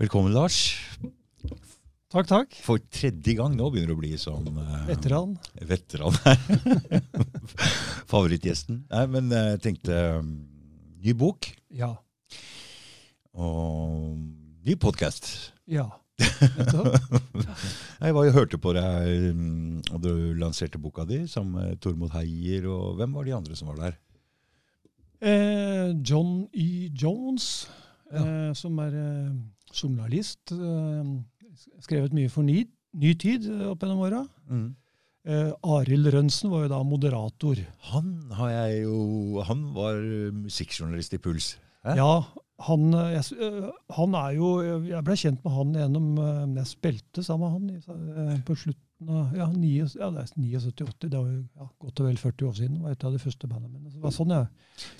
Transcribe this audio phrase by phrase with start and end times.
[0.00, 0.56] Velkommen, Lars.
[2.10, 2.54] Takk, takk.
[2.64, 5.36] For tredje gang nå begynner du å bli sånn uh, Veteran.
[5.68, 6.40] Veteran her.
[8.10, 8.80] Favorittgjesten.
[8.90, 10.30] Nei, men jeg tenkte um,
[11.04, 11.92] ny bok Ja.
[13.36, 14.16] og
[14.66, 15.30] ny podkast.
[15.70, 15.86] Ja.
[18.00, 20.10] Jeg var jo hørte på deg um, og du
[20.40, 22.66] lanserte boka di sammen med Tormod Heier.
[22.68, 23.94] og Hvem var de andre som var der?
[25.20, 26.88] Eh, John E.
[26.96, 27.68] Jones,
[28.10, 28.24] Ja.
[28.24, 29.32] eh, som er eh,
[29.74, 30.52] journalist.
[30.52, 31.14] Eh,
[31.84, 32.64] skrevet mye for Ny,
[33.00, 34.24] ny Tid eh, opp gjennom åra.
[34.50, 34.68] Mm.
[35.30, 37.58] Eh, Arild Rønsen var jo da moderator.
[37.92, 39.98] Han har jeg jo Han var
[40.32, 41.54] musikkjournalist i Puls.
[41.84, 41.96] Hæ?
[41.98, 42.12] Ja,
[42.66, 44.48] han, eh, jeg, han er jo
[44.84, 46.08] Jeg ble kjent med han gjennom
[46.58, 51.08] Jeg spilte sammen med han på slutten av ja, 9, ja, det er 79-80.
[51.08, 52.80] Det var jo ja, godt og vel 40 år siden.
[52.84, 53.88] Var et av de første bandene mine.
[53.88, 54.48] Så det var sånn jeg,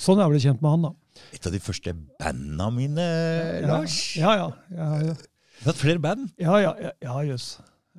[0.00, 1.20] sånn jeg ble kjent med han, da.
[1.36, 3.08] Et av de første bandene mine,
[3.68, 3.98] Lars.
[4.16, 4.48] Ja, ja.
[4.72, 6.30] ja, Du har hatt flere band.
[6.40, 7.50] Ja, ja, ja, ja jøss.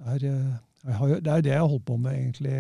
[0.02, 2.58] Har, eh, Det er det jeg har holdt på med egentlig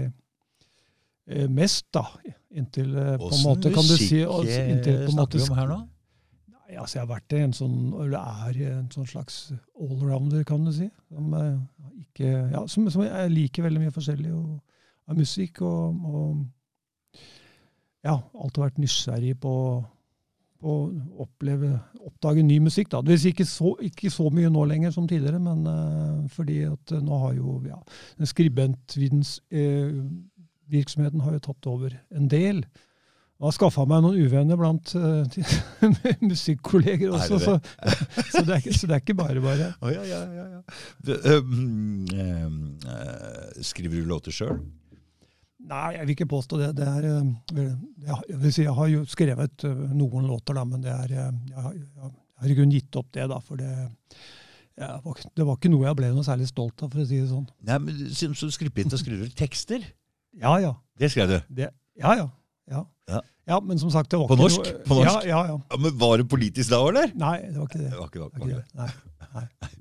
[1.28, 2.06] eh, mest, da.
[2.54, 5.58] Inntil eh, på en måte, kan du si inntil på en måte snakker vi om
[5.58, 5.80] her nå?
[6.80, 9.36] Altså Jeg har vært en sånn, eller er en sånn slags
[9.76, 10.88] allrounder, kan du si.
[11.12, 11.58] Som, eh,
[12.06, 14.52] ikke, ja, som, som jeg liker veldig mye forskjellig og,
[15.12, 15.54] av musikk.
[15.68, 16.30] Og, og
[18.06, 19.54] ja, alltid vært nysgjerrig på
[20.62, 20.74] å
[21.24, 21.72] oppleve,
[22.06, 22.92] oppdage ny musikk.
[22.94, 23.00] da.
[23.02, 27.02] Det ikke så, ikke så mye nå lenger som tidligere, men uh, fordi at eh,
[27.02, 27.80] nå har jo ja,
[28.30, 32.58] skribentvirksomheten uh, har jo tatt over en del.
[33.42, 35.26] Og har skaffa meg noen uvenner blant uh,
[36.32, 37.56] musikkolleger Er også, det så,
[38.36, 39.70] så, det er, ikke- så det er ikke bare bare.
[39.82, 40.60] Oh, ja, ja, ja, ja.
[41.02, 44.60] Du, øhm, øh, skriver du låter sjøl?
[45.72, 46.70] Nei, jeg vil ikke påstå det.
[46.78, 47.72] det er, eh,
[48.06, 51.58] jeg, vil si, jeg har jo skrevet eh, noen låter, da, men det er, jeg,
[51.66, 52.12] har- jeg
[52.46, 53.26] har i grunnen gitt opp det.
[53.30, 53.72] da, for det,
[54.78, 57.30] var, det var ikke noe jeg ble noe særlig stolt av, for å si det
[57.30, 57.46] sånn.
[57.70, 59.86] Nei, men som skribent skriver du tekster?
[60.38, 60.76] Ja, ja.
[60.98, 61.38] Det skrev du.
[61.62, 61.70] Det,
[62.02, 62.30] ja, ja.
[62.72, 62.86] Ja.
[63.10, 63.20] Ja.
[63.52, 64.72] Ja, men som sagt, det var På ikke norsk?
[64.72, 65.28] noe På norsk?
[65.28, 65.60] Ja, ja, ja.
[65.74, 67.14] Ja, men Var det politisk da, eller?
[67.20, 67.92] Nei, det var ikke det.
[67.92, 68.62] Det var ikke, det var ikke.
[68.62, 68.82] det.
[68.82, 68.92] Nei.
[69.36, 69.72] Nei.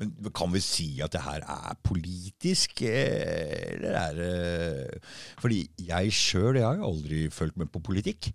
[0.00, 5.02] Men kan vi si at det her er politisk, eller er det
[5.42, 8.32] Fordi jeg sjøl har jo aldri fulgt med på politikk.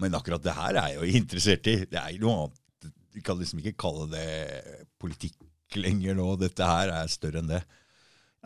[0.00, 1.76] Men akkurat det her er jeg jo interessert i.
[1.88, 2.62] Det er jo noe annet.
[3.16, 4.26] Vi kan liksom ikke kalle det
[5.00, 5.36] politikk
[5.80, 6.30] lenger nå.
[6.40, 7.62] Dette her er større enn det.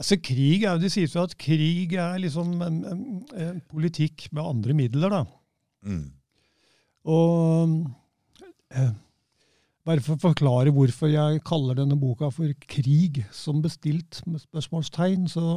[0.00, 3.05] Altså krig er Det sies jo at krig er liksom en, en,
[3.37, 5.12] en politikk med andre midler.
[5.12, 5.25] da.
[5.84, 6.06] Mm.
[7.05, 7.75] Og
[8.72, 8.93] eh,
[9.88, 15.25] Bare for å forklare hvorfor jeg kaller denne boka for 'Krig som bestilt', med spørsmålstegn,
[15.28, 15.56] så,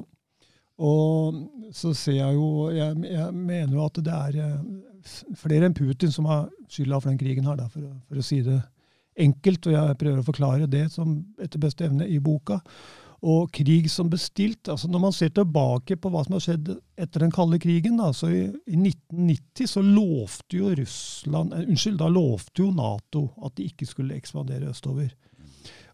[0.80, 1.42] og,
[1.76, 6.12] så ser jeg jo jeg, jeg mener jo at det er eh, flere enn Putin
[6.12, 8.62] som har skylda for den krigen her, da, for, for å si det
[9.20, 9.68] enkelt.
[9.68, 12.62] Og jeg prøver å forklare det som etter beste evne i boka.
[13.24, 14.68] Og krig som bestilt.
[14.68, 18.10] altså Når man ser tilbake på hva som har skjedd etter den kalde krigen, da,
[18.16, 23.56] så i, i 1990 så lovte jo Russland, eh, unnskyld, da lovte jo Nato at
[23.56, 25.14] de ikke skulle ekspandere østover.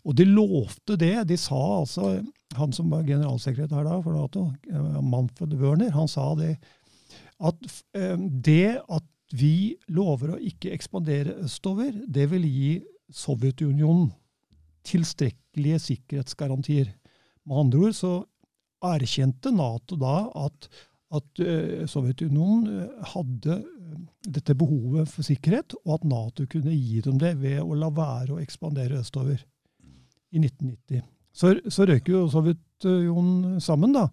[0.07, 1.15] Og de lovte det.
[1.29, 2.19] De sa altså
[2.57, 6.55] Han som var generalsekretær da for Nato, eh, Manfred Wörner, han sa det
[7.39, 9.05] at eh, det at
[9.37, 12.71] vi lover å ikke ekspandere østover, det vil gi
[13.13, 14.09] Sovjetunionen
[14.85, 16.91] tilstrekkelige sikkerhetsgarantier.
[17.49, 18.11] Med andre ord så
[18.85, 20.15] erkjente Nato da
[20.45, 20.67] at,
[21.17, 23.95] at eh, Sovjetunionen eh, hadde eh,
[24.29, 28.35] dette behovet for sikkerhet, og at Nato kunne gi dem det ved å la være
[28.37, 29.41] å ekspandere østover
[30.29, 31.01] i 1990.
[31.33, 34.05] Så, så røyker jo Sovjetunionen sammen, da.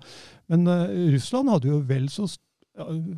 [0.51, 0.65] Men
[1.13, 2.43] Russland hadde jo vel så st-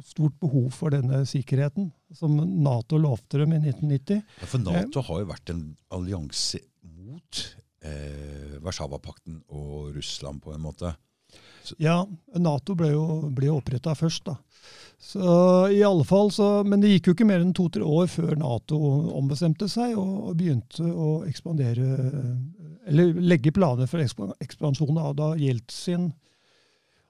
[0.07, 4.21] stort behov for denne sikkerheten som Nato lovte dem i 1990.
[4.43, 5.65] Ja, for Nato har jo vært en
[5.95, 7.43] allianse mot
[7.85, 10.95] eh, Warszawapakten og Russland, på en måte.
[11.83, 12.01] Ja,
[12.41, 14.39] Nato ble jo, ble oppretta først, da.
[14.99, 15.23] Så
[15.71, 18.79] i alle fall så, Men det gikk jo ikke mer enn to-tre år før Nato
[19.15, 21.85] ombestemte seg og, og begynte å ekspandere
[22.91, 24.97] Eller legge planer for ekspa- ekspansjon.
[24.99, 26.09] Da, da Jeltsin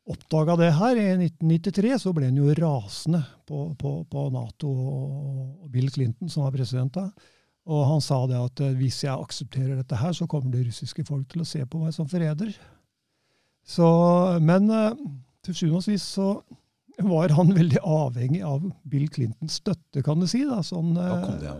[0.08, 5.66] oppdaga det her i 1993, så ble han jo rasende på, på, på Nato og
[5.72, 7.08] Bill Clinton, som var president da.
[7.68, 11.04] Og han sa det at eh, hvis jeg aksepterer dette her, så kommer det russiske
[11.08, 12.54] folk til å se på meg som forræder.
[14.40, 14.94] Men eh,
[15.44, 16.30] til syvende og sist så
[17.06, 20.44] var han veldig avhengig av Bill Clintons støtte, kan du si.
[20.48, 20.62] da.
[20.66, 21.56] Sånn, kom eh, det ja.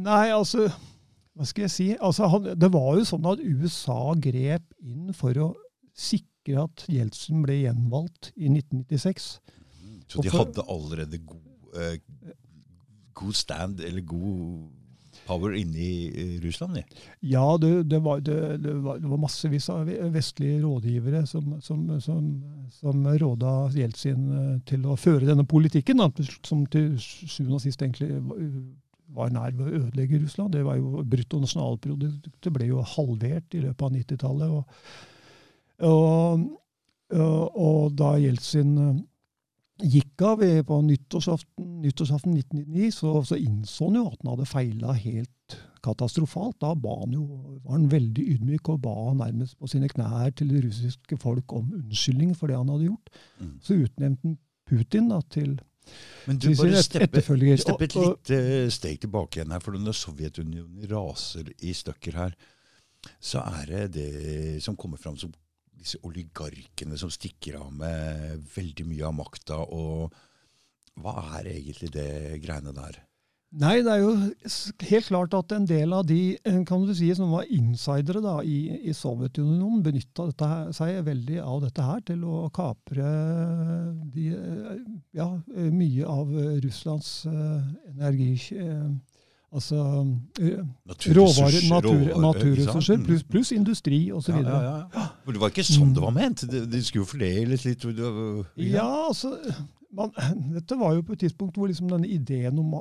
[0.00, 0.68] Nei, altså
[1.36, 1.88] Hva skal jeg si?
[2.00, 5.48] Altså, han, det var jo sånn at USA grep inn for å
[5.96, 9.30] sikre at Jeltsin ble gjenvalgt i 1996.
[10.10, 11.96] Så de hadde allerede god, eh,
[13.14, 14.68] god stand, eller god
[15.30, 16.80] power inne i Russland?
[16.80, 16.84] Det.
[17.30, 22.28] Ja, det, det, var, det, det, var, det, massevis av vestlige rådgivere som, som, som,
[22.74, 26.10] som råda Jeltsin eh, til å føre denne politikken, da,
[26.46, 28.12] som til sjuende og sist egentlig
[29.14, 30.54] var nær ved å ødelegge Russland.
[30.54, 34.56] Det var jo Bruttonasjonalproduktet ble jo halvert i løpet av 90-tallet.
[34.56, 34.64] Og,
[35.90, 36.44] og,
[37.18, 38.98] og, da Jeltsin eh,
[39.82, 44.94] gikk av på nyttårsaften, nyttårsaften 1999, så, så, innså han jo at han hadde feila
[44.98, 46.58] helt katastrofalt.
[46.60, 47.24] Da han jo,
[47.64, 48.94] var han veldig ydmyk og ba
[49.24, 53.12] nærmest på sine knær til det russiske folk om unnskyldning for det han hadde gjort.
[53.40, 53.56] Mm.
[53.64, 54.38] Så utnevnte han
[54.70, 55.58] Putin da, til
[56.28, 57.22] men du bare steppe,
[57.58, 58.38] steppe et lite
[58.70, 59.62] steg tilbake igjen her.
[59.64, 62.36] For når Sovjetunionen raser i stykker her,
[63.18, 65.32] så er det det som kommer fram som
[65.80, 69.62] disse oligarkene som stikker av med veldig mye av makta.
[69.64, 70.12] Og
[71.00, 72.10] hva er egentlig det
[72.44, 73.00] greiene der?
[73.60, 74.10] Nei, det er jo
[74.86, 78.36] helt klart at en del av de eh, kan du si, som var insidere da,
[78.46, 80.28] i, i Sovjetunionen, benytta
[80.76, 83.10] seg veldig av dette her til å kapre
[84.14, 84.84] de, eh,
[85.18, 88.36] ja, mye av Russlands energi...
[89.50, 89.80] Altså
[91.10, 94.36] råvarer, natur, naturressurser, pluss plus industri osv.
[94.36, 95.08] Ja, ja, ja.
[95.26, 96.44] Det var ikke sånn det var ment?
[96.46, 97.86] De, de skulle jo fordeles litt?
[98.62, 99.34] Ja, altså
[99.96, 100.12] man,
[100.56, 102.76] dette var jo på et tidspunkt hvor liksom denne ideen om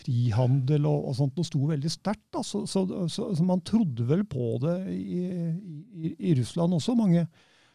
[0.00, 2.40] frihandel og, og sånt sto veldig sterkt.
[2.46, 7.26] Så, så, så, så, man trodde vel på det i, i, i, Russland også, mange.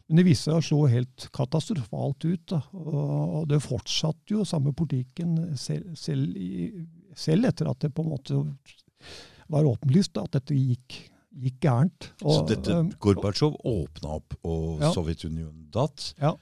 [0.06, 2.44] Men det viste seg å slå helt katastrofalt ut.
[2.52, 2.60] Da.
[2.76, 6.36] Og det fortsatte jo samme politikken selv, selv,
[7.16, 8.40] selv, etter at det på en måte
[9.52, 10.98] var åpenlyst at dette gikk,
[11.36, 12.10] gikk gærent.
[12.22, 14.90] Og, så dette Gorbatsjov åpna opp, og ja.
[14.94, 16.12] Sovjetunionen datt?
[16.20, 16.32] Ja.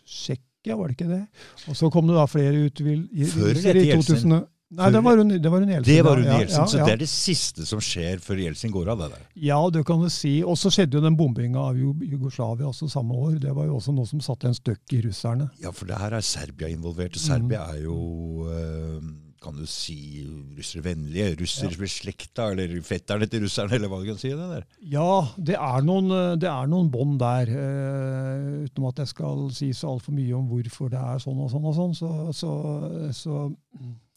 [0.06, 1.26] Tsjekkia, var det ikke det?
[1.68, 4.44] Og så kom det da flere utvidelser i 2000.
[4.74, 5.94] Nei, det var, det var hun Jeltsin.
[5.94, 8.72] Det var hun Jeltsin, ja, ja, Så det er det siste som skjer før Jeltsin
[8.74, 9.04] går av?
[9.04, 9.28] det der.
[9.46, 10.32] Ja, det kan du si.
[10.42, 13.38] Og så skjedde jo den bombinga av Jugoslavia også samme år.
[13.44, 15.52] Det var jo også noe som satte en støkk i russerne.
[15.62, 17.20] Ja, for det her er Serbia involvert.
[17.22, 17.76] Serbia mm.
[17.76, 18.00] er jo
[18.50, 18.98] øh,
[19.44, 20.24] kan du si
[20.58, 21.34] russervennlige?
[21.42, 22.56] Russerbeslekta, ja.
[22.56, 24.32] eller fetterne til russerne, eller hva du kan si?
[24.34, 24.66] det der?
[24.94, 26.10] Ja, det er noen,
[26.40, 27.52] det noen bånd der.
[27.52, 31.52] Uh, uten at jeg skal si så altfor mye om hvorfor det er sånn og
[31.54, 32.54] sånn, og sånn, så, så,
[33.14, 33.44] så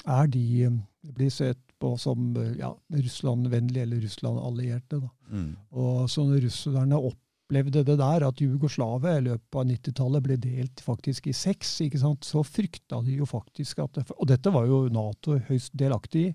[0.07, 0.81] er de eh,
[1.17, 5.01] blir sett på som eh, ja, Russland-vennlige eller Russland-allierte.
[5.31, 5.53] Mm.
[5.71, 7.01] Og så når russerne
[7.47, 12.01] opplevde det der, at Jugoslavia i løpet av 90-tallet ble delt faktisk i seks, ikke
[12.03, 16.33] sant, så frykta de jo faktisk at Og dette var jo Nato høyst delaktig i.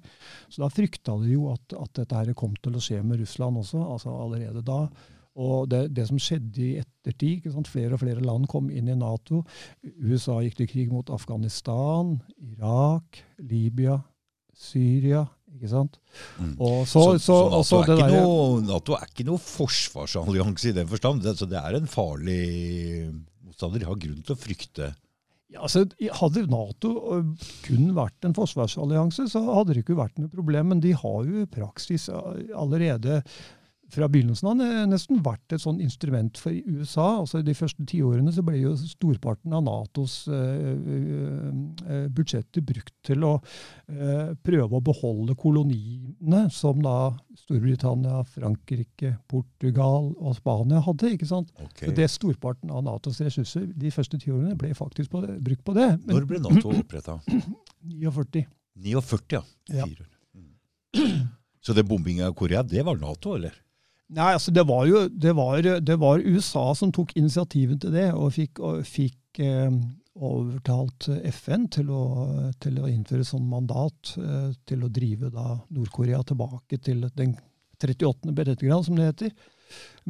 [0.49, 3.59] Så da frykta de jo at, at dette her kom til å skje med Russland
[3.59, 4.85] også, altså allerede da.
[5.35, 9.43] Og det, det, som skjedde i ettertid Flere og flere land kom inn i Nato.
[9.83, 13.99] USA gikk til krig mot Afghanistan, Irak, Libya,
[14.53, 15.25] Syria.
[15.57, 15.99] Ikke sant?
[16.39, 16.55] Mm.
[16.57, 20.75] Og så, så, så, så NATO, er der, noe, NATO, er ikke noe forsvarsallianse i
[20.79, 21.23] den forstand.
[21.25, 22.41] Det, det er en farlig
[23.45, 23.83] motstander.
[23.83, 24.91] De har grunn til å frykte
[25.51, 25.83] ja, altså,
[26.15, 30.71] hadde Nato øh, kun vært en forsvarsallianse, så hadde det ikke vært noe problem.
[30.71, 33.19] Men de har jo i praksis allerede
[33.91, 37.21] fra begynnelsen av nesten vært et sånn instrument for USA.
[37.21, 43.33] altså De første tiårene så ble jo storparten av Natos uh, budsjetter brukt til å
[44.45, 51.13] prøve å beholde koloniene som da Storbritannia, Frankrike, Portugal og Spania hadde.
[51.15, 51.51] ikke sant?
[51.57, 51.87] Okay.
[51.87, 55.75] Så det Storparten av Natos ressurser de første tiårene ble faktisk på det, brukt på
[55.77, 55.89] det.
[56.05, 57.19] Men, Når ble Nato oppretta?
[57.27, 58.45] 49.
[58.81, 59.43] 49, ja.
[59.75, 59.87] ja.
[60.35, 61.27] Mm.
[61.61, 63.55] Så det bombinga av Korea, det var Nato, eller?
[64.11, 68.09] Nei, altså det var jo det var, det var USA som tok initiativet til det,
[68.11, 69.69] og fikk, og fikk eh,
[70.19, 72.01] overtalt FN til å,
[72.59, 77.37] til å, innføre sånn mandat eh, til å drive da Nord-Korea tilbake til den
[77.81, 78.33] 38.
[78.35, 79.31] brettegrad, som det heter.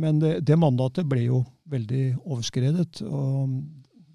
[0.02, 3.04] Men det, det, mandatet ble jo veldig overskredet.
[3.06, 3.62] og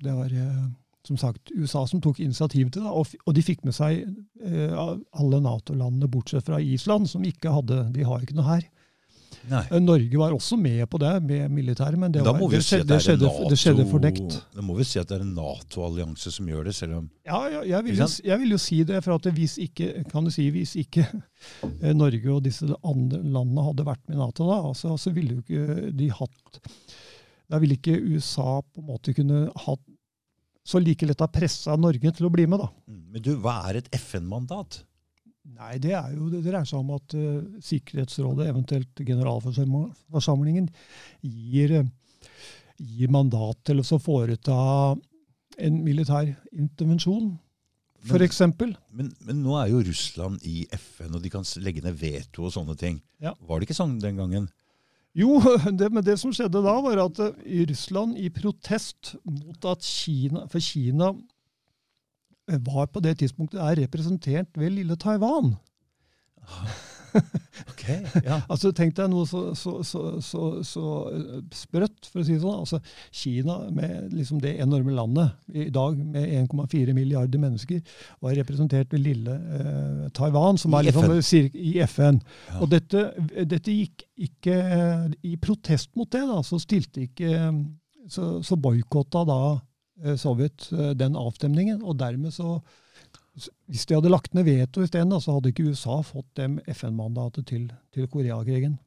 [0.03, 0.35] det var...
[0.35, 0.67] Eh,
[1.07, 4.01] som sagt USA som tok initiativ til det, og, og de fikk med seg
[4.43, 8.67] eh, alle Nato-landene, bortsett fra Island, som ikke hadde De har ikke noe her.
[9.51, 9.63] Nei.
[9.71, 12.99] Eh, Norge var også med på det, med militæret, men det, var, det, skjedde, det,
[13.05, 14.39] skjedde, NATO, det skjedde fordekt.
[14.55, 17.41] Da må vi si at det er en Nato-allianse som gjør det, selv om Ja,
[17.53, 19.03] ja jeg, vil jo, jeg, vil jo, si det.
[19.07, 23.67] For at hvis ikke, kan du si, hvis ikke eh, Norge og disse andre landene
[23.69, 26.63] hadde vært med i Nato da, altså, så ville jo ikke de hatt
[27.47, 29.85] Da ville ikke USA på en måte kunne hatt
[30.67, 32.59] så like lett ha pressa Norge til å bli med.
[32.59, 32.67] da.
[32.91, 34.81] Mm, men du, hva er et FN-mandat?
[35.55, 40.69] Nei, Det er jo, det dreier seg om at uh, Sikkerhetsrådet, eventuelt generalforsamlingen,
[41.23, 42.33] gir, uh,
[42.77, 44.59] gir mandat til å foreta
[45.57, 47.37] en militær intervensjon,
[48.07, 48.43] f.eks.
[48.59, 52.47] Men, men, men nå er jo Russland i FN, og de kan legge ned veto
[52.47, 53.01] og sånne ting.
[53.23, 53.33] Ja.
[53.41, 54.51] Var det ikke sånn den gangen?
[55.17, 55.39] Jo,
[55.79, 57.33] det, men det som skjedde da, var at uh,
[57.71, 61.25] Russland i protest mot at Kina For Kina eh,
[62.47, 65.55] var på det tidspunktet er representert ved lille Taiwan.
[67.71, 67.85] ok,
[68.25, 68.39] ja.
[68.53, 72.63] altså Tenk deg noe så, så, så, så, eh, sprøtt, for å si det sånn.
[72.65, 72.81] Altså,
[73.15, 77.83] Kina, med liksom det enorme landet, i dag med 1,4 milliarder mennesker,
[78.25, 81.51] var representert ved lille eh, Taiwan, som I er liksom, FN.
[81.55, 82.21] i FN.
[82.51, 82.61] Ja.
[82.61, 83.09] Og dette,
[83.45, 87.35] dette, gikk ikke eh, I protest mot det, da, så stilte ikke
[88.07, 89.63] Så, så boikotta da eh,
[90.21, 92.59] Sovjet den avstemningen, og dermed så
[93.69, 97.67] hvis de hadde lagt ned veto isteden, så hadde ikke USA fått dem FN-mandatet til,
[97.93, 98.79] til Koreakrigen.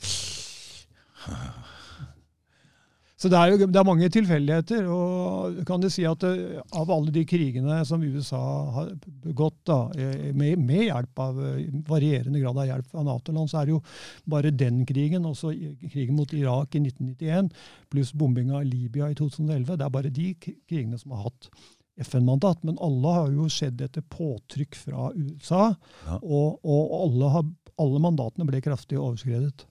[3.20, 4.86] Så det er jo det er mange tilfeldigheter.
[4.88, 8.40] og kan du si at det, Av alle de krigene som USA
[8.76, 13.50] har begått, da, eh, med, med, hjelp av eh, varierende grad av hjelp av Nato-land,
[13.50, 13.82] så er det jo
[14.24, 17.50] bare den krigen, også krigen mot Irak i 1991,
[17.92, 21.50] pluss bombinga av Libya i 2011, det er bare de krigene som har hatt
[22.00, 25.66] FN-mandat, men alle har jo skjedd etter påtrykk fra USA.
[26.06, 26.16] Ja.
[26.22, 27.44] Og, og alle, har,
[27.76, 29.66] alle, mandatene ble kraftig overskredet.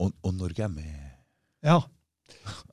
[0.00, 1.12] Og, og Norge er med?
[1.66, 1.82] Ja.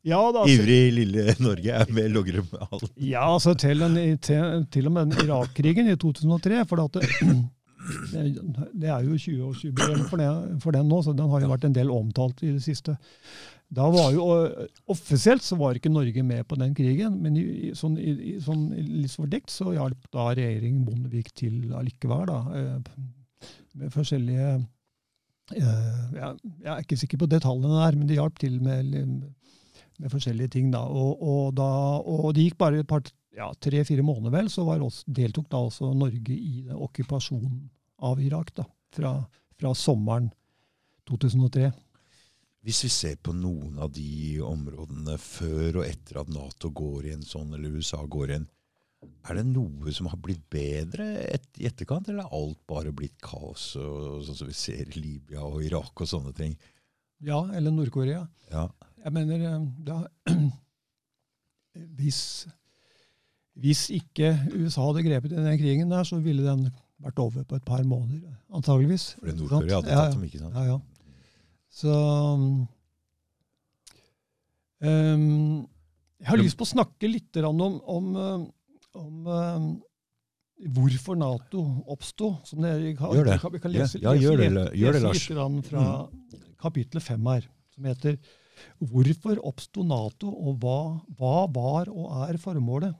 [0.04, 2.90] Ja da, altså, Ivrig lille Norge er med, logrer med alt.
[3.00, 6.66] Ja, altså til, en, til, til og med Irak-krigen i 2003.
[6.70, 7.08] for det,
[8.74, 10.22] det er jo 20-årsjubileum for,
[10.64, 12.98] for, den nå, så den har jo vært en del omtalt i det siste.
[13.74, 14.28] Da var jo,
[14.92, 19.16] Offisielt så var ikke Norge med på den krigen, men i, sånn, i, sånn litt
[19.16, 22.28] fordekt så hjalp da regjeringen Bondevik til allikevel.
[22.30, 23.48] da, eh,
[23.80, 24.50] Med forskjellige
[25.58, 28.94] eh, Jeg er ikke sikker på detaljene der, men de hjalp til med,
[30.04, 30.72] med forskjellige ting.
[30.74, 31.70] da, og, og, da,
[32.00, 33.06] og det gikk bare et par,
[33.36, 37.64] ja, tre-fire måneder, vel, så også, deltok da også Norge i okkupasjonen
[38.04, 38.54] av Irak.
[38.60, 39.16] da, Fra,
[39.58, 40.30] fra sommeren
[41.10, 41.72] 2003.
[42.64, 47.16] Hvis vi ser på noen av de områdene før og etter at Nato går i
[47.18, 48.46] en sånn, eller USA går i en,
[49.28, 53.18] er det noe som har blitt bedre et, i etterkant, eller er alt bare blitt
[53.24, 56.56] kaos, og, sånn som vi ser i Libya og Irak og sånne ting?
[57.24, 58.24] Ja, eller Nord-Korea.
[58.52, 58.70] Ja.
[59.04, 59.98] Jeg mener eh, da,
[61.98, 62.22] hvis,
[63.60, 66.70] hvis ikke USA hadde grepet i den krigen der, så ville den
[67.04, 69.14] vært over på et par måneder, antageligvis.
[69.20, 70.56] Fordi Nord-Korea hadde tatt dem, ikke sant?
[70.56, 70.80] Ja, ja.
[71.74, 71.94] Så
[74.86, 75.64] um,
[76.22, 78.46] Jeg har lyst på å snakke litt om, om, eh,
[79.02, 79.66] om um,
[80.78, 82.36] hvorfor Nato oppsto.
[82.54, 83.40] Gjør det.
[83.58, 85.26] Vi kan lese, ja, ja, gjør det, gjør det Lars.
[85.28, 86.48] litt fra mm.
[86.62, 88.22] kapittel fem her, som heter
[88.80, 90.80] Hvorfor oppsto Nato, og hva,
[91.18, 92.96] hva var og er formålet?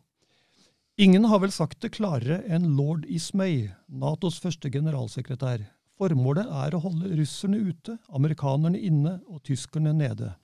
[1.02, 5.64] Ingen har vel sagt det klarere enn lord Ismay, Natos første generalsekretær.
[5.98, 10.36] Formålet er å holde russerne ute, amerikanerne inne og tyskerne nede.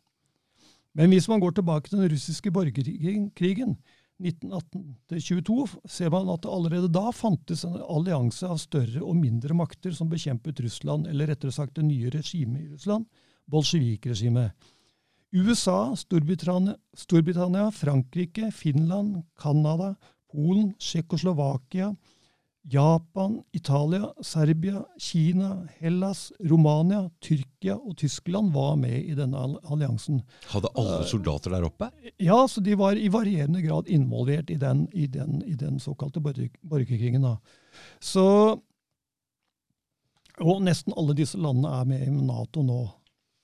[0.97, 3.75] Men hvis man går tilbake til den russiske borgerkrigen
[4.19, 9.93] 1918-22, ser man at det allerede da fantes en allianse av større og mindre makter
[9.95, 13.05] som bekjempet Russland, eller rettere sagt det nye regimet i Russland,
[13.49, 14.57] bolsjevikregimet.
[15.31, 19.95] USA, Storbritannia, Storbritannia, Frankrike, Finland, Canada,
[20.31, 21.95] Polen, Tsjekkoslovakia,
[22.61, 30.21] Japan, Italia, Serbia, Kina, Hellas, Romania, Tyrkia og Tyskland var med i denne alliansen.
[30.51, 31.89] Hadde alle soldater der oppe?
[32.17, 36.21] Ja, så de var i varierende grad involvert i den, i den, i den såkalte
[36.21, 37.25] borgerkrigen.
[37.25, 37.37] Da.
[37.99, 38.27] Så,
[40.39, 42.83] og nesten alle disse landene er med i Nato nå.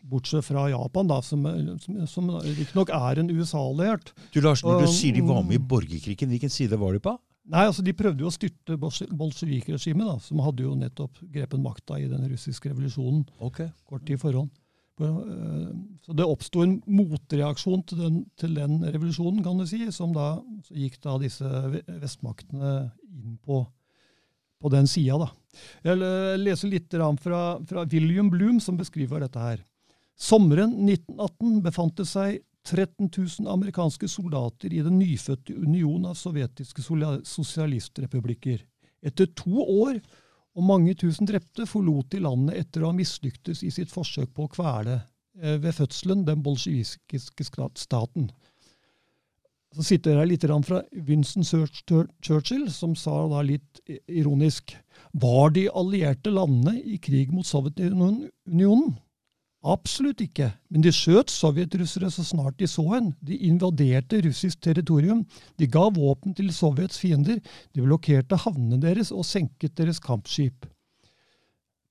[0.05, 1.45] Bortsett fra Japan, da, som,
[1.81, 4.11] som, som riktignok er en USA-alliert.
[4.35, 7.15] Du Lars, Når du sier de var med i borgerkrigen, hvilken side var de på?
[7.45, 12.07] Nei, altså De prøvde jo å styrte bolsjevikregimet, som hadde jo nettopp grepet makta i
[12.09, 13.69] den russiske revolusjonen okay.
[13.89, 14.53] kort tid forhånd.
[15.01, 15.71] Eh,
[16.05, 20.35] så det oppsto en motreaksjon til den, til den, revolusjonen, kan du si, som da
[20.71, 21.49] gikk da disse
[21.85, 22.75] vestmaktene
[23.11, 23.61] inn på,
[24.61, 25.29] på den sida.
[25.85, 26.01] Jeg
[26.41, 29.65] leser litt fra, fra William Bloom, som beskriver dette her.
[30.15, 36.81] Sommeren 1918 befant det seg 13 000 amerikanske soldater i den nyfødte union av sovjetiske
[36.81, 38.63] sosialistrepublikker.
[39.05, 39.99] Etter to år
[40.55, 44.47] og mange tusen drepte forlot de landet etter å ha mislyktes i sitt forsøk på
[44.47, 44.97] å kvele
[45.41, 48.31] eh, ved fødselen den bolsjevikiske staten.
[49.75, 54.71] Så sitter jeg litt fra Winston Churchill, som sa da litt ironisk
[55.11, 58.95] Var de allierte landene i krig mot Sovjetunionen?
[59.65, 63.07] Absolutt ikke, men de skjøt sovjetrussere så snart de så en.
[63.25, 65.23] De invaderte russisk territorium.
[65.57, 67.39] De ga våpen til Sovjets fiender.
[67.73, 70.67] De blokkerte havnene deres og senket deres kampskip.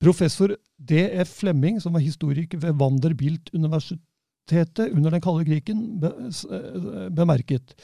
[0.03, 1.29] Professor D.F.
[1.41, 7.75] Flemming, som var historiker ved Vanderbilt-universitetet under den kalde krigen, eh, bemerket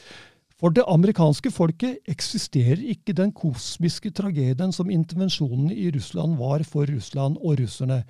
[0.60, 6.84] for det amerikanske folket eksisterer ikke den kosmiske tragedien som intervensjonene i Russland var for
[6.90, 8.02] Russland og russerne.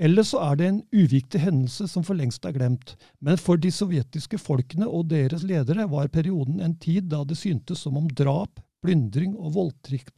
[0.00, 2.94] Eller så er det en uviktig hendelse som for lengst er glemt.
[3.20, 7.84] Men for de sovjetiske folkene og deres ledere var perioden en tid da det syntes
[7.84, 9.52] som om drap, plyndring og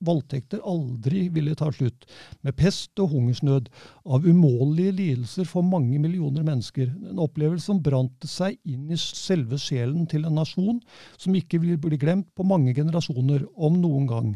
[0.06, 2.06] voldtekter aldri ville ta slutt,
[2.46, 3.68] med pest og hungersnød,
[4.06, 9.58] av umålige lidelser for mange millioner mennesker, en opplevelse som brant seg inn i selve
[9.58, 10.78] sjelen til en nasjon
[11.16, 14.34] som ikke vil bli glemt på mange generasjoner, om noen gang.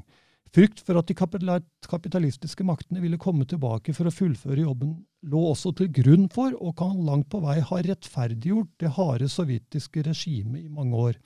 [0.57, 4.95] Frykt for at de kapitalistiske maktene ville komme tilbake for å fullføre jobben,
[5.27, 10.05] lå også til grunn for, og kan langt på vei ha rettferdiggjort, det harde sovjetiske
[10.07, 11.19] regimet i mange år.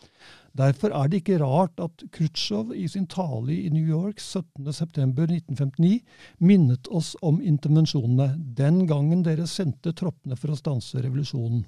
[0.57, 6.01] Derfor er det ikke rart at Khrusjtsjov i sin tale i New York 17.9.1959
[6.43, 11.63] minnet oss om intervensjonene, den gangen dere sendte troppene for å stanse revolusjonen.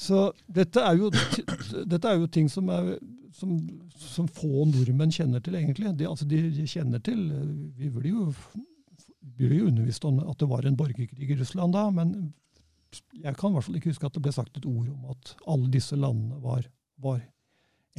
[0.00, 1.10] Så dette er jo,
[1.92, 2.94] dette er jo ting som, er,
[3.36, 3.58] som,
[4.00, 5.92] som, få nordmenn kjenner til, egentlig.
[5.98, 7.20] De, altså de, de kjenner til
[7.76, 8.30] Vi blir jo,
[9.20, 12.14] blir jo undervist om at det var en borgerkrig i Russland da, men
[13.14, 15.34] jeg kan i hvert fall ikke huske at det ble sagt et ord om at
[15.50, 16.64] alle disse landene var,
[16.98, 17.20] var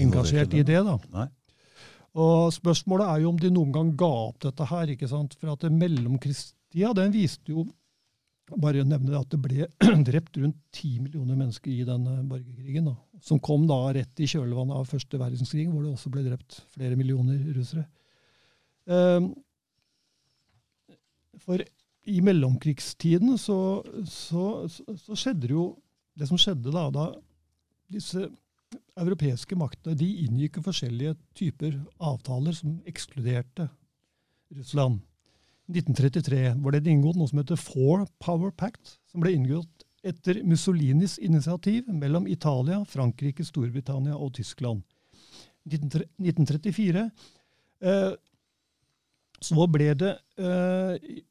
[0.01, 0.81] engasjert i det.
[0.87, 0.97] da.
[1.13, 1.27] Nei.
[2.19, 4.91] Og Spørsmålet er jo om de noen gang ga opp dette her.
[4.91, 5.37] ikke sant?
[5.39, 7.67] For at mellomkrigstida den viste jo
[8.51, 9.67] bare å nevne at det ble
[10.09, 12.89] drept rundt ti millioner mennesker i denne borgerkrigen.
[12.89, 16.59] Da, som kom da rett i kjølvannet av første verdenskrig, hvor det også ble drept
[16.75, 17.85] flere millioner russere.
[18.89, 19.31] Um,
[21.45, 21.63] for
[22.09, 25.65] i mellomkrigstiden så, så, så, skjedde det jo
[26.17, 27.05] det som skjedde da, da
[27.91, 28.25] disse
[28.99, 33.67] europeiske maktene de inngikk forskjellige typer avtaler som ekskluderte
[34.55, 35.01] Russland.
[35.71, 41.19] 1933 var det inngått noe som heter Four Power Pact, som ble inngått etter Mussolinis
[41.21, 44.81] initiativ mellom Italia, Frankrike, Storbritannia og Tyskland.
[45.69, 47.03] 1934
[47.85, 48.13] eh,
[49.41, 51.21] så ble det eh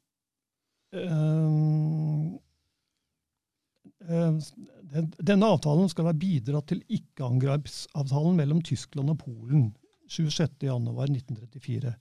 [5.21, 9.69] Denne avtalen skal ha bidratt til ikke-angrepsavtalen mellom Tyskland og Polen
[10.11, 11.93] 26.1.1934.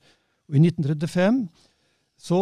[0.50, 1.44] Og I 1935
[2.20, 2.40] så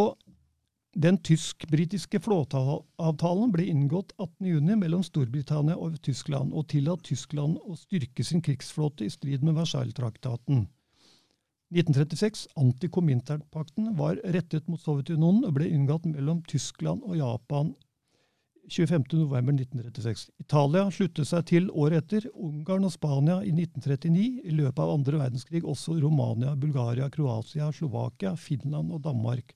[0.99, 8.25] den tysk-britiske flåteavtalen ble inngått 18.6 mellom Storbritannia og Tyskland, og tillatt Tyskland å styrke
[8.25, 10.65] sin krigsflåte i strid med Versailles-traktaten.
[11.75, 17.75] 1936, Antikominternpakten, var rettet mot Sovjetunionen og ble inngått mellom Tyskland og Japan
[18.69, 20.29] 25.11.1936.
[20.41, 25.21] Italia sluttet seg til året etter, Ungarn og Spania i 1939, i løpet av andre
[25.23, 29.55] verdenskrig også Romania, Bulgaria, Kroatia, Slovakia, Finland og Danmark,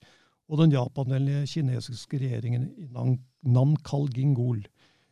[0.48, 4.64] og den japanvennlige kinesiske regjeringen i Nankal-Gingol.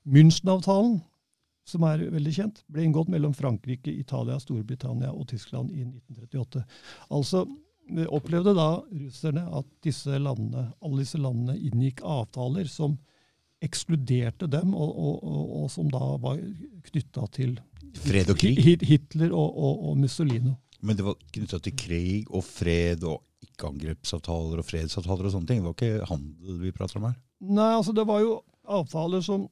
[0.09, 1.01] München-avtalen,
[1.68, 6.64] som er veldig kjent, ble inngått mellom Frankrike, Italia, Storbritannia og Tyskland i 1938.
[7.16, 7.44] Altså
[8.11, 12.96] opplevde da russerne at disse landene, alle disse landene inngikk avtaler som
[13.61, 16.38] ekskluderte dem, og, og, og, og som da var
[16.87, 17.59] knytta til
[18.01, 18.61] Fred og krig?
[18.87, 20.53] Hitler og, Mussolini.
[20.81, 25.62] Men det var knytta til krig og fred og ikke-angrepsavtaler og fredsavtaler og sånne ting.
[25.64, 27.16] Det var ikke handel vi prater om her?
[27.51, 28.37] Nei, altså det var jo
[28.70, 29.49] avtaler som,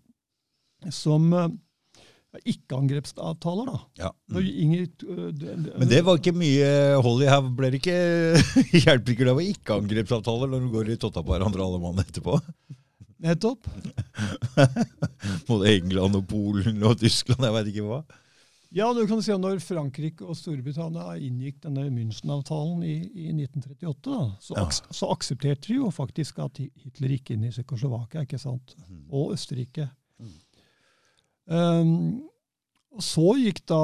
[0.94, 1.51] som eh,
[2.53, 3.79] ikke-angrepsavtaler, da.
[3.99, 4.11] Ja.
[4.31, 4.38] Mm.
[4.64, 7.41] Inger, øh, det- Men det var ikke mye hold i her.
[7.57, 7.99] Ble det ikke
[8.85, 12.37] hjelper ikke det var ikke-angrepsavtaler når du går i totta på hverandre alle mann etterpå?
[13.25, 13.67] Nettopp.
[15.49, 18.01] Både England og Polen og Tyskland, jeg veit ikke hva.
[18.77, 24.12] Ja, du kan si at Når Frankrike og Storbritannia inngikk denne München-avtalen i, i 1938,
[24.12, 24.67] da, så, Ja.
[24.67, 28.75] aks, så aksepterte de jo faktisk at Hitler gikk inn i Tsjekkoslovakia sant?
[29.11, 29.88] og Østerrike.
[31.49, 32.29] Um,
[32.99, 33.79] og så gikk da,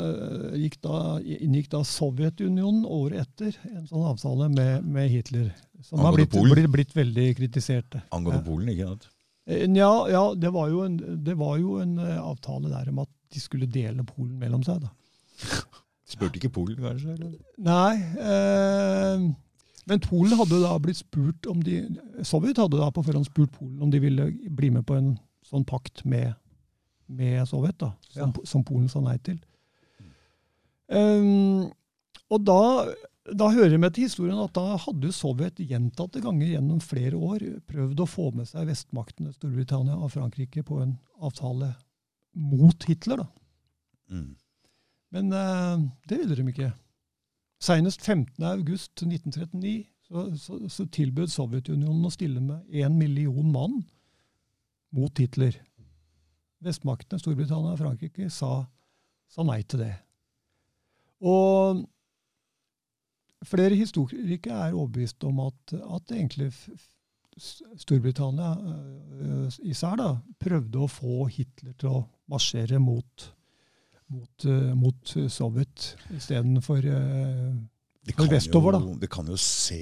[0.00, 5.50] eh, gikk da, inngikk da Sovjetunionen året etter en sånn avtale med, med Hitler,
[5.84, 7.98] som har blitt, blitt, blitt veldig kritisert.
[8.16, 9.08] Angående Polen, ikke sant?
[9.50, 13.12] Eh, Ja, ja det, var en, det var jo en eh, avtale der om at
[13.34, 14.80] de skulle dele Polen mellom seg.
[14.86, 15.60] da.
[16.10, 17.14] Spurte ikke Polen, kanskje?
[17.18, 17.36] Eller?
[17.60, 19.28] Nei, eh,
[19.90, 21.82] men Polen hadde da blitt spurt om de
[22.26, 25.64] Sovjet hadde da på forhånd spurt Polen om de ville bli med på en sånn
[25.66, 26.32] pakt med,
[27.10, 29.38] med Sovjet, da, som, som Polen sa nei til.
[30.90, 31.68] Um,
[32.30, 32.62] og da,
[33.30, 37.44] da hører det med til historien at da hadde Sovjet gjentatte ganger gjennom flere år
[37.70, 41.72] prøvd å få med seg vestmaktene Storbritannia og Frankrike på en avtale
[42.34, 43.24] mot Hitler.
[43.24, 43.28] da.
[44.10, 44.34] Mm.
[45.14, 46.72] Men uh, det ville de ikke.
[47.60, 49.72] Senest 15.8.1939
[50.10, 53.82] så, så, så tilbød Sovjetunionen å stille med én million mann
[54.96, 55.58] mot Hitler.
[56.64, 58.64] Vestmaktene, Storbritannia og Frankrike, sa,
[59.30, 59.94] sa nei til det.
[61.20, 61.82] Og
[63.48, 66.50] flere historikere er overbevist om at, at egentlig
[67.80, 70.08] Storbritannia øh, især da,
[70.40, 73.26] prøvde å få Hitler til å marsjere mot,
[74.12, 77.54] mot, øh, mot Sovjet istedenfor uh,
[78.04, 79.80] Det For kan, vestover, jo, det kan jo se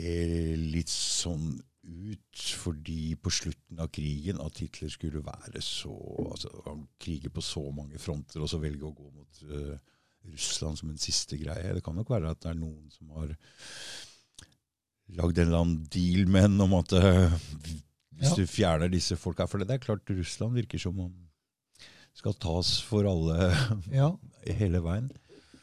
[0.58, 1.56] litt sånn
[1.88, 5.92] ut, fordi på slutten av krigen at Hitler skulle være så
[6.28, 9.74] altså, Han kriger på så mange fronter, og så velge å gå mot uh,
[10.28, 11.74] Russland som en siste greie.
[11.74, 13.32] Det kan nok være at det er noen som har
[15.18, 17.38] lagd en eller annen deal med en om at uh,
[18.18, 18.34] hvis Ja.
[18.34, 21.12] du fjerner disse folka For det er klart, Russland virker som om
[22.18, 23.52] skal tas for alle
[23.94, 24.08] ja.
[24.60, 25.06] hele veien.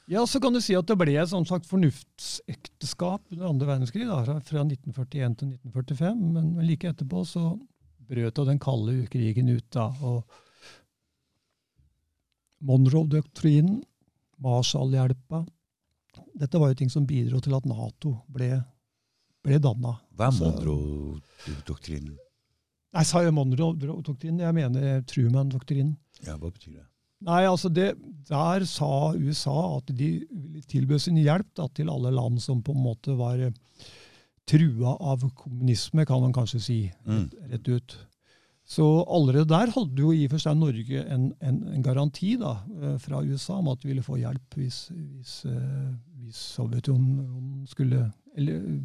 [0.08, 4.06] Ja, så kan du si at det ble et sånt slags fornuftsekteskap under andre verdenskrig,
[4.10, 6.20] da, fra- fra 1941 til 1945.
[6.36, 7.46] Men, men like etterpå så
[8.06, 9.66] brøt jo den kalde krigen ut.
[9.74, 10.24] da, og
[12.66, 13.82] Monroe-doktrinen,
[14.42, 15.46] Marshall-hjelpa
[16.36, 18.48] Dette var jo ting som bidro til at Nato ble,
[19.44, 19.98] ble danna.
[20.16, 22.16] Hva er Monroe-doktrinen?
[22.96, 24.40] Nei, sa jeg Monroe-doktrinen?
[24.46, 25.96] Jeg mener Truman-doktrinen.
[26.24, 26.86] Ja, hva betyr det?
[27.22, 27.94] Nei, altså det,
[28.28, 32.74] Der sa USA at de ville tilbød sin hjelp da, til alle land som på
[32.76, 33.54] en måte var eh,
[34.46, 37.30] trua av kommunisme, kan man kanskje si Mm.
[37.52, 37.98] rett ut.
[38.66, 42.56] Så allerede der hadde jo i og for seg Norge en, en, en garanti da,
[42.82, 48.12] eh, fra USA om at de ville få hjelp hvis, hvis, eh, hvis Sovjetunionen skulle
[48.36, 48.82] eller,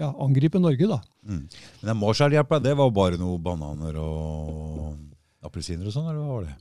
[0.00, 0.88] ja, angripe Norge.
[0.88, 1.00] da.
[1.28, 1.44] Mm.
[1.82, 4.96] Men den Marshall-hjelpa, det var bare noe bananer og
[5.42, 6.54] appelsiner og sånn, eller hva var det?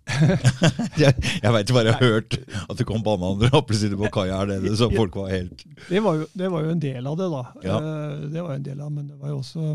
[1.03, 1.13] jeg
[1.43, 4.49] jeg veit bare jeg har hørt at det kom bananer og appelsiner på kaia her
[4.49, 7.27] nede, så folk var helt Det var, jo, det var jo en del av det,
[7.33, 7.43] da.
[7.67, 7.77] Ja.
[7.77, 9.67] Eh, Det var jo en del av, Men det var jo også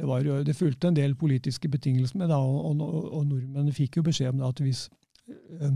[0.00, 3.72] det, var jo, det fulgte en del politiske betingelser med, da, og, og, og nordmenn
[3.76, 4.86] fikk jo beskjed om det at hvis
[5.60, 5.74] øh,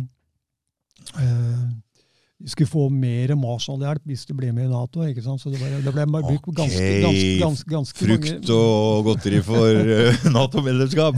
[1.21, 1.94] eh, de
[2.43, 5.05] skulle få mer Marshall-hjelp hvis de ble med i Nato.
[5.07, 5.41] ikke sant?
[5.41, 6.57] Så det, ble, det ble brukt okay.
[6.59, 11.15] ganske, ganske, ganske, ganske Frukt og godteri for eh, Nato-medlemskap.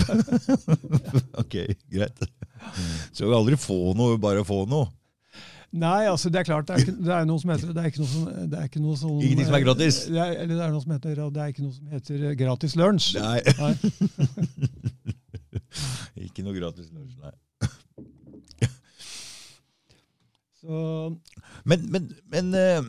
[1.42, 1.54] ok,
[1.92, 2.18] greit.
[3.12, 4.86] Så vi aldri få noe, bare få noe.
[5.76, 7.86] Nei, altså det er klart, det er, ikke, det er noe som heter det er
[7.90, 9.96] ikke noe som, det er ikke noe som Ingenting som er gratis.
[10.06, 12.36] Det er, eller det er noe som heter, det er ikke noe som heter eh,
[12.38, 13.06] gratis lunsj.
[13.20, 13.40] Nei.
[13.60, 13.74] Nei.
[16.26, 17.34] Ikke noe gratis lunsj, nei.
[20.66, 21.14] Så
[21.64, 22.82] Men, men, men eh,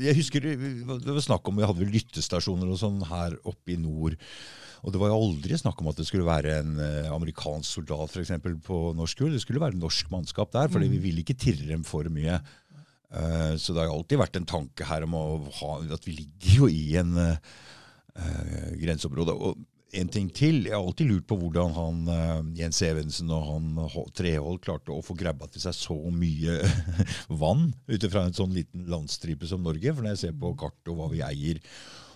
[0.00, 3.76] jeg husker det var snakk om Vi hadde vel lyttestasjoner og sånn her oppe i
[3.80, 4.16] nord.
[4.80, 8.12] Og det var jo aldri snakk om at det skulle være en eh, amerikansk soldat
[8.12, 9.34] for eksempel, på norsk jord.
[9.36, 12.40] Det skulle være norsk mannskap der, fordi vi ville ikke tirre dem for mye.
[13.10, 16.68] Uh, så det har alltid vært en tanke her om ha, at vi ligger jo
[16.70, 19.34] i en uh, grenseområde.
[19.34, 19.58] Og
[19.98, 23.80] en ting til, jeg har alltid lurt på hvordan han, uh, Jens Evensen og han
[24.14, 26.60] Treholt klarte å få grabba til seg så mye
[27.42, 29.90] vann ut fra en sånn liten landstripe som Norge.
[29.90, 31.58] For når jeg ser på kartet og hva vi eier,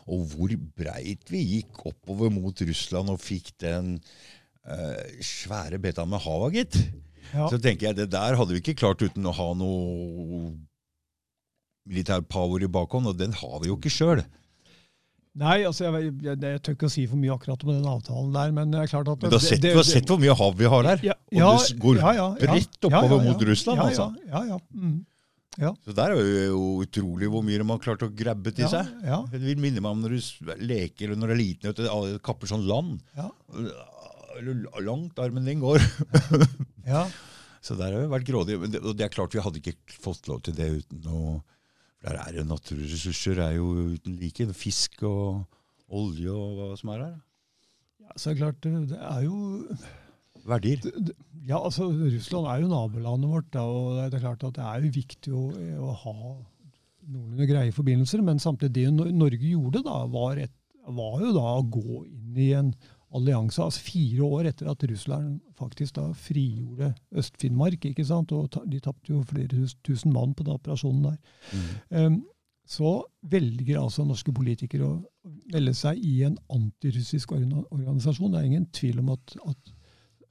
[0.05, 3.97] og hvor breit vi gikk oppover mot Russland og fikk den
[4.69, 6.79] uh, svære beta med havet, gitt.
[7.33, 7.49] Ja.
[7.49, 10.55] Så tenker jeg det der hadde vi ikke klart uten å ha noe
[11.89, 14.25] militær power i bakhånd, og den har vi jo ikke sjøl.
[15.35, 18.29] Nei, altså jeg, jeg, jeg, tør ikke å si for mye akkurat om den avtalen
[18.37, 19.25] der, men det er klart at...
[19.25, 21.03] Men du har sett, det, det, sett hvor mye hav vi har der?
[21.09, 24.07] Ja, ja, og det går ja, bredt oppover mot Russland, altså.
[24.31, 25.01] Ja, ja, mm.
[25.61, 25.71] Ja.
[25.87, 28.91] Så der er det jo utrolig hvor mye de har klart å grabbe til seg.
[29.07, 29.21] Ja.
[29.31, 32.51] Det vil minne meg om når du leker eller når du er liten og kapper
[32.51, 32.99] sånn land.
[33.19, 33.29] Ja.
[34.83, 35.83] Langt armen din går.
[36.95, 37.07] ja.
[37.65, 38.71] Så der har vi vært grådige.
[38.83, 41.41] Og det er klart vi hadde ikke fått lov til det uten å
[42.05, 44.45] Der er jo naturressurser er jo uten like.
[44.53, 45.47] Fisk og
[45.89, 47.15] olje og hva som er her.
[48.05, 49.39] Ja, så er det klart, det er jo
[50.49, 50.81] Verdier?
[51.45, 53.53] Ja, altså Russland er jo nabolandet vårt.
[53.55, 55.45] Da, og det er klart at det er jo viktig å,
[55.85, 56.17] å ha
[57.05, 58.25] noenlunde greie forbindelser.
[58.25, 60.55] Men samtidig det Norge gjorde, da, var, et,
[60.87, 62.75] var, jo da å gå inn i en
[63.15, 63.63] allianse.
[63.63, 67.85] altså Fire år etter at Russland faktisk da frigjorde Øst-Finnmark.
[67.91, 71.19] ikke sant, og ta, De tapte jo flere tusen mann på den operasjonen der.
[71.53, 71.67] Mm.
[71.99, 72.23] Um,
[72.65, 78.33] så velger altså norske politikere å melde seg i en antirussisk organisasjon.
[78.33, 79.74] Det er ingen tvil om at, at,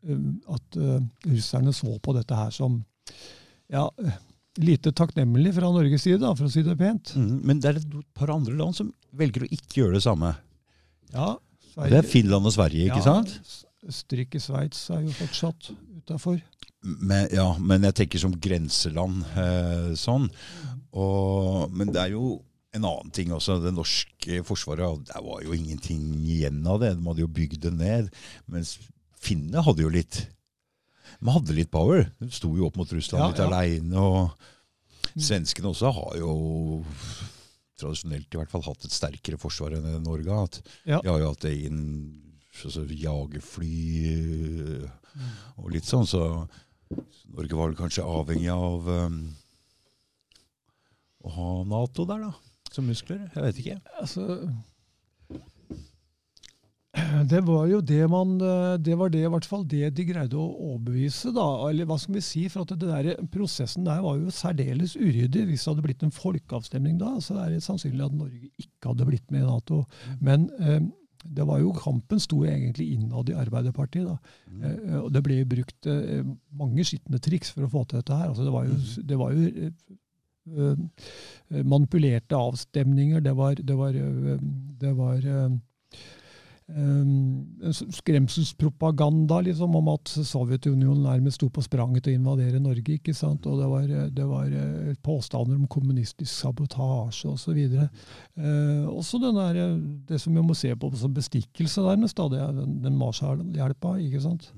[0.03, 2.81] at uh, russerne så på dette her som
[3.71, 3.87] ja,
[4.61, 7.15] lite takknemlig fra Norges side, da, for å si det pent.
[7.17, 10.33] Mm, men det er et par andre land som velger å ikke gjøre det samme.
[11.13, 11.35] Ja,
[11.73, 11.89] Sverige.
[11.89, 13.63] Det er Finland og Sverige, ikke ja, sant?
[13.89, 16.37] Østerrike Sveits er jo fortsatt utafor.
[17.33, 20.27] Ja, men jeg tenker som grenseland eh, sånn.
[20.99, 22.37] Og, men det er jo
[22.75, 23.59] en annen ting også.
[23.63, 26.93] Det norske forsvaret det var jo ingenting igjen av det.
[26.97, 28.11] De hadde jo bygd det ned.
[28.51, 28.75] Mens
[29.23, 30.23] finnene hadde jo litt.
[31.19, 32.07] De hadde litt power.
[32.19, 33.47] De sto jo opp mot Russland ja, litt ja.
[33.47, 34.03] aleine.
[34.03, 36.33] Og svenskene også har jo
[37.79, 40.59] tradisjonelt i hvert fall hatt et sterkere forsvar enn Norge har hatt.
[40.85, 40.99] Ja.
[41.03, 41.79] De har jo hatt egen
[42.63, 43.71] altså, jagerfly
[45.13, 45.31] mm.
[45.63, 46.45] og litt sånn, så
[47.33, 49.17] Norge var vel kanskje avhengig av um,
[51.23, 53.25] å ha Nato der, da, som muskler.
[53.33, 53.79] Jeg vet ikke.
[54.01, 54.27] Altså,
[57.31, 58.35] det var jo det man
[58.85, 61.47] Det var det i hvert fall det de greide å overbevise, da.
[61.69, 62.43] Eller hva skal vi si?
[62.53, 65.47] For at det der, prosessen der var jo særdeles uryddig.
[65.49, 69.09] Hvis det hadde blitt en folkeavstemning da, så er det sannsynlig at Norge ikke hadde
[69.09, 69.83] blitt med i Nato.
[70.21, 70.83] Men eh,
[71.23, 74.07] det var jo kampen sto egentlig innad i Arbeiderpartiet.
[74.07, 74.17] da.
[74.51, 74.63] Mm.
[74.67, 76.23] Eh, og det ble brukt eh,
[76.59, 78.31] mange skitne triks for å få til dette her.
[78.31, 79.05] Altså, det var jo, mm.
[79.09, 79.43] det var jo
[80.69, 83.23] eh, manipulerte avstemninger.
[83.23, 83.99] Det var, det var,
[84.83, 85.29] det var
[87.93, 92.95] skremselspropaganda liksom, om at Sovjetunionen nærmest sto på spranget til å invadere Norge.
[92.95, 93.45] ikke sant?
[93.49, 97.59] Og det var, det var uh, påstander om kommunistisk sabotasje osv.
[98.39, 99.61] Uh, også den der,
[100.07, 103.97] det som vi må se på som bestikkelse, nærmest, da, det er den, den Marshall-hjelpa.
[104.07, 104.49] ikke sant?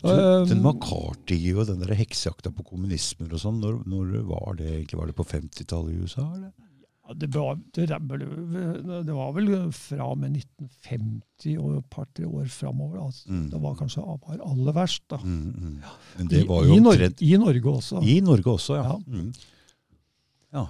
[0.00, 0.12] Så,
[0.48, 5.00] den McCarthy og den der heksejakta på kommunismer og sånn, når, når, var det egentlig?
[5.00, 6.24] Var det på 50-tallet i USA?
[6.36, 6.52] eller?
[7.06, 12.48] Ja, det, var, det, det, var, vel fra og med 1950 og et par-tre år
[12.50, 13.04] framover.
[13.04, 13.28] Altså.
[13.30, 13.44] Mm.
[13.52, 15.04] Det var kanskje var aller verst.
[15.10, 15.20] da.
[15.22, 15.76] Mm, mm.
[16.18, 18.02] Men det var jo I, Norge, I, Norge, også.
[18.02, 18.84] I Norge også, ja.
[18.90, 18.98] ja.
[19.06, 19.32] Mm.
[20.58, 20.66] ja.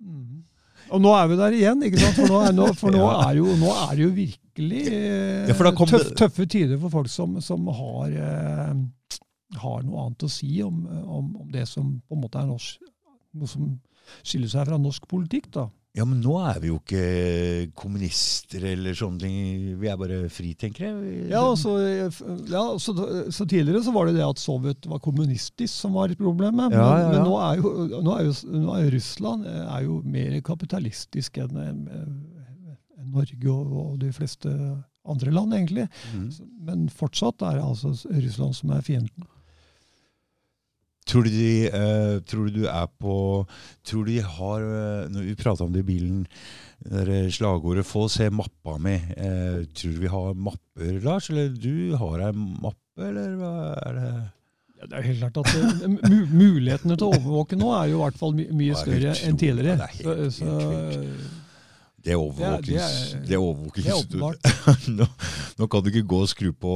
[0.00, 0.44] Mm.
[0.90, 2.16] Og nå er vi der igjen, ikke sant?
[2.18, 6.08] for nå er, nå, for nå er, jo, nå er det jo virkelig eh, tøff,
[6.18, 9.20] tøffe tider for folk som, som har, eh,
[9.60, 12.90] har, noe annet å si om, om, om, det som på en måte er norsk,
[13.38, 13.70] noe som
[14.22, 15.68] skiller seg fra norsk politikk, da.
[15.98, 19.38] Ja, men nå er vi jo ikke kommunister eller sånne ting.
[19.80, 20.92] Vi er bare fritenkere.
[21.32, 21.72] Ja, så,
[22.46, 22.94] ja så,
[23.34, 26.76] så, tidligere så var det det at Sovjet var kommunistisk som var problemet.
[26.76, 27.72] Ja, men, ja, men nå, er jo,
[28.06, 31.82] nå, er jo, nå er Russland er jo mer kapitalistisk enn en
[33.10, 34.54] Norge og, og, de fleste
[35.10, 35.88] andre land, egentlig.
[36.14, 36.30] Mm.
[36.68, 39.26] Men fortsatt er det altså Russland som er fienden.
[41.10, 43.14] Tror du, de, uh, tror du, er på
[43.86, 46.26] Tror du de har uh, Når vi prata om det i bilen,
[46.80, 49.00] det slagordet 'Få se mappa mi'.
[49.18, 51.28] Uh, tror du vi har mapper, Lars?
[51.30, 53.50] Eller du har ei mappe, eller hva
[53.88, 54.12] er det?
[54.80, 58.16] Ja, det er helt klart at Mulighetene til å overvåke nå er jo i hvert
[58.22, 59.76] fall my mye større enn tidligere.
[59.76, 61.38] Det er helt, så, helt
[62.04, 63.84] det overvåkes Det, overvåkes.
[64.98, 65.06] nå,
[65.58, 66.72] nå, kan du ikke gå og skru på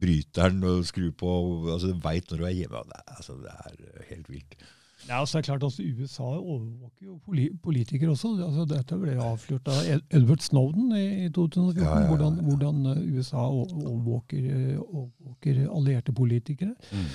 [0.00, 1.30] bryteren og skru på
[1.72, 2.82] altså Du veit når du er hjemme.
[2.90, 4.58] Det altså, det er helt vilt.
[5.06, 7.16] Ja, så er klart at USA overvåker jo
[7.62, 8.32] politikere også.
[8.42, 11.82] Altså, dette ble avslørt av Edward Snowden i 2014.
[11.82, 12.08] Ja, ja, ja.
[12.10, 16.74] Hvordan, hvordan, eh, USA overvåker, eh, overvåker allierte politikere.
[16.90, 17.06] Mm.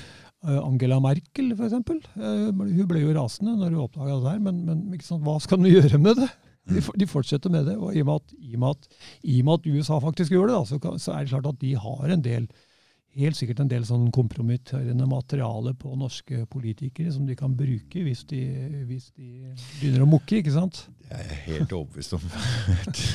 [0.48, 2.08] Eh, Angela Merkel, f.eks.
[2.16, 6.00] Hun ble jo rasende når hun oppdaga det her, Men, men hva skal hun gjøre
[6.00, 6.32] med det?
[6.70, 6.92] De, mm.
[7.02, 7.78] de, fortsetter med det.
[7.78, 10.32] og I og med at, i og med at, i og med at USA faktisk
[10.32, 12.48] gjør det, da, så, så, er det klart at de har en del
[13.20, 18.24] helt sikkert en del sånn kompromitterende materiale på norske politikere som de kan bruke hvis
[18.30, 18.40] de,
[18.88, 20.86] hvis de begynner å mukke, ikke sant?
[21.10, 22.24] Det er jeg helt overbevist om.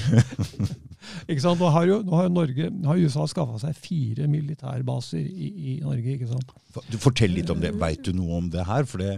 [1.31, 1.63] ikke sant?
[1.63, 6.19] Nå har jo, nå har Norge, har USA skaffa seg fire militærbaser i, i, Norge.
[6.19, 6.53] ikke sant?
[6.93, 7.73] Du Fortell litt om det.
[7.81, 8.85] Veit du noe om det her?
[8.91, 9.17] For det,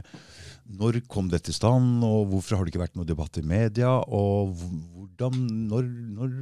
[0.78, 3.96] når kom dette til stand, og hvorfor har det ikke vært noe debatt i media?
[4.06, 6.38] Og hvordan, når, når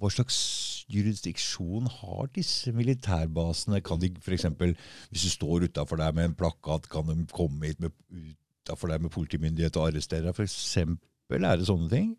[0.00, 0.36] hva slags
[0.90, 3.82] jurisdiksjon har disse militærbasene?
[3.84, 4.48] Kan de f.eks.,
[5.10, 9.12] hvis du står utafor der med en plakat, kan de komme hit utafor der med
[9.12, 10.36] politimyndighet og arrestere deg?
[10.40, 12.10] For er det sånne ting?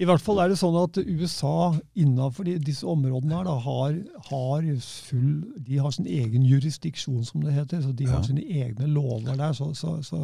[0.00, 3.96] I hvert fall er det sånn at USA innenfor disse områdene her da, har,
[4.30, 4.68] har,
[5.10, 5.32] full,
[5.66, 7.82] de har sin egen jurisdiksjon, som det heter.
[7.84, 8.14] så De ja.
[8.14, 9.52] har sine egne lover der.
[9.56, 10.20] Så, så, så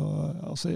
[0.47, 0.73] altså,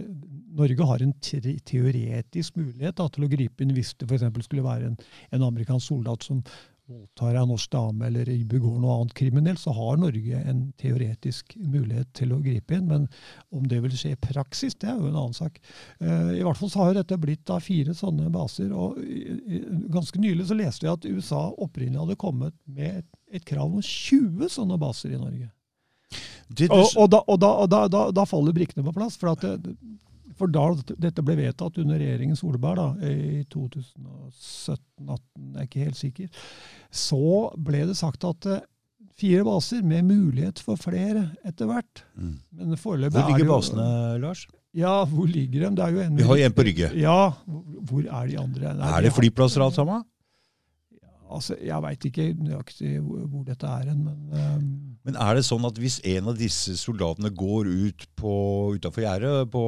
[0.58, 4.44] Norge har en teoretisk mulighet da, til å gripe inn hvis det f.eks.
[4.44, 5.00] skulle være en,
[5.32, 6.42] en amerikansk soldat som
[6.90, 12.10] voldtar jeg norsk dame eller begår noe annet kriminelt, så har Norge en teoretisk mulighet
[12.18, 12.88] til å gripe inn.
[12.90, 13.06] Men
[13.54, 15.60] om det vil skje i praksis, det er jo en annen sak.
[16.02, 18.74] Uh, I hvert fall så har dette blitt da fire sånne baser.
[18.74, 18.98] og
[19.94, 23.82] Ganske nylig så leste jeg at USA opprinnelig hadde kommet med et, et krav om
[23.84, 25.50] 20 sånne baser i Norge.
[26.66, 27.38] Og, og, da, og
[27.70, 29.14] da, da, da, faller brikkene på plass.
[29.20, 29.76] for at det,
[30.40, 30.64] for da
[30.96, 36.44] dette ble vedtatt under regjeringen Solberg da, i 2017-2018, jeg er ikke helt sikker,
[36.90, 38.62] så ble det sagt at eh,
[39.20, 42.04] fire baser med mulighet for flere etter hvert.
[42.16, 42.38] Mm.
[42.78, 43.90] Hvor ligger basene,
[44.22, 44.46] Lars?
[44.76, 45.74] Ja, hvor ligger de?
[45.76, 46.92] Det er jo en, Vi har jo en på Rygge.
[46.98, 47.18] Ja,
[47.90, 48.74] hvor er de andre?
[48.78, 50.04] Nei, er det flyplasser alt sammen?
[51.30, 54.64] Altså, Jeg veit ikke nøyaktig hvor, dette er hen, men um,
[55.06, 59.62] Men er det sånn at hvis en av disse soldatene går ut utafor gjerdet på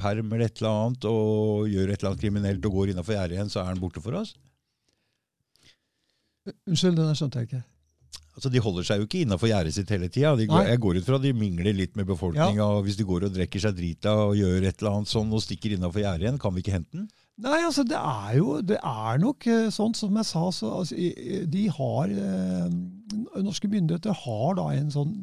[0.00, 3.36] perm eller et eller annet og gjør et eller annet kriminelt og går innafor gjerdet
[3.36, 4.32] igjen, så er han borte for oss?
[6.48, 7.62] Unnskyld, den skjønte jeg ikke.
[8.32, 10.32] Altså, De holder seg jo ikke innafor gjerdet sitt hele tida.
[10.40, 12.64] Jeg går ut fra de mingler litt med befolkninga.
[12.64, 12.84] Ja.
[12.84, 15.76] Hvis de går og drikker seg drita og gjør et eller annet sånn og stikker
[15.76, 17.10] innafor gjerdet igjen, kan vi ikke hente den?
[17.40, 20.98] Nei, altså det er jo Det er nok eh, sånn som jeg sa, så altså,
[21.54, 22.74] de har eh,
[23.40, 25.14] Norske myndigheter har da en sånn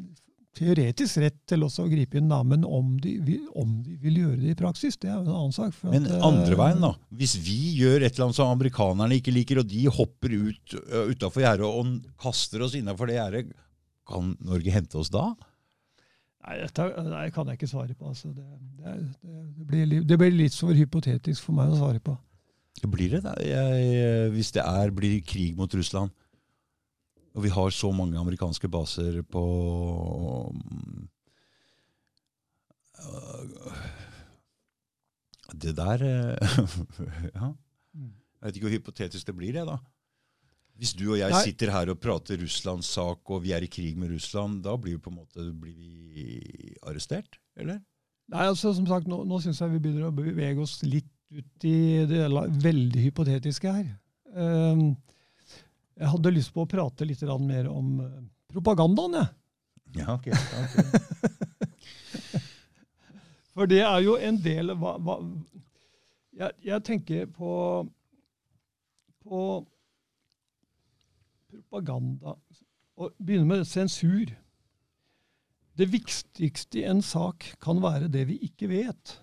[0.58, 3.14] teoretisk rett til også å gripe inn, da, men om de,
[3.56, 5.76] om de, vil gjøre det i praksis, det er jo en annen sak.
[5.86, 6.90] men at, andre veien, da.
[7.20, 10.74] Hvis vi gjør et eller annet som amerikanerne ikke liker, og de hopper ut
[11.14, 13.54] utafor gjerdet og kaster oss innafor det gjerdet,
[14.10, 15.28] kan Norge hente oss da?
[16.40, 18.08] Nei, dette nei, kan jeg ikke svare på.
[18.08, 18.30] Altså.
[18.32, 18.46] Det,
[18.80, 18.96] det,
[19.58, 22.16] det, blir, det, blir, litt for hypotetisk for meg å svare på.
[22.88, 23.34] Blir det da?
[23.44, 26.14] Jeg, hvis det er, blir krig mot Russland,
[27.36, 29.44] og vi har så mange amerikanske baser på
[35.60, 36.02] Det der
[37.36, 37.52] Ja.
[38.40, 39.76] Jeg vet ikke hvor hypotetisk det blir, det, da.
[40.80, 41.42] Hvis du og jeg Nei.
[41.44, 44.96] sitter her og prater Russlands sak, og vi er i krig med Russland, da blir
[44.96, 47.82] vi på en måte blir vi arrestert, eller?
[48.30, 51.66] Nei, altså som sagt, Nå, nå syns jeg vi begynner å bevege oss litt ut
[51.68, 52.24] i det
[52.64, 53.90] veldig hypotetiske her.
[54.32, 54.96] Um,
[56.00, 58.08] jeg hadde lyst på å prate litt mer om uh,
[58.50, 59.28] propagandaen, jeg.
[60.00, 60.30] Ja, ok.
[60.32, 60.84] okay.
[63.54, 65.18] For det er jo en del hva, hva,
[66.38, 67.52] jeg, jeg, tenker på,
[69.26, 69.40] på
[71.70, 72.34] propaganda
[73.00, 74.32] og begynne med sensur.
[75.78, 79.14] Det viktigste i en sak kan være det vi ikke vet.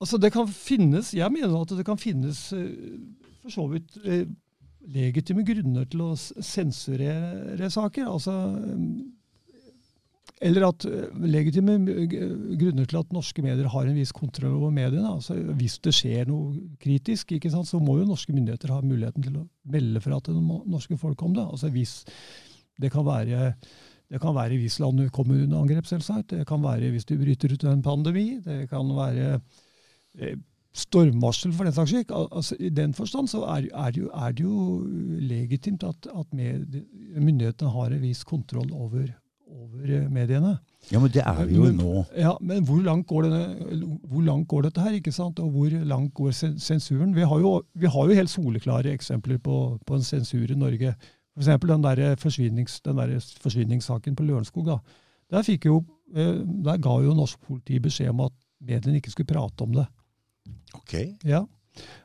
[0.00, 3.00] Altså det kan finnes, Jeg mener at det kan finnes eh,
[3.42, 4.26] for så vidt eh,
[4.80, 8.08] legitime grunner til å sensurere saker.
[8.08, 8.32] Altså
[10.44, 11.76] eller at eh, legitime
[12.58, 15.14] grunner til at norske medier har en viss kontroll over mediene.
[15.14, 19.40] altså Hvis det skjer noe kritisk, sant, så må jo norske myndigheter ha muligheten til
[19.40, 21.44] å melde fra til det norske folk om det.
[21.44, 22.02] altså hvis
[22.80, 23.52] Det kan være,
[24.10, 26.30] det kan være hvis landet kommer under angrep, selvsagt.
[26.30, 28.40] Det kan være hvis du bryter ut en pandemi.
[28.42, 29.40] Det kan være
[30.18, 30.36] eh,
[30.74, 32.10] stormvarsel, for den saks skyld.
[32.10, 34.80] Altså, I den forstand så er, er, det, jo, er det, jo,
[35.22, 39.12] legitimt at, at myndighetene har en viss kontroll over
[39.54, 40.56] over eh, mediene.
[40.90, 42.04] Ja, Men det er vi jo men, nå.
[42.18, 44.96] Ja, Men hvor langt, går denne, hvor langt går dette her?
[44.98, 45.38] ikke sant?
[45.40, 47.14] Og hvor langt går sensuren?
[47.16, 50.94] Vi har jo, vi har jo helt soleklare eksempler på, på en sensur i Norge.
[51.34, 51.50] F.eks.
[51.66, 54.66] den der, forsvinnings, den der forsvinningssaken på Lørenskog.
[54.66, 54.78] da.
[55.32, 55.80] Der fikk jo
[56.14, 58.34] eh, der ga jo norsk politi beskjed om at
[58.64, 59.86] mediene ikke skulle prate om det.
[60.74, 60.94] Ok.
[61.24, 61.44] Ja.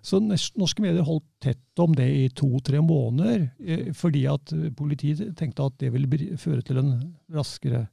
[0.02, 5.36] Så norske medier holdt tett om det i to-tre måneder, eh, fordi at eh, politiet
[5.38, 6.94] tenkte at det ville føre til en
[7.32, 7.88] raskere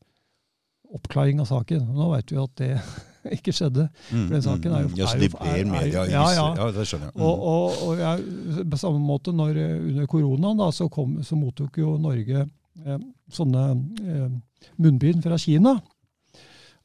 [0.95, 1.89] oppklaring av saken.
[1.97, 2.71] Nå vet vi at det
[3.37, 3.89] ikke skjedde.
[4.15, 6.47] Mm, den saken er jo- ja, så er jo- er- er- media ja, ja.
[6.57, 7.17] ja, det skjønner jeg.
[7.17, 7.23] Mm.
[7.27, 11.37] Og, og, og jeg, på samme måte, når, eh, under koronaen, da, så, kom, så
[11.37, 12.47] mottok jo Norge
[12.87, 12.99] eh,
[13.35, 13.65] sånne
[14.07, 14.31] eh,
[14.79, 15.77] munnbind fra Kina.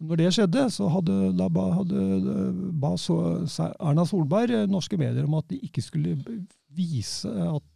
[0.02, 1.18] Når det skjedde, så hadde,
[1.54, 2.06] ba, hadde,
[2.82, 3.18] ba så,
[3.78, 6.16] Erna Solberg eh, norske medier om at de ikke skulle
[6.74, 7.68] vise at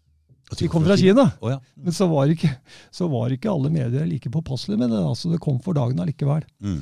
[0.52, 1.28] At de kom fra Kina.
[1.42, 1.60] Oh, ja.
[1.78, 2.52] Men så var ikke,
[2.94, 5.02] så var ikke alle medier like påpasselige med det.
[5.02, 6.46] altså Det kom for dagen allikevel.
[6.62, 6.82] Mm.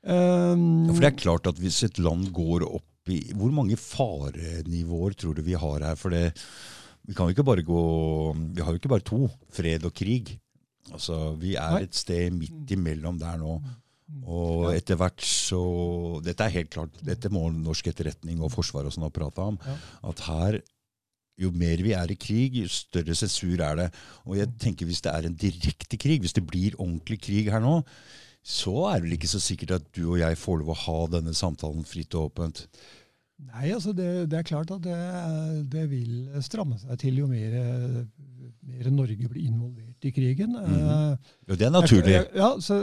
[0.00, 3.76] Um, Ja, for det er klart at hvis et land går opp i Hvor mange
[3.76, 5.96] farenivåer tror du vi har her?
[5.98, 6.30] For det,
[7.08, 7.82] vi kan jo ikke bare gå
[8.54, 9.26] Vi har jo ikke bare to.
[9.52, 10.38] Fred og krig.
[10.92, 13.58] Altså, Vi er et sted midt imellom der nå.
[14.26, 14.76] Og Ja.
[14.78, 15.60] etter hvert så
[16.24, 19.58] Dette er helt klart, dette må norsk etterretning og forsvar og sånn ha prata om.
[19.64, 19.76] Ja.
[20.10, 20.60] At her
[21.40, 23.86] jo mer vi er i krig, jo større sensur er det.
[24.26, 27.62] Og jeg tenker hvis det er en direkte krig, hvis det blir ordentlig krig her
[27.64, 27.78] nå,
[28.44, 30.98] så er det vel ikke så sikkert at du og jeg får lov å ha
[31.12, 32.66] denne samtalen fritt og åpent.
[33.40, 34.96] Nei, altså det, det er klart at det,
[35.72, 37.54] det vil stramme seg til jo mer,
[38.68, 40.52] mer Norge blir involvert i krigen.
[40.56, 40.74] Mhm.
[40.74, 41.16] Eh,
[41.48, 42.14] Jo, det er naturlig.
[42.36, 42.78] Ja, så,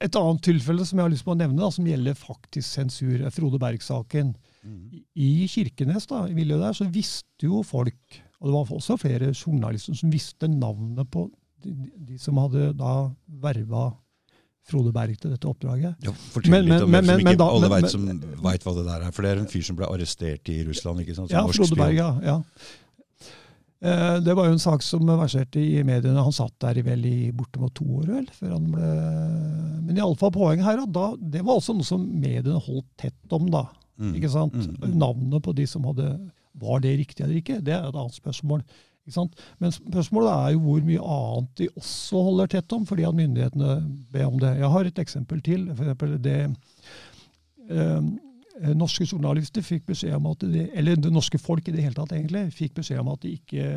[0.00, 3.20] et annet tilfelle som jeg har lyst på å nevne, da, som gjelder faktisk sensur,
[3.26, 4.34] er Frode Berg-saken.
[4.64, 5.02] Mm.
[5.16, 9.32] I- Kirkenes, da, i miljøet der, så visste jo folk, og det var også flere
[9.34, 11.28] journalister som visste navnet på
[11.62, 13.10] de, de som hadde da
[13.42, 13.92] verva
[14.64, 15.96] Frode Berg til dette oppdraget.
[16.06, 18.84] Ja, fortell Men- litt om men- men- men da- alle vet, som vet hva det
[18.86, 19.10] der er.
[19.10, 21.00] For det er en fyr som ble arrestert i Russland.
[21.00, 21.30] ikke sant?
[21.30, 21.76] Som Ja, Frode.
[21.76, 22.20] Berg, ja.
[22.22, 22.42] ja.
[23.82, 26.22] Eh, Det var jo en sak som verserte i mediene.
[26.22, 28.90] Han satt der i vel i bortimot to år, vel, før han ble
[29.88, 33.66] Men iallfall poenget her, da, det var også noe som mediene holdt tett om, da.
[33.98, 34.14] Mm.
[34.18, 34.54] Ikke sant?
[34.54, 34.94] Mm, mm.
[35.02, 36.06] Navnet på de som hadde
[36.62, 37.60] Var det riktig eller ikke?
[37.64, 38.62] Det er et annet spørsmål.
[39.02, 39.38] Ikke sant?
[39.58, 43.76] Men spørsmålet er jo hvor mye annet de også holder tett om, fordi at myndighetene
[44.12, 44.52] ber om det.
[44.60, 45.64] Jeg har et eksempel til.
[45.72, 46.36] For eksempel det
[47.70, 48.02] eh,
[48.76, 52.12] Norske journalister fikk beskjed om at de, eller det norske folk i det hele tatt
[52.12, 53.68] egentlig, fikk beskjed om at de ikke,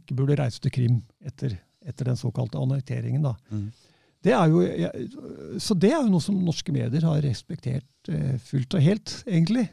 [0.00, 1.54] ikke burde reise til Krim etter,
[1.86, 3.26] etter den såkalte annekteringen.
[3.26, 3.36] da.
[3.50, 3.68] Mm.
[4.26, 4.62] Det er jo,
[5.62, 9.68] så det er jo noe som norske medier har respektert eh, fullt og helt, egentlig.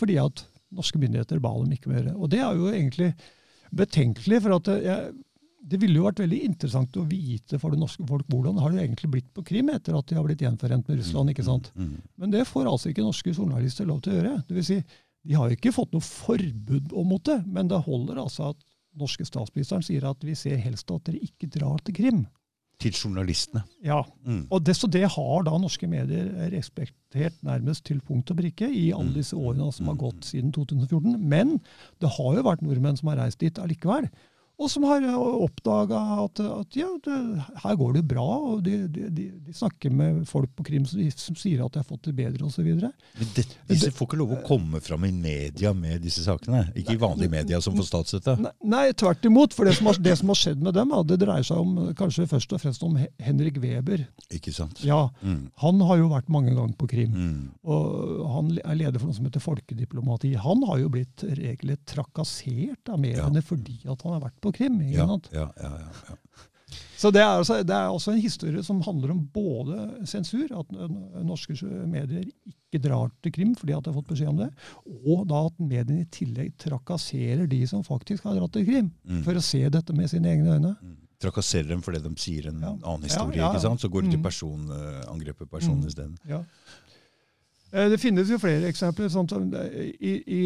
[0.00, 2.12] Fordi at norske myndigheter ba dem ikke mer.
[2.16, 3.10] Og det er jo egentlig
[3.76, 5.10] betenkelig, for at jeg,
[5.62, 8.80] det ville jo vært veldig interessant å vite for det norske folk hvordan har det
[8.86, 11.30] egentlig blitt på Krim etter at de har blitt gjenforent med Russland.
[11.30, 11.70] ikke sant?
[11.76, 12.00] Mm.
[12.16, 14.34] Men det får altså ikke norske journalister lov til å gjøre.
[14.48, 14.80] Det vil si,
[15.28, 18.66] de har jo ikke fått noe forbud mot det, men det holder altså at
[18.98, 22.22] norske statsministeren sier at vi ser helst at dere ikke drar til Krim.
[22.80, 23.60] Til journalistene.
[23.84, 24.46] Ja, Mm.
[24.50, 28.90] og det, så det har da norske medier respektert nærmest til punkt og prikke i
[28.96, 31.18] alle disse årene som har gått siden 2014.
[31.20, 31.60] Men
[32.00, 34.08] det har jo vært nordmenn som har reist dit allikevel.
[34.60, 37.18] Og som har oppdaga at, at ja, det,
[37.62, 38.26] her går det bra.
[38.52, 41.88] og De, de, de, snakker med folk på Krim som, som sier at de har
[41.88, 42.68] fått det bedre osv.
[43.70, 46.66] Disse får ikke lov å komme fram i media med disse sakene.
[46.76, 48.36] Ikke i vanlige media som får statsstøtte.
[48.44, 49.56] Nei, nei, tvert imot.
[49.56, 52.28] For det som, har, det som har skjedd med dem, det dreier seg om, kanskje
[52.30, 54.04] først og fremst om Henrik Weber.
[54.28, 54.84] Ikke sant?
[54.86, 55.50] Ja, Mm.
[55.60, 57.14] Han har jo vært mange ganger på Krim.
[57.14, 57.42] Mm.
[57.70, 60.32] Og han er leder for noe som heter folkediplomati.
[60.40, 64.80] Han har jo blitt regelrett trakassert av mediene fordi at han har vært på Krim.
[64.80, 65.28] ikke sant?
[65.32, 66.16] ja, ja, ja, ja.
[67.00, 70.70] Så det er, altså, det er også en historie som handler om både sensur, at
[71.24, 71.56] norske
[71.88, 74.50] medier ikke drar til Krim fordi at de har fått beskjed om det,
[75.08, 79.22] og da at mediene i tillegg trakasserer de som faktisk har dratt til Krim, Mm.
[79.24, 80.76] for å se dette med sine egne øyne.
[80.82, 80.96] Mm.
[81.20, 82.76] Trakasserer dem fordi de sier en Ja.
[82.84, 83.36] annen historie.
[83.36, 83.52] ja, ja.
[83.54, 83.80] ikke sant?
[83.80, 85.88] Så går de til personangrepet personangrep på personen Mm.
[85.88, 86.16] isteden.
[86.28, 86.42] Ja.
[87.72, 89.08] Eh, Det finnes jo flere eksempler.
[89.12, 89.28] Sånn,
[90.00, 90.40] i, i,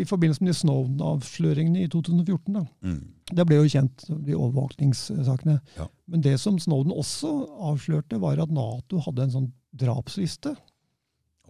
[0.00, 2.56] I forbindelse med de Snowden-avsløringene i 2014.
[2.56, 2.64] Da.
[2.86, 3.00] Mm.
[3.30, 5.58] Det ble jo kjent, de overvåkningssakene.
[5.76, 5.86] Ja.
[6.10, 7.30] Men det som Snowden også
[7.70, 10.56] avslørte, var at Nato hadde en sånn drapsliste.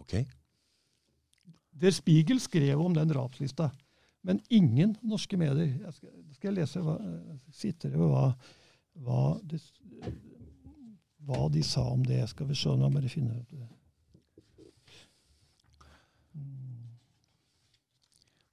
[0.01, 0.19] Ok.
[1.81, 3.71] Der Spiegel skrev om den drapslista,
[4.21, 5.71] men ingen norske medier.
[5.81, 6.97] Jeg skal, skal jeg lese hva,
[7.57, 8.27] sitere hva,
[9.01, 9.57] hva, de,
[11.25, 12.19] hva de sa om det.
[12.29, 13.69] Skal vi se om jeg bare finner ut det.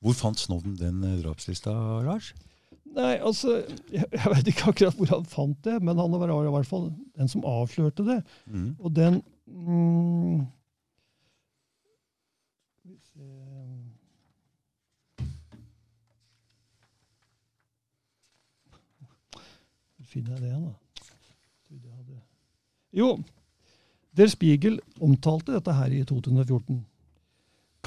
[0.05, 1.73] Hvor fant Snowden den eh, drapslista,
[2.07, 2.33] Lars?
[2.97, 3.61] Nei, altså,
[3.93, 6.89] jeg, jeg vet ikke akkurat hvor han fant det, men han var i hvert fall
[7.19, 8.21] den som avslørte det.
[8.47, 8.71] Mm.
[8.79, 10.47] Og den mm,
[20.09, 20.77] finner jeg det igjen, da?
[22.99, 23.19] Jo,
[24.17, 26.79] Der Spiegel omtalte dette her i 2014.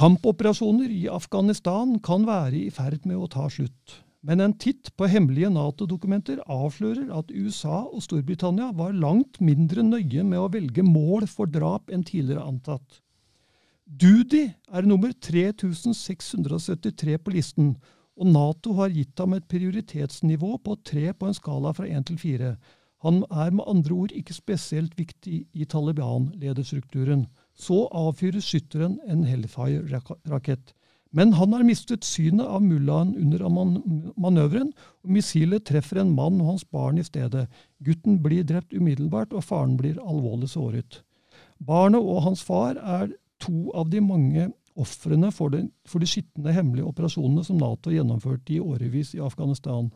[0.02, 4.00] Kampoperasjoner i Afghanistan kan være i ferd med å ta slutt.
[4.26, 10.24] Men en titt på hemmelige Nato-dokumenter avslører at USA og Storbritannia var langt mindre nøye
[10.26, 12.98] med å velge mål for drap enn tidligere antatt.
[13.86, 17.70] Dudi er nummer 3673 på listen,
[18.18, 22.18] og Nato har gitt ham et prioritetsnivå på tre på en skala fra én til
[22.18, 22.56] fire.
[23.06, 27.28] Han er med andre ord ikke spesielt viktig i Taliban-lederstrukturen.
[27.62, 30.74] Så avfyrer skytteren en Hellfire-rakett.
[31.12, 33.44] Men han har mistet synet av mullaen under
[34.16, 34.72] manøveren,
[35.04, 37.50] og missilet treffer en mann og hans barn i stedet.
[37.84, 41.02] Gutten blir drept umiddelbart, og faren blir alvorlig såret.
[41.60, 43.12] Barnet og hans far er
[43.44, 44.48] to av de mange
[44.80, 45.54] ofrene for,
[45.86, 49.92] for, de skitne hemmelige operasjonene som Nato gjennomførte i årevis i Afghanistan.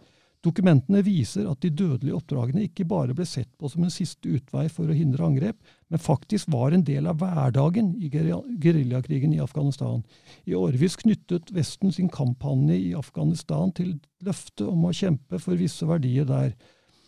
[0.46, 4.68] Dokumentene viser at de dødelige oppdragene ikke bare ble sett på som en siste utvei
[4.70, 5.58] for å hindre angrep,
[5.90, 10.04] men faktisk var en del av hverdagen i geriljakrigen i Afghanistan.
[10.46, 15.88] I årevis knyttet Vesten sin kampanje i Afghanistan til løftet om å kjempe for visse
[15.90, 16.54] verdier der.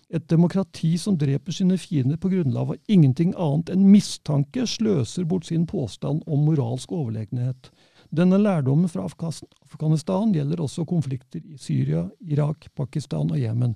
[0.09, 5.45] Et demokrati som dreper sine fiender på grunnlag av ingenting annet enn mistanke, sløser bort
[5.49, 7.69] sin påstand om moralsk overlegenhet.
[8.15, 13.75] Denne lærdommen fra Afghanistan gjelder også konflikter i Syria, Irak, Pakistan og Jemen.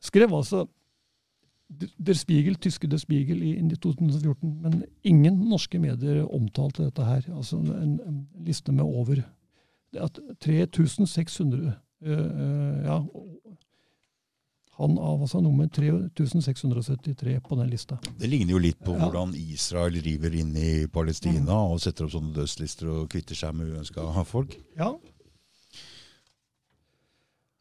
[0.00, 0.66] Skrev altså
[1.98, 7.26] Der Spiegel, tyske Der Spiegel i 2014, men ingen norske medier omtalte dette her.
[7.34, 9.24] Altså en, en liste med over
[10.40, 13.00] 3600 uh, uh, ja,
[14.76, 17.96] han av altså nummer 3673 på den lista.
[18.20, 19.06] Det ligner jo litt på ja.
[19.06, 23.72] hvordan Israel river inn i Palestina og setter opp sånne dødslister og kvitter seg med
[23.72, 24.58] uønska folk.
[24.76, 24.90] Ja.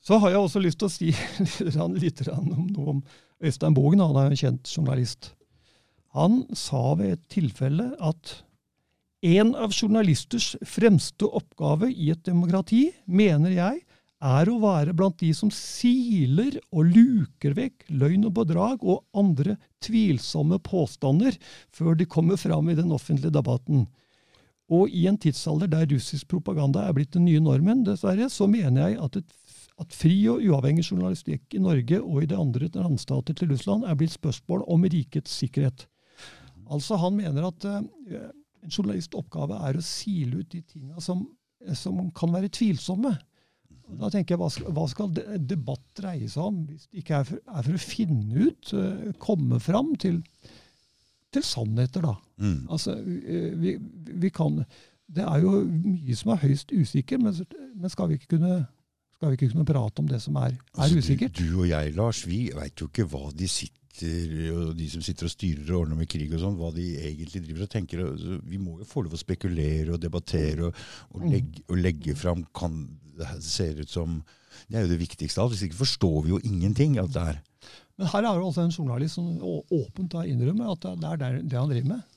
[0.05, 1.13] Så har jeg også lyst til å si
[2.03, 3.01] litt, litt om noe om
[3.39, 4.03] Øystein Bogen.
[4.03, 5.31] Han er en kjent journalist.
[6.19, 8.37] Han sa ved et tilfelle at
[9.25, 13.81] en av journalisters fremste oppgave i et demokrati, mener jeg,
[14.23, 19.57] er å være blant de som siler og luker vekk løgn og bedrag og andre
[19.83, 21.35] tvilsomme påstander
[21.75, 23.85] før de kommer fram i den offentlige debatten.
[24.71, 28.89] Og i en tidsalder der russisk propaganda er blitt den nye normen, dessverre, så mener
[28.89, 33.37] jeg at, et, at fri og uavhengig journalistikk i Norge og i de andre landstater
[33.37, 35.85] til Russland er blitt spørsmål om rikets sikkerhet.
[36.65, 37.83] Altså Han mener at uh,
[38.65, 41.27] en journalists oppgave er å sile ut de tinga som,
[41.77, 43.13] som kan være tvilsomme.
[43.85, 45.11] Da tenker jeg, Hva skal, hva skal
[45.45, 49.09] debatt dreie seg om, hvis det ikke er for, er for å finne ut, uh,
[49.21, 50.21] komme fram til,
[51.33, 52.15] til sannheter, da?
[52.41, 52.65] Mm.
[52.73, 53.77] Altså, vi,
[54.09, 54.57] vi, kan
[55.07, 57.37] Det er jo mye som er høyst usikker, men,
[57.77, 58.65] men skal, vi kunne,
[59.15, 61.37] skal, vi ikke kunne, prate om det som er, er altså, usikkert?
[61.37, 65.03] Du, du, og jeg, Lars, vi veit jo ikke hva de sitter og de som
[65.05, 68.03] sitter og styrer og ordner med krig og sånn, hva de egentlig driver og tenker.
[68.43, 70.81] Vi må jo få lov å spekulere og debattere og,
[71.13, 71.29] og, mm.
[71.31, 72.81] legge, og legge fram kan,
[73.15, 74.19] det ser ut som
[74.67, 75.55] Det er jo det viktigste av alt.
[75.55, 77.41] Hvis ikke forstår vi jo ingenting av det her.
[77.99, 81.71] Men her er det altså en journalist som åpent innrømmer at det er det han
[81.71, 82.14] driver med.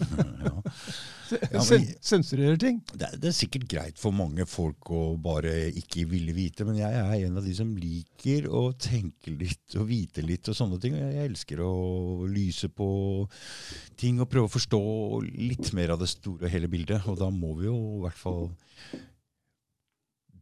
[0.00, 0.54] Ja.
[1.50, 1.62] Ja,
[2.04, 2.80] Sensurerer ting.
[2.92, 6.78] Det er, det er, sikkert greit for mange folk å bare ikke ville vite, men
[6.78, 10.78] jeg er en av de som liker å tenke litt og vite litt og sånne
[10.82, 10.98] ting.
[10.98, 11.72] Jeg elsker å
[12.30, 12.88] lyse på
[14.00, 14.82] ting og prøve å forstå
[15.40, 17.08] litt mer av det store og hele bildet.
[17.10, 18.48] Og da må vi jo i hvert fall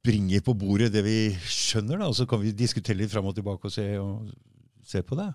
[0.02, 3.36] bringe på bordet det vi skjønner, da, og så kan vi diskutere litt fram og
[3.38, 4.32] tilbake og se, og
[4.82, 5.30] se på det.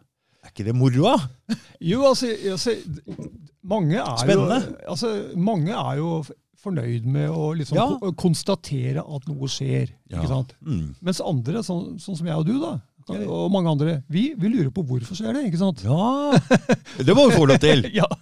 [0.48, 1.18] Er ikke det moroa?
[1.92, 2.76] jo, altså, altså
[3.68, 4.60] mange, er Spennende.
[4.64, 6.12] jo, altså, mange er jo
[6.64, 8.12] fornøyd med å liksom ja.
[8.18, 9.92] konstatere at noe skjer.
[10.08, 10.22] Ja.
[10.22, 10.56] ikke sant?
[10.64, 10.94] Mm.
[11.04, 12.78] Mens andre, sånn, sånn, som jeg og du, da,
[13.16, 15.46] og mange andre, vi, vi, lurer på hvorfor skjer det.
[15.48, 15.84] ikke sant?
[15.86, 16.36] Ja,
[17.08, 17.88] Det må vi få lov til!
[18.00, 18.08] ja.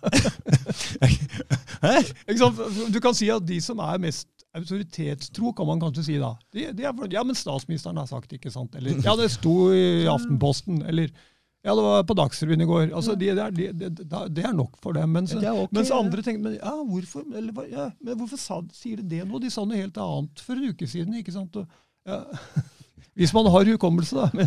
[2.93, 6.31] Du kan si at de som er mest autoritetstro, kan man kanskje si da.
[6.53, 8.75] De, de er, ja, men statsministeren har sagt det, ikke sant?
[8.77, 10.81] Eller ja, det sto i Aftenposten.
[10.87, 11.11] Eller
[11.65, 12.83] ja, det var på Dagsrevyen i går.
[12.93, 13.89] Altså, de, de, de,
[14.29, 15.09] det er nok for dem.
[15.17, 19.07] Mens, okay, mens andre tenker men, ja, hvorfor, eller, ja, men hvorfor sa, sier de
[19.15, 19.41] det nå?
[19.41, 21.17] De sa noe helt annet for en uke siden.
[21.17, 21.57] ikke sant?
[21.57, 21.65] Og,
[22.05, 22.21] ja.
[23.17, 24.29] Hvis man har hukommelse, da.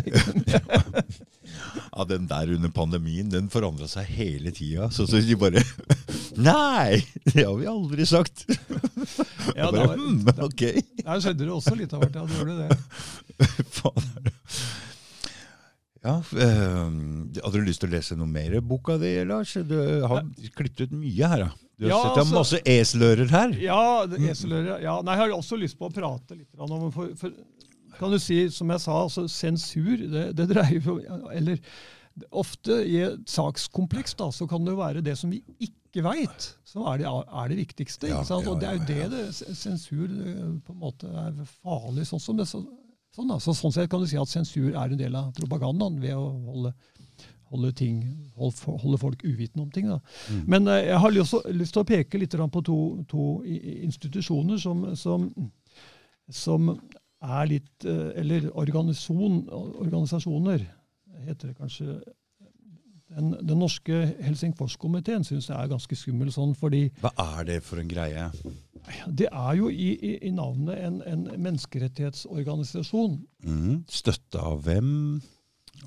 [1.97, 4.87] ja, Den der under pandemien den forandra seg hele tida.
[4.93, 5.65] Så, så de bare
[6.39, 7.01] Nei!
[7.25, 8.45] Det har vi aldri sagt.
[9.57, 10.69] ja, bare, var, hmm, ok.
[11.01, 12.15] Der skjedde det også litt av hvert.
[12.15, 13.65] Ja, det gjorde det.
[13.81, 14.13] Faen.
[16.05, 16.99] Ja, øh,
[17.43, 19.57] Hadde du lyst til å lese noe mer i boka di, Lars?
[19.67, 19.75] Du
[20.07, 20.23] har
[20.55, 21.45] klippet ut mye her.
[21.47, 21.69] da.
[21.79, 23.55] Du har ja, sett altså, masse eselører her.
[23.63, 23.81] Ja,
[24.31, 24.97] eselører, ja.
[25.03, 27.35] Nei, jeg har også lyst på å prate litt om for, for
[27.99, 30.99] kan du si, som jeg sa, altså sensur det, det dreier jo
[31.35, 31.59] Eller
[32.35, 36.49] ofte i et sakskompleks da, så kan det jo være det som vi ikke veit,
[36.67, 38.09] som er det, er det viktigste.
[38.11, 42.09] Ja, Og det er jo det det sensur eh, på en måte er farlig.
[42.09, 42.61] Sånn, som det, så,
[43.15, 43.37] sånn, da.
[43.41, 46.25] så, sånn sett kan du si at sensur er en del av propagandaen ved å
[46.49, 46.71] holde,
[47.51, 47.95] holde, ting,
[48.37, 49.87] holde, folk uvitende om ting.
[49.89, 50.43] Mm.
[50.47, 52.79] Men eh, jeg har lyst, lyst til å peke litt på to,
[53.09, 55.19] to institusjoner som, som,
[56.29, 56.61] som
[57.19, 60.61] er litt eh, Eller organisasjoner,
[61.25, 61.85] heter det kanskje.
[63.09, 67.81] Den, den norske Helsingforskomiteen syns jeg er ganske skummel sånn, fordi Hva er det for
[67.81, 68.27] en greie?
[69.09, 73.17] det er jo i, i, i navnet en, en menneskerettighetsorganisasjon.
[73.45, 73.73] Mm.
[73.89, 74.91] Støtte av hvem?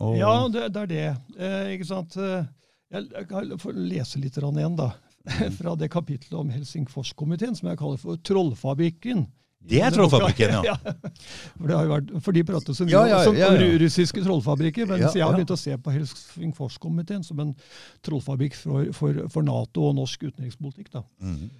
[0.00, 1.06] Og, Ja, det, det er det.
[1.38, 2.16] Eh, ikke sant?
[2.16, 2.44] Eh,
[2.92, 3.46] Jeg, jeg kan
[3.88, 4.90] lese litt igjen, da.
[5.58, 9.26] Fra det kapitlet om Helsingforskomiteen, som jeg kaller for Trollfabrikken.
[9.68, 10.74] Det er Trollfabrikken, ja.
[10.76, 13.52] For, det har jo vært, for de prater så mye Ja, ja, om- som ja,
[13.54, 13.78] ja.
[13.78, 17.54] russiske trollfabrikker, mens jeg har begynt å se på Helsingforskomiteen som en
[18.02, 20.90] trollfabrikk for, for, for Nato og norsk utenrikspolitikk.
[20.92, 21.04] da.
[21.22, 21.50] Mhm.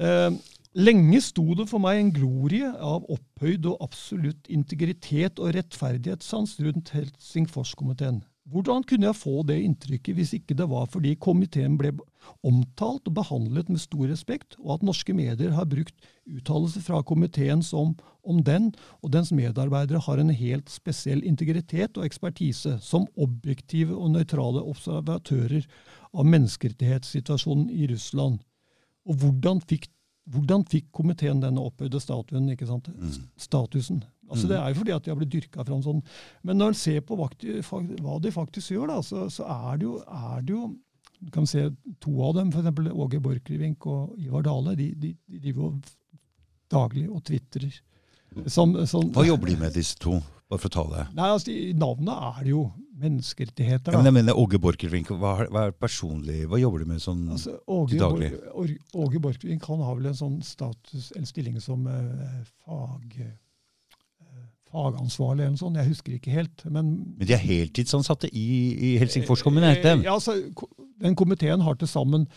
[0.00, 0.30] Eh,
[0.80, 6.92] lenge sto det for meg en glorie av opphøyd og absolutt integritet og rettferdighetssans rundt
[6.94, 8.20] Helsingforskomiteen.
[8.50, 11.92] Hvordan kunne jeg få det inntrykket hvis ikke det var fordi komiteen ble
[12.46, 15.94] omtalt og behandlet med stor respekt, og at norske medier har brukt
[16.26, 17.94] uttalelser fra komiteen som
[18.26, 24.16] om den og dens medarbeidere har en helt spesiell integritet og ekspertise som objektive og
[24.16, 25.70] nøytrale observatører
[26.10, 28.40] av menneskerettighetssituasjonen i Russland.
[29.06, 29.88] Og hvordan fikk,
[30.30, 32.90] hvordan fikk komiteen denne opphøyde statuen, ikke sant?
[33.40, 34.04] statusen?
[34.30, 36.02] Altså Det er jo fordi at de har blitt dyrka fram sånn.
[36.46, 39.96] Men når en ser på hva de, faktisk gjør, da, så, så er, det jo,
[40.06, 40.68] er det jo
[41.20, 41.66] Du kan se
[42.00, 42.92] to av dem, f.eks.
[42.94, 44.76] Åge Borchgrevink og Ivar Dale.
[44.78, 45.72] De, de, de driver jo
[46.70, 47.74] daglig og tvitrer.
[48.46, 48.76] Som,
[49.12, 50.20] Hva jobber de med, disse to?
[50.50, 51.02] Bare for å ta det.
[51.14, 52.62] Nei, altså, navnet er jo
[53.00, 53.92] menneskerettigheter.
[53.92, 53.94] Da.
[53.94, 57.22] Ja, men jeg mener Åge Borchgrevink, hva, hva er personlig Hva jobber du med sånn
[57.32, 58.32] Altså, Åge, til daglig?
[58.58, 65.54] Åge Borchgrevink har vel en sånn status, en stilling som eh, fag, eh, fagansvarlig eller
[65.54, 65.80] noe sånt.
[65.80, 66.66] Jeg husker ikke helt.
[66.66, 68.46] Men Men de er heltidsansatte i,
[68.90, 69.72] i Helsingfors kommune?
[69.78, 70.04] Eh.
[70.04, 70.36] Ja, altså,
[71.00, 72.28] den komiteen har til sammen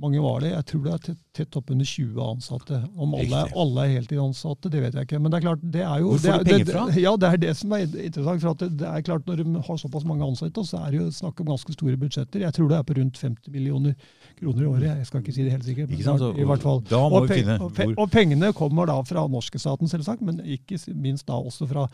[0.00, 0.50] mange var det?
[0.52, 2.78] Jeg tror det er tett, oppunder 20 ansatte.
[3.00, 5.20] Om alle, alle er heltidsansatte, det vet jeg ikke.
[5.22, 6.84] Men det er klart, det er jo Hvor får du er, penger det- fra?
[7.00, 8.40] Ja, Det er det som er interessant.
[8.42, 11.00] for at det, det er klart Når de har såpass mange ansatte, så er det
[11.00, 12.40] jo snakk om ganske store budsjetter.
[12.40, 13.94] Jeg tror det er på rundt 50 millioner
[14.38, 14.96] kroner i året.
[14.98, 15.88] Jeg skal ikke si det helt sikkert.
[15.88, 16.38] men Ikke sant?
[16.38, 16.80] i hvert fall.
[16.90, 20.76] Da Og, finne og, pe og pengene kommer da fra norske staten, selvsagt, men ikke
[20.94, 21.88] minst da også fra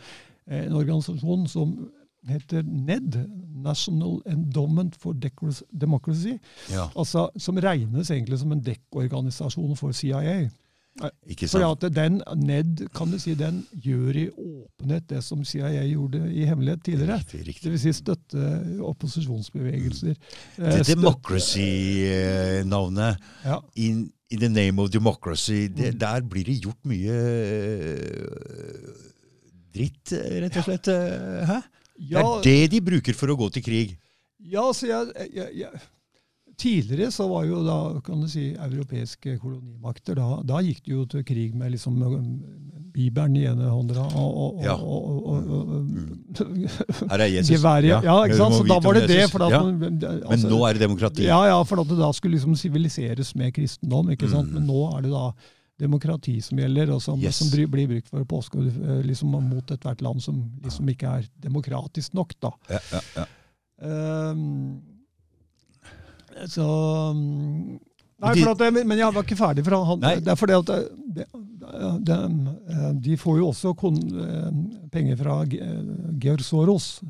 [0.47, 1.89] eh, en organisasjon som
[2.29, 3.29] heter NED,
[3.63, 5.13] National Endowment for
[5.71, 6.37] Democracy,
[6.71, 10.49] Ja, altså, som regnes egentlig som en dekkorganisasjon for CIA.
[11.27, 11.81] ikke sant?
[11.95, 16.83] den NED kan du si, den gjør i åpenhet det som CIA gjorde i hemmelighet
[16.85, 17.17] tidligere.
[17.17, 17.71] Riktig, riktig.
[17.71, 17.81] Dvs.
[17.81, 20.07] Si støtte opposisjonsbevegelser.
[20.13, 20.17] Mm.
[20.63, 23.57] Det støtte- democracy-navnet, Ja.
[23.75, 25.99] in, in the name of democracy, det, Mm.
[25.99, 27.97] der blir det gjort mye øh,
[29.75, 30.87] dritt, rett og slett.
[30.87, 31.45] Ja.
[31.45, 31.61] Hæ?
[31.99, 33.97] Ja, Det er det de bruker for å gå til krig.
[34.43, 35.83] Ja, så jeg, jeg, jeg
[36.59, 37.75] Tidligere så var jo da,
[38.05, 41.95] kan du si, europeiske kolonimakter Da, da gikk de jo til krig med liksom
[42.93, 44.75] Bibelen i ene hånda og, og, og, Ja.
[44.77, 47.55] og, og Her er Jesus.
[47.55, 48.05] geværet.
[48.05, 48.53] Ja, ikke sant?
[48.59, 49.23] Så da var det det.
[49.31, 49.63] For at ja.
[49.65, 51.25] man, Men altså, nå er det demokrati.
[51.25, 54.11] Ja, ja, for at det da skulle liksom siviliseres med kristendom.
[54.13, 54.51] ikke sant?
[54.51, 54.59] Mm.
[54.59, 55.25] Men nå er det da
[55.79, 57.35] demokrati som gjelder, og som, Yes.
[57.41, 62.13] som blir, brukt for påske eh, liksom mot ethvert land som liksom ikke er demokratisk
[62.13, 62.33] nok.
[62.39, 62.51] da.
[62.69, 63.25] Ja, ja, ja.
[63.83, 64.81] Um,
[66.47, 66.65] så
[68.23, 69.63] Nei, for at, men jeg var ikke ferdig.
[69.65, 70.15] for han, Nei.
[70.23, 71.25] Det er fordi at de,
[72.07, 75.67] det, eh, De får jo også kon, eh, penger fra Ge-
[76.23, 77.01] Georg Soros.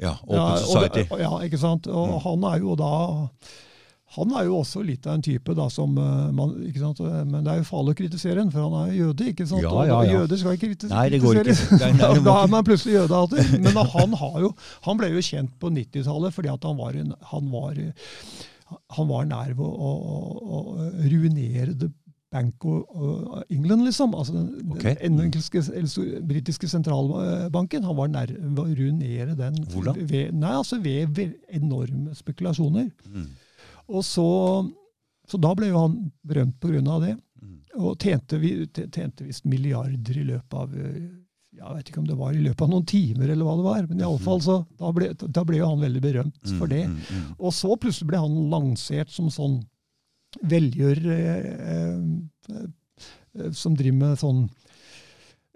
[0.00, 1.04] ja Open Ja, og Society.
[1.20, 1.86] Ja, ikke sant?
[1.86, 2.20] Og Mm.
[2.24, 3.28] han er jo da
[4.16, 7.02] han er jo også litt av en type da, som eh, man, ikke sant?
[7.30, 9.28] Men det er jo farlig å kritisere ham, for han er jøde.
[9.30, 9.62] ikke sant?
[9.62, 10.16] Ja, ja, ja.
[10.18, 10.96] Jøder skal ikke kritiseres.
[10.96, 11.56] Nei, det går ikke.
[11.76, 13.52] Nei, nei, det da er man plutselig jødehater.
[13.62, 14.52] Men han, har jo,
[14.88, 17.78] han ble jo kjent på 90-tallet fordi at han var, en, han var,
[18.98, 20.20] han var nær ved å, å,
[20.58, 20.62] å
[21.06, 21.92] ruinere The
[22.30, 24.14] Bank of of England, liksom.
[24.14, 24.94] Altså den, okay.
[25.00, 27.84] den engelske, eller britiske sentralbanken.
[27.84, 29.98] Han var nær ved å ruinere den Hvordan?
[30.10, 32.90] ved, nei, altså ved, ved enorme spekulasjoner.
[33.06, 33.30] Mm.
[33.90, 34.28] Og så,
[35.28, 37.16] så da ble jo han berømt på grunn av det.
[37.42, 37.56] Mm.
[37.80, 38.38] Og tjente,
[38.86, 41.08] tjente visst milliarder i løpet av eh,
[41.60, 43.86] jeg vet ikke om det var i løpet av noen timer, eller hva det var.
[43.90, 46.84] Men i alle fall så, da ble, da ble jo han veldig berømt for det.
[46.86, 47.32] Mm, mm, mm.
[47.38, 49.58] Og så plutselig ble han lansert som sånn
[50.46, 51.96] velgjører eh,
[52.54, 52.66] eh,
[53.34, 54.44] eh, som driver med sånn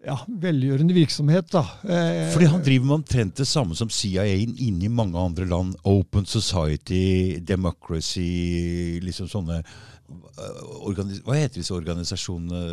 [0.06, 1.50] ja, velgjørende virksomhet.
[1.52, 1.64] da.
[1.82, 5.74] Eh, Fordi han driver med omtrent det samme som CIA inne i mange andre land.
[5.84, 12.64] Open society, democracy, liksom sånne eh, Hva heter disse organisasjonene?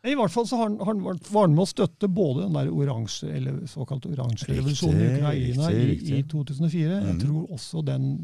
[0.00, 2.70] I hvert fall så har han, han var han med å støtte både den der
[2.72, 6.86] oransje, eller såkalt oransje revolusjonen i Ukraina i, i, 2004.
[6.88, 7.10] Mm.
[7.10, 8.14] Jeg tror også den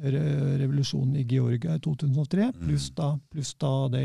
[0.00, 0.20] re
[0.60, 2.60] revolusjonen i Georgia i 2003, mm.
[2.66, 4.04] pluss da, plus da det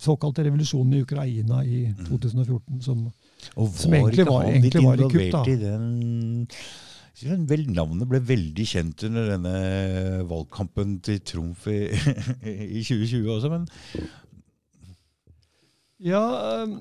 [0.00, 3.02] såkalte revolusjonen i Ukraina i 2014, som,
[3.48, 5.26] som, som egentlig var, egentlig var i kupp.
[5.34, 5.42] da.
[5.48, 6.48] I den
[7.20, 9.54] Vel, navnet ble veldig kjent under denne
[10.30, 11.90] valgkampen til Trumf i,
[12.78, 13.66] i 2020 også, men
[16.00, 16.22] Ja,
[16.62, 16.78] ehm,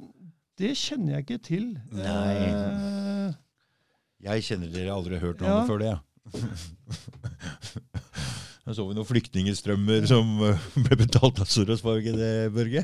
[0.60, 1.66] det kjenner jeg ikke til.
[1.92, 2.38] Nei.
[2.56, 3.36] Uh,
[4.30, 5.68] jeg kjenner dere aldri har hørt navnet ja.
[5.68, 6.00] før det det, ja.
[8.70, 12.84] Da så vi noen flyktningstrømmer som eh, ble betalt av Soros, var det, Børge?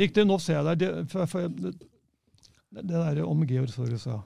[0.00, 0.78] Riktig, nå ser jeg deg.
[0.80, 1.74] Det, for, for, det,
[2.78, 4.22] det der om Georg Soros, ja.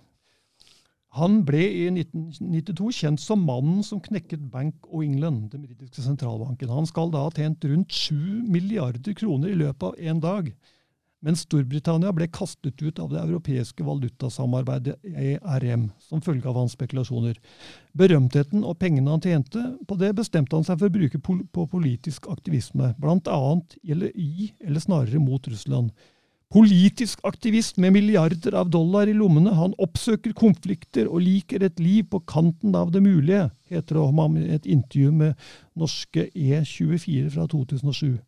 [1.19, 6.71] Han ble i 1992 kjent som mannen som knekket Bank of England, den britiske sentralbanken.
[6.71, 8.15] Han skal da ha tjent rundt 7
[8.47, 10.55] milliarder kroner i løpet av én dag
[11.23, 17.39] men Storbritannia ble kastet ut av det europeiske valutasamarbeidet ERM som følge av hans spekulasjoner.
[17.99, 22.27] Berømtheten og pengene han tjente på det, bestemte han seg for å bruke på politisk
[22.33, 23.43] aktivisme, bl.a.
[23.83, 25.95] i, eller snarere mot Russland.
[26.53, 32.11] Politisk aktivist med milliarder av dollar i lommene, han oppsøker konflikter og liker et liv
[32.13, 35.49] på kanten av det mulige, heter det om ham i et intervju med
[35.81, 38.19] norske E24 fra 2007.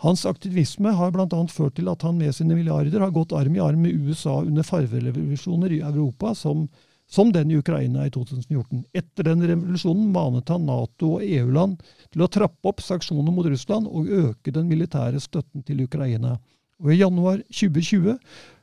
[0.00, 1.40] Hans aktivisme har bl.a.
[1.52, 4.64] ført til at han med sine milliarder har gått arm i arm med USA under
[4.64, 6.62] farverevolusjoner i Europa, som,
[7.04, 8.86] som den i Ukraina i 2014.
[8.96, 11.82] Etter den revolusjonen manet han Nato og EU-land
[12.14, 16.38] til å trappe opp sanksjoner mot Russland og øke den militære støtten til Ukraina.
[16.80, 18.16] Og I januar 2020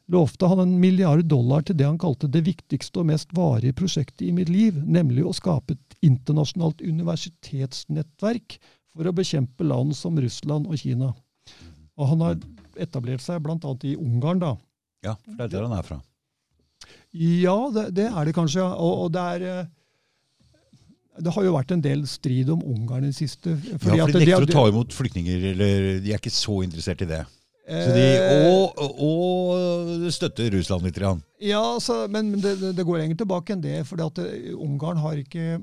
[0.09, 4.25] lovte han en milliard dollar til det han kalte det viktigste og mest varige prosjektet
[4.25, 8.57] i mitt liv, nemlig å skape et internasjonalt universitetsnettverk
[8.97, 11.13] for å bekjempe land som Russland og Kina.
[11.97, 12.37] Og han har
[12.77, 13.57] etablert seg bl.a.
[13.89, 14.43] i Ungarn.
[14.43, 14.53] da.
[15.05, 16.01] Ja, for det er der han er fra.
[17.17, 18.61] Ja, det, det er det kanskje.
[18.63, 19.73] Og, og det er eh,
[21.17, 23.55] det har jo vært en del strid om Ungarn i det siste.
[23.57, 27.09] ja, for de nekter å ta imot flyktninger, eller de er ikke så interessert i
[27.09, 27.23] det.
[27.67, 30.99] Så de, eh, og, og støtter Russland litt.
[31.43, 33.81] Ja, så, men det, det, går lenger tilbake enn det.
[33.89, 35.57] For eh, Ungarn har ikke,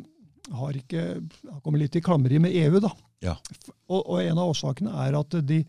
[0.58, 2.82] har ikke har kommet litt i klammeri med EU.
[2.84, 2.92] da.
[3.24, 3.36] Ja.
[3.88, 5.62] Og, og, en av årsakene er at de,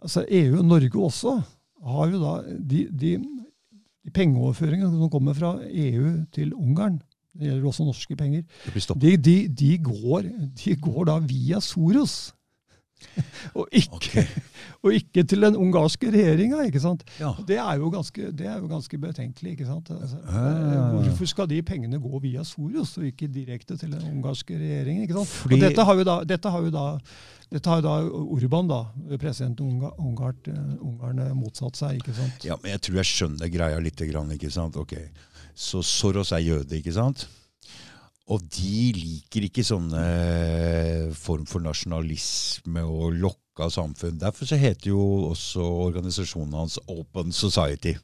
[0.00, 1.34] altså EU og Norge også
[1.86, 3.12] har jo da de, de,
[4.06, 6.98] de pengeoverføringene som kommer fra EU til Ungarn,
[7.36, 8.46] det gjelder også norske penger,
[8.96, 12.32] de, de, går, de går da via Soros.
[13.54, 14.24] Og, ikke, okay.
[14.82, 16.64] og, ikke, til den ungarske regjeringa.
[17.20, 17.32] Ja.
[17.48, 19.52] Det, er jo ganske, det er jo ganske betenkelig.
[19.52, 19.90] ikke sant?
[19.90, 20.16] Altså,
[20.92, 25.02] hvorfor skal de pengene gå via Soros, og ikke direkte til den ungarske regjeringen?
[25.02, 25.28] ikke sant?
[25.28, 26.86] Fordi, og dette har jo da, dette har jo da,
[27.52, 28.82] dette har da Urban, da,
[29.20, 29.70] president i
[30.02, 32.02] Ungarn, motsatt seg.
[32.02, 32.44] ikke sant?
[32.48, 34.00] Ja, men Jeg tror jeg skjønner greia litt.
[34.00, 34.76] ikke sant?
[34.76, 35.08] Okay.
[35.54, 37.28] Så Soros er jøde, ikke sant?
[38.26, 44.18] Og de liker ikke sånne eh, form for nasjonalisme og lokka samfunn.
[44.18, 47.94] Derfor så heter jo også organisasjonen hans Open Society.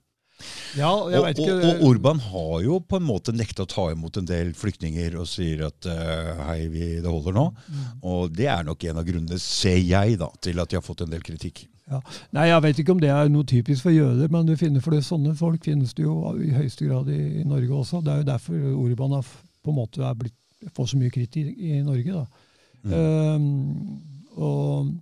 [0.79, 1.49] Ja, jeg ikke...
[1.51, 5.19] Og, og, Orban har jo på en måte nekta å ta imot en del flyktninger
[5.21, 7.45] og sier at uh, hei, vi, det holder nå.
[7.67, 7.85] Mm.
[8.15, 11.05] Og det er nok en av grunnene, ser jeg, da, til at de har fått
[11.07, 11.67] en del kritikk.
[11.91, 11.99] Ja.
[12.33, 14.95] Nei, Jeg vet ikke om det er noe typisk for jøder, men du finner for
[14.95, 18.01] det, sånne folk finnes det jo i høyeste grad i, i Norge også.
[18.05, 19.27] Det er jo derfor Orban har
[19.63, 20.39] på en måte er blitt,
[20.77, 22.23] får så mye kritikk i Norge.
[22.23, 22.27] da.
[22.83, 22.93] Mm.
[22.93, 24.03] Um,
[24.43, 24.93] og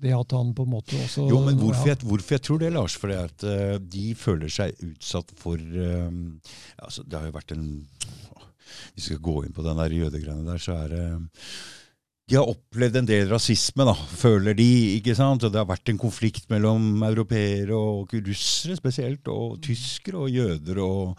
[0.00, 1.94] det at han på en måte også Jo, men Hvorfor, ja.
[1.94, 2.96] jeg, hvorfor jeg, tror det, Lars?
[2.98, 6.08] Fordi at uh, de føler seg utsatt for uh,
[6.80, 7.66] altså Det har jo vært en
[8.94, 11.44] Hvis vi skal gå inn på den der jødegreiene der, så er det uh,
[12.30, 14.68] de har opplevd en del rasisme, da, føler de.
[15.00, 15.42] ikke sant?
[15.42, 20.78] Og Det har vært en konflikt mellom europeere og russere spesielt, og tyskere og jøder.
[20.78, 21.18] og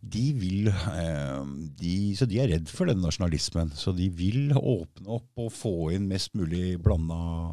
[0.00, 1.44] de vil eh,
[1.78, 3.72] de, Så de er redd for den nasjonalismen.
[3.74, 7.48] Så de vil åpne opp og få inn mest mulig blanda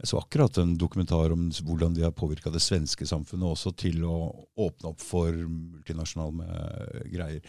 [0.00, 4.00] jeg så akkurat en dokumentar om hvordan de har påvirka det svenske samfunnet også til
[4.08, 7.42] å åpne opp for multinasjonale greier.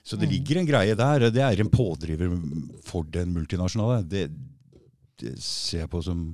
[0.00, 0.32] Så det mm.
[0.32, 1.26] ligger en greie der.
[1.28, 2.32] Det er en pådriver
[2.86, 4.00] for den multinasjonale.
[4.08, 4.24] Det,
[5.20, 6.30] det ser jeg på som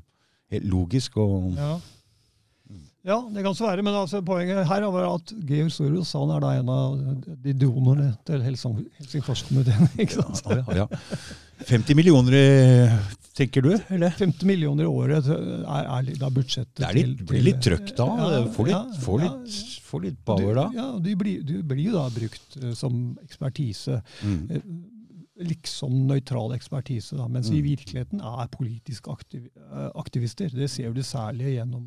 [0.55, 1.19] helt logisk.
[1.19, 1.51] og...
[1.59, 1.75] Ja.
[3.05, 6.41] Ja, det kan så være, men altså, poenget her var at Georg Soros han er
[6.41, 6.95] da en av
[7.45, 9.91] de donorene til Helsingforskomiteen.
[10.03, 10.41] ikke sant?
[10.49, 11.21] Ja, ja, ja.
[11.69, 12.33] 50 millioner
[13.37, 13.75] tenker du?
[13.93, 14.15] Eller?
[14.17, 17.93] 50 millioner i året er, er da budsjettet Det er litt, til, blir litt trøkk
[17.99, 18.09] da.
[18.09, 20.67] Ja, får, litt, får, litt, får litt power da.
[20.77, 24.01] Ja, du blir, du blir jo da brukt eh, som ekspertise.
[24.25, 24.43] Mm.
[25.39, 27.65] Eh, Liksom nøytral ekspertise, da, mens i Mm.
[27.71, 30.49] virkeligheten er politiske aktiv, eh, aktivister.
[30.49, 31.85] Det ser du særlig gjennom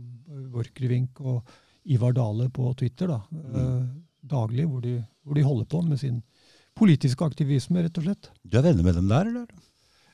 [0.51, 1.43] Vorkrevink og
[1.85, 3.07] Ivar Dale på Twitter.
[3.07, 3.87] da, eh, Mm.
[4.27, 6.21] Daglig, hvor de, hvor de holder på med sin
[6.75, 8.29] politiske aktivisme, rett og slett.
[8.47, 9.47] Du er venner med dem der, eller?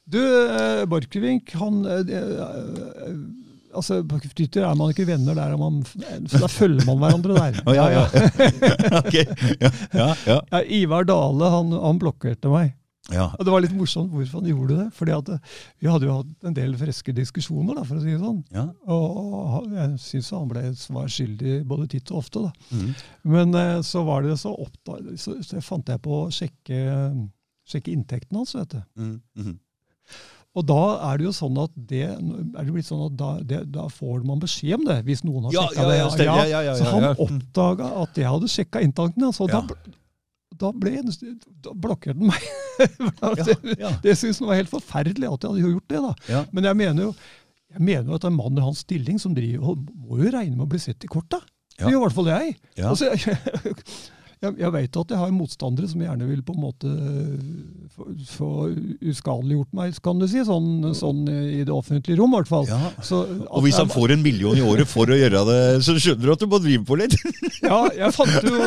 [0.07, 3.15] Du, eh, Borchgrevink, han eh, eh,
[3.75, 5.81] Altså, På Twitter er man ikke venner der, er man,
[6.29, 7.63] så da følger man hverandre der.
[7.67, 8.03] oh, ja, ja.
[8.99, 9.13] Ok,
[9.59, 10.39] ja, ja, ja.
[10.51, 12.75] Ja, Ivar Dale han, han blokkerte meg.
[13.11, 13.25] Ja.
[13.35, 14.85] Og Det var litt morsomt hvorfor han gjorde det.
[14.95, 15.39] fordi at eh,
[15.81, 18.43] Vi hadde jo hatt en del friske diskusjoner, da, for å si det sånn.
[18.55, 18.63] ja.
[18.87, 19.17] Og,
[19.67, 22.45] og jeg syns han ble svar skyldig både titt og ofte.
[22.45, 22.53] da.
[22.71, 22.93] Mm.
[23.35, 26.79] Men eh, så var det så oppda så, så fant jeg på å sjekke,
[27.67, 28.55] sjekke inntekten hans.
[28.55, 28.81] vet du.
[28.95, 29.17] Mm.
[29.35, 29.59] Mm.
[30.53, 30.79] Og da
[31.09, 34.21] er det jo sånn at det, er det blitt sånn at da, det, da får
[34.27, 35.95] man beskjed om det, hvis noen har sjekka ja, det.
[35.97, 36.41] ja, stemmer.
[36.45, 37.13] Ja, ja, ja, Så han ja.
[37.25, 39.63] oppdaga at jeg hadde sjekka inntakten hans, Ja.
[39.65, 39.93] da,
[40.63, 40.97] da, ble,
[41.65, 42.49] da blokkerte den meg.
[42.73, 43.89] Ja, det ja.
[44.01, 45.99] det syntes han var helt forferdelig at jeg hadde gjort det.
[46.01, 46.13] da.
[46.31, 46.39] Ja.
[46.55, 47.11] Men jeg mener jo
[47.73, 50.67] jeg mener jo at en mann i hans stilling som driver, må jo regne med
[50.67, 51.39] å bli sett i korta.
[51.79, 51.87] Ja.
[51.87, 52.55] Det gjør i hvert fall jeg.
[52.77, 52.91] Ja.
[52.91, 53.85] Altså, jeg,
[54.43, 56.91] jeg, jeg vet at jeg har motstandere som gjerne vil på en måte
[57.95, 58.49] få, få
[59.13, 60.41] uskadeliggjort meg, kan du si.
[60.47, 62.67] Sånn, sånn i det offentlige rom, i hvert fall.
[62.69, 62.91] Ja.
[63.05, 65.95] Så Og hvis han jeg- får en million i året for å gjøre det, så
[65.97, 67.15] skjønner du at du må drive på litt.
[67.63, 68.57] Ja, jeg fant jo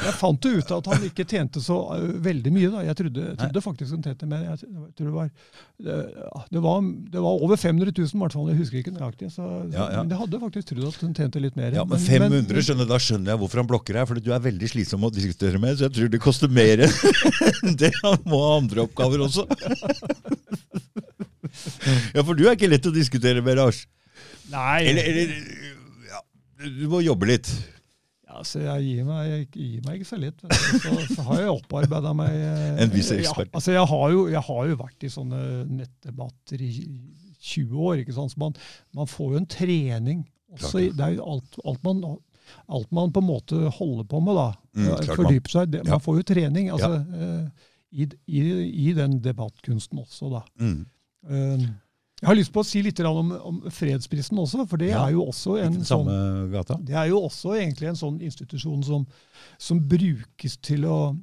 [0.00, 2.68] jeg fant jo ut at han ikke tjente så uh, veldig mye.
[2.72, 2.82] da.
[2.90, 4.42] Jeg trodde, trodde faktisk han tjente mer.
[4.50, 5.30] Jeg, jeg tror det, var,
[6.50, 6.82] det, var,
[7.14, 8.50] det var over 500 000, i hvert fall.
[8.52, 9.30] Jeg husker ikke nøyaktig.
[9.32, 10.02] Så, Ja, ja.
[10.02, 11.72] Men jeg hadde faktisk trodd at han tjente litt mer.
[11.76, 14.49] Ja, men 500, skjønner, Da skjønner jeg hvorfor han blokker deg, for du er veldig
[14.70, 15.76] slitsom å diskutere med.
[15.78, 17.92] Så jeg tror det koster mer enn det.
[18.02, 19.46] Han må ha andre oppgaver også.
[22.14, 23.82] Ja, for du er ikke lett å diskutere med, Lars.
[24.52, 25.32] Nei, Eller, eller
[26.10, 26.20] ja,
[26.62, 27.50] Du må jobbe litt.
[28.28, 30.44] ja, så jeg gir meg, jeg gir meg ikke så lett.
[30.84, 33.50] Så, så har jeg opparbeida meg eh, En viss ekspert.
[33.50, 35.42] Ja, altså jeg, har jo, jeg har jo vært i sånne
[35.80, 36.70] nettdebatter i
[37.40, 38.02] 20 år.
[38.04, 38.34] ikke sant?
[38.34, 38.56] Så man,
[38.96, 40.22] man får jo en trening.
[40.54, 42.04] Også, det er jo alt, alt, man,
[42.68, 44.48] alt man på en måte holder på med, da.
[44.76, 45.70] Mm, Fordype man- fordyper seg.
[45.70, 45.90] Det, Ja.
[45.90, 48.42] Man får jo trening altså, eh, i, i,
[48.88, 50.42] i den debattkunsten også, da.
[50.60, 50.86] Mm.
[51.28, 51.64] Eh,
[52.20, 55.06] jeg har lyst på å si litt om, om fredsprisen også, for det Ja.
[55.06, 56.76] er jo også en sånn gata.
[56.84, 59.06] det er jo også egentlig en sånn institusjon som,
[59.58, 61.16] som brukes til å,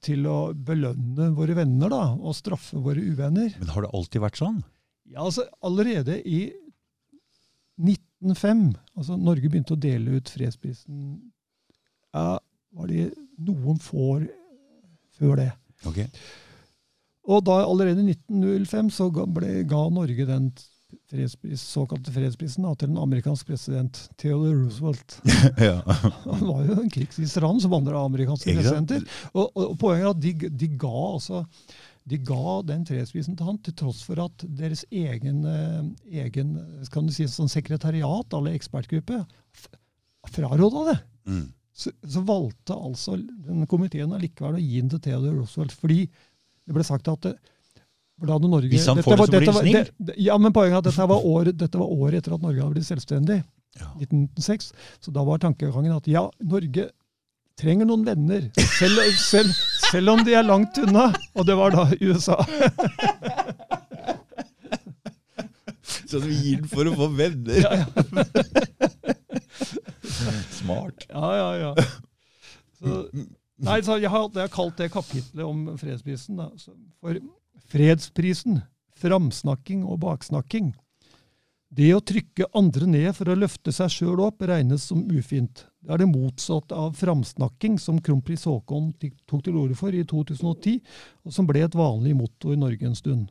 [0.00, 3.52] til å belønne våre venner da, og straffe våre uvenner.
[3.60, 4.62] Men har det alltid vært sånn?
[5.12, 6.52] Ja, altså Allerede i
[8.20, 8.64] 1905,
[8.96, 11.16] altså Norge begynte å dele ut fredsprisen,
[12.12, 12.38] ja,
[12.76, 13.10] var det
[13.40, 14.26] noen få år
[15.16, 15.50] før det.
[15.88, 16.08] Okay.
[17.30, 20.50] Og da allerede i 1905 så ble, ga Norge den
[21.10, 25.18] fredspris, såkalte fredsprisen da, til en amerikansk president, Theodore Roosevelt.
[25.68, 25.78] ja.
[26.24, 29.04] Han var jo en krigsveteran som andre amerikanske presidenter.
[29.32, 31.44] Og, og, og poenget er at de, de, ga altså,
[32.10, 36.56] de ga den fredsprisen til han til tross for at deres egen, eh, egen
[36.88, 39.22] skal du si, sånn sekretariat, eller ekspertgruppe,
[40.30, 40.98] fraråda det.
[41.30, 41.46] Mm.
[41.80, 45.72] Så, så valgte altså den komiteen allikevel å gi den til Theodore Roosevelt.
[45.80, 46.02] Fordi
[46.66, 49.60] det ble sagt at da hadde Norge, Hvis han får det, var- så blir dette
[49.62, 49.72] snill.
[49.72, 52.74] det- det- Ja, men poenget er at dette var, året, år etter at Norge hadde
[52.74, 53.44] blitt selvstendig.
[53.78, 53.86] Ja.
[53.96, 54.72] 1906.
[55.00, 56.90] Så da var tankegangen at ja, Norge
[57.60, 58.48] trenger noen venner,
[58.78, 59.52] selv, selv,
[59.90, 61.10] selv om de er langt unna.
[61.36, 62.38] Og det var da USA.
[66.10, 67.60] Så vi gir den for å få venner.
[67.62, 67.86] Ja, ja.
[70.60, 71.06] Smart.
[71.08, 71.72] Ja, ja, ja.
[72.80, 73.00] Så,
[73.60, 77.18] nei, så jeg har, jeg har kalt det kapitlet om fredsprisen da, så for
[77.70, 78.62] fredsprisen,
[79.00, 80.72] framsnakking og baksnakking.
[81.70, 85.68] Det å trykke andre ned for å løfte seg sjøl opp regnes som ufint.
[85.80, 90.80] Det er det motsatte av framsnakking, som kronprins Haakon tok til orde for i 2010,
[91.24, 93.30] og som ble et vanlig motto i Norge en stund.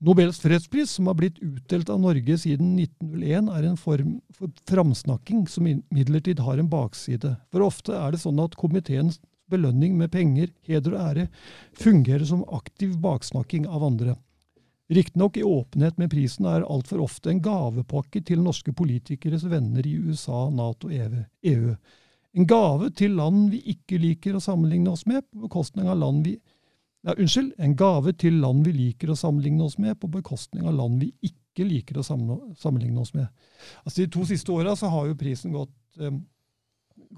[0.00, 5.42] Nobels fredspris, som har blitt utdelt av Norge siden 1901, er en form for framsnakking
[5.48, 7.34] som imidlertid har en bakside.
[7.52, 9.18] For ofte er det sånn at komiteens
[9.52, 11.28] belønning med penger, heder og ære
[11.76, 14.16] fungerer som aktiv baksnakking av andre.
[14.90, 19.92] Riktignok i åpenhet med prisen er altfor ofte en gavepakke til norske politikeres venner i
[20.02, 21.74] USA, Nato EU.
[22.34, 26.26] En gave til land vi ikke liker å sammenligne oss med, på bekostning av land
[26.26, 26.40] vi
[27.00, 30.74] Nei, unnskyld, en gave til land vi liker å sammenligne oss med, på bekostning av
[30.76, 33.30] land vi ikke liker å sammenligne oss med.
[33.86, 36.18] Altså De to siste åra har jo prisen gått, eh,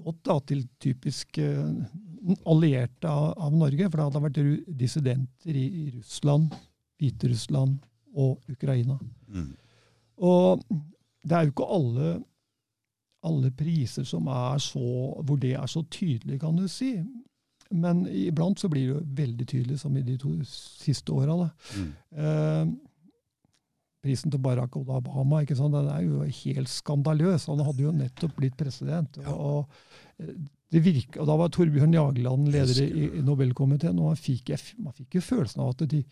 [0.05, 3.89] gått da, til typisk eh, allierte av, av Norge.
[3.89, 6.55] For det hadde vært dissidenter i, i Russland,
[7.01, 7.79] Hviterussland,
[8.13, 8.97] og Ukraina.
[9.27, 9.55] Mm.
[10.17, 10.63] Og
[11.23, 12.13] det er jo ikke alle,
[13.25, 14.87] alle priser som er så,
[15.25, 16.95] hvor det er så tydelig, kan du si.
[17.73, 21.47] Men iblant så blir det jo veldig tydelig, som i de to siste åra.
[21.73, 21.93] Mm.
[22.23, 22.73] Eh,
[24.03, 25.73] prisen til Barack Obama ikke sant?
[25.73, 27.47] Den er jo helt skandaløs.
[27.49, 29.17] Han hadde jo nettopp blitt president.
[29.23, 29.33] Ja.
[29.33, 29.71] Og,
[30.19, 30.35] eh,
[30.73, 34.93] det virker, og Da var Torbjørn Jagland leder i, i Nobelkomiteen, og man fikk, man
[34.93, 36.03] fikk jo følelsen av at de,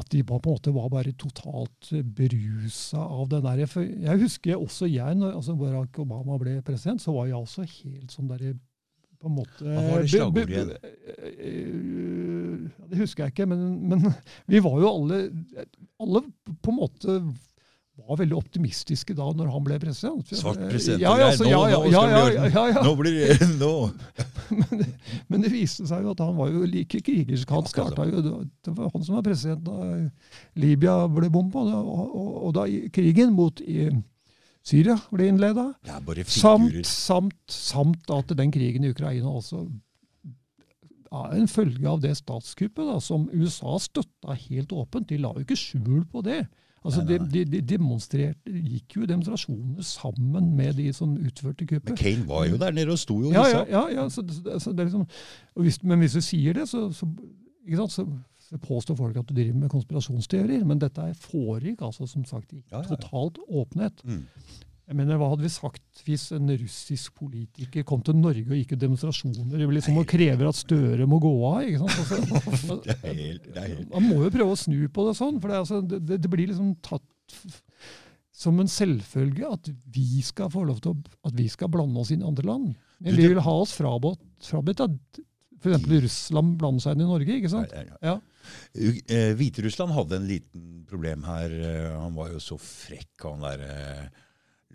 [0.00, 3.64] at de på en måte var bare totalt berusa av det der.
[3.68, 7.66] For jeg husker også jeg, når altså Barack Obama ble president, så var jeg også
[7.68, 8.54] helt sånn derre
[9.22, 10.72] på en måte Hva var det slagordet igjen?
[12.90, 13.60] Det husker jeg ikke, men,
[13.92, 14.08] men
[14.50, 15.20] vi var jo alle
[16.02, 17.18] Alle på en måte
[18.00, 20.30] var veldig optimistiske da når han ble president.
[20.32, 22.84] Svart president, Ja, ja, altså, ja, ja, ja, ja, ja.
[22.84, 23.90] Nå blir det Nå!
[24.52, 24.86] Men,
[25.28, 27.52] men det viste seg jo at han var jo like krigersk.
[27.52, 28.22] Han starta jo,
[28.64, 29.92] Det var han som var president da
[30.60, 32.66] Libya ble bomba, og, og, og da
[32.96, 33.90] krigen mot i,
[34.62, 35.72] Syria ble innleda.
[36.30, 39.64] Samt, samt, samt at den krigen i Ukraina også
[41.12, 45.10] er en følge av det statskuppet da, som USA støtta helt åpent.
[45.10, 46.44] De la jo ikke skjul på det.
[46.82, 51.66] Altså, Nei, nei, De, de, de demonstrerte, gikk jo demonstrasjoner sammen med de som utførte
[51.66, 51.92] kuppet.
[51.92, 54.24] Men Kane var jo der nede og sto jo og Ja, ja, ja, ja så,
[54.26, 55.06] så, så det liksom,
[55.62, 57.06] hvis, Men hvis du sier det, så, så,
[57.76, 58.06] sant, så,
[58.62, 60.64] påstår folk at du driver med konspirasjonsteorier.
[60.68, 62.82] Men dette foregikk altså som sagt i ja.
[62.84, 64.02] totalt åpenhet.
[64.04, 64.26] Mm.
[64.92, 68.74] Jeg mener, Hva hadde vi sagt hvis en russisk politiker kom til Norge og gikk
[68.76, 71.62] i demonstrasjoner liksom, og krever at Støre må gå av?
[71.64, 72.42] ikke sant?
[72.52, 73.86] Altså, Det er helt, det er helt.
[73.94, 76.52] man må jo prøve å snu på det sånn, for det, altså, det, det, blir
[76.52, 77.48] liksom tatt
[78.42, 82.12] som en selvfølge at vi skal få lov til å, at vi skal blande oss
[82.12, 82.72] inn i andre land.
[83.02, 85.22] Men vi vil ha oss frabedt frabedt at
[85.62, 85.86] f.eks.
[85.88, 87.38] Russland blander seg inn i Norge.
[87.38, 87.72] ikke sant?
[87.72, 88.12] Nei, nei, nei.
[88.12, 88.18] Ja.
[89.06, 91.54] Eh, Hviterussland hadde en liten problem her.
[91.54, 94.22] Eh, Han var jo så frekk, han der eh,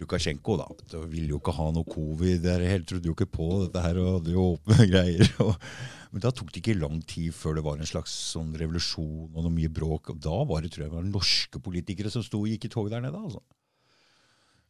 [0.01, 0.57] Lukasjenko.
[0.59, 0.67] da.
[0.91, 2.45] du ville jo ikke ha noe covid.
[2.45, 5.31] Jeg helt trodde jo ikke på dette her og hadde jo åpne greier.
[5.45, 5.53] Og,
[6.13, 9.39] men da tok det ikke lang tid før det var en slags sånn revolusjon og
[9.41, 10.13] noe mye bråk.
[10.13, 12.73] Og da var det tror jeg, det var norske politikere som sto og gikk i
[12.73, 13.17] tog der nede.
[13.17, 13.41] altså.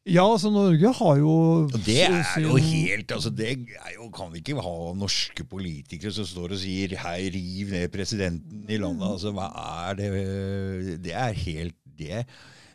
[0.07, 1.35] ja, altså Norge har jo
[1.75, 3.57] det er jo helt altså det
[3.97, 8.63] jo, Kan vi ikke ha norske politikere som står og sier 'hei, riv ned presidenten
[8.71, 9.11] i landet'?
[9.11, 9.51] altså Hva
[9.89, 12.23] er det Det er helt det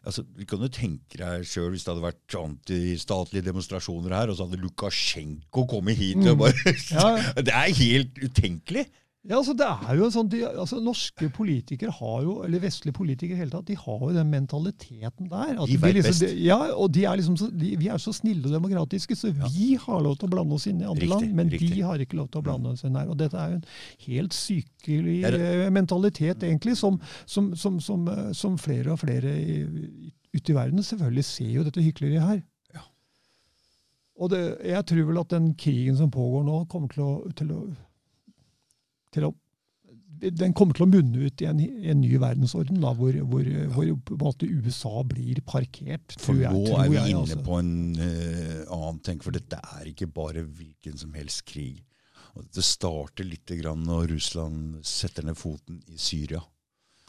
[0.03, 4.39] altså Du kan jo tenke deg sjøl hvis det hadde vært antistatlige demonstrasjoner her, og
[4.39, 7.09] så hadde Lukasjenko kommet hit og bare ja.
[7.47, 8.87] Det er helt utenkelig!
[9.23, 13.37] Ja, altså det er jo sånn, de, altså Norske politikere har jo, eller vestlige politikere
[13.37, 15.53] i hele tatt, de har jo den mentaliteten der.
[15.63, 16.41] at De vet liksom, best.
[16.43, 19.77] ja, og de er liksom så, de, Vi er så snille og demokratiske, så vi
[19.79, 21.71] har lov til å blande oss inn i andre Riktig, land, men riktig.
[21.71, 23.13] de har ikke lov til å blande oss inn her.
[23.15, 23.69] og Dette er jo en
[24.09, 29.37] helt sykelig eh, mentalitet, egentlig, som, som, som, som, eh, flere og flere
[30.35, 32.43] ute i verden selvfølgelig ser jo dette hykleriet her.
[32.75, 32.83] Ja.
[34.19, 37.55] Og det, jeg tror vel at den krigen som pågår nå, kommer til å, til
[37.55, 37.63] å
[39.13, 39.35] til å
[40.23, 43.89] den kommer til å munne ut i en, en ny verdensorden, da, hvor, hvor, hvor
[44.07, 46.15] på en måte USA blir parkert.
[46.21, 47.39] For nå jeg, er vi jeg, inne altså.
[47.47, 51.81] på en uh, annen ting, for dette er ikke bare hvilken som helst krig.
[52.39, 56.41] Og det starter litt når Russland setter ned foten i Syria.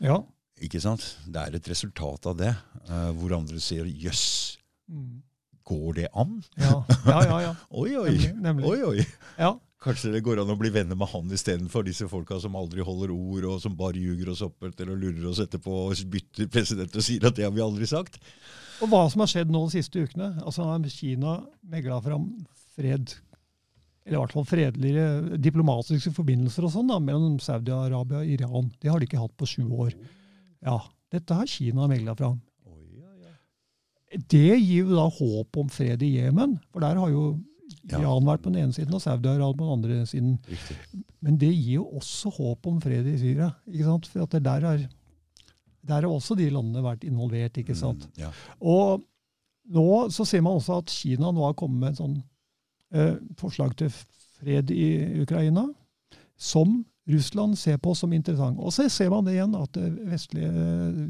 [0.03, 0.17] Ja.
[0.63, 1.05] Ikke sant?
[1.27, 2.53] Det er et resultat av det,
[2.89, 5.21] uh, hvor andre sier 'jøss, Mm.
[5.63, 6.83] går det an?' ja.
[7.07, 7.53] Ja, ja, ja.
[7.71, 8.09] Oi, oi.
[8.09, 8.33] Nemlig.
[8.41, 8.65] nemlig.
[8.67, 9.05] oi, oi.
[9.37, 9.53] Ja.
[9.83, 13.11] Kanskje det går an å bli venner med han istedenfor disse folka som aldri holder
[13.11, 16.95] ord, og som bare ljuger oss opp etter og lurer oss etterpå og bytter president
[16.95, 18.21] og sier at det har vi aldri sagt.
[18.83, 21.35] Og hva som har skjedd nå de siste ukene altså har Kina
[21.67, 22.31] megla fram
[22.77, 23.11] fred,
[24.07, 28.71] eller i hvert fall fredeligere diplomatiske forbindelser og sånn da, mellom Saudi-Arabia og Iran.
[28.79, 29.95] Det har de ikke hatt på sju år.
[30.63, 30.79] Ja,
[31.13, 32.39] Dette har Kina megla fram.
[34.13, 37.33] Det gir jo da håp om fred i Jemen, for der har jo.
[37.91, 40.35] Iran vært på den ene siden og Saudi-Arabia på den andre siden.
[40.47, 40.77] Riktig.
[41.23, 43.49] Men det gir jo også håp om fred i Syria.
[43.67, 44.07] ikke sant?
[44.11, 44.85] For at det der har
[45.83, 47.57] der har også de landene vært involvert.
[47.59, 48.05] ikke sant?
[48.07, 48.31] Mm, ja.
[48.59, 49.03] Og
[49.73, 52.17] nå så ser man også at Kina nå har kommet med et sånn
[52.95, 55.67] eh, forslag til fred i Ukraina,
[56.39, 58.59] som Russland ser på som interessant.
[58.63, 60.51] Og så ser man det igjen, at det vestlige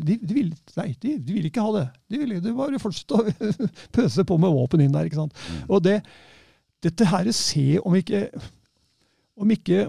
[0.01, 0.49] De, de, vil,
[0.79, 1.87] nei, de, de vil ikke ha det.
[2.09, 3.49] De vil de bare fortsette å
[3.97, 5.05] pøse på med våpen inn der.
[5.05, 5.37] ikke sant?
[5.37, 5.59] Mm.
[5.69, 5.99] Og det,
[6.83, 8.27] dette her ser om ikke
[9.39, 9.87] om ikke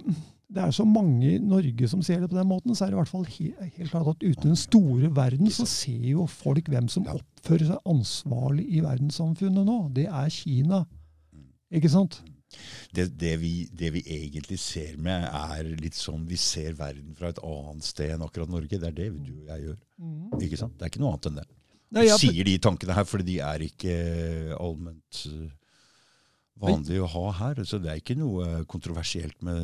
[0.55, 2.95] det er så mange i Norge som ser det på den måten, så er det
[2.95, 6.69] i hvert fall he, helt klart at uten den store verden så ser jo folk
[6.71, 9.79] hvem som oppfører seg ansvarlig i verdenssamfunnet nå.
[9.97, 10.85] Det er Kina.
[11.75, 12.21] Ikke sant?
[12.95, 17.33] Det, det, vi, det vi egentlig ser med, er litt sånn vi ser verden fra
[17.33, 18.79] et annet sted enn akkurat Norge.
[18.79, 19.81] Det er det du og jeg gjør.
[19.99, 20.39] Mm.
[20.47, 20.77] Ikke sant?
[20.79, 21.49] Det er ikke noe annet enn det.
[21.95, 23.99] Nei, jeg, Sier de tankene her fordi de er ikke
[24.61, 25.51] allment eh,
[26.61, 27.61] vanlig å ha her.
[27.67, 29.59] Så det er ikke noe kontroversielt med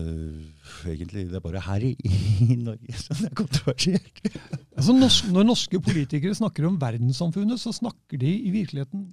[0.90, 1.28] egentlig.
[1.30, 1.94] Det er bare her i,
[2.46, 4.22] i Norge som det er kontroversielt.
[4.76, 4.96] altså,
[5.30, 9.08] når norske politikere snakker om verdenssamfunnet, så snakker de i virkeligheten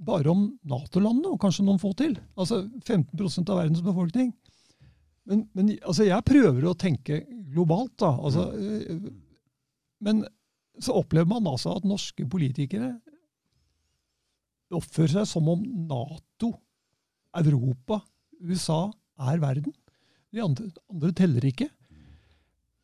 [0.00, 2.14] bare om Nato-landene, og kanskje noen få til.
[2.40, 4.32] Altså 15 av verdens befolkning.
[5.28, 7.22] Men, men altså, jeg prøver å tenke
[7.52, 8.14] globalt, da.
[8.16, 9.10] Altså, øh,
[10.00, 10.24] men
[10.80, 12.94] så opplever man altså at norske politikere
[14.72, 16.54] oppfører seg som om Nato,
[17.36, 18.00] Europa,
[18.40, 18.88] USA
[19.30, 19.74] er verden.
[20.30, 21.68] De andre, andre teller ikke.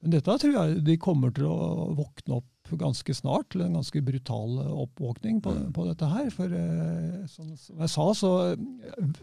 [0.02, 4.02] Men dette tror jeg de kommer til å våkne opp ganske snart, til en ganske
[4.02, 6.30] brutal oppvåkning på, på dette her.
[6.34, 9.20] For eh, som, som jeg sa, så eh,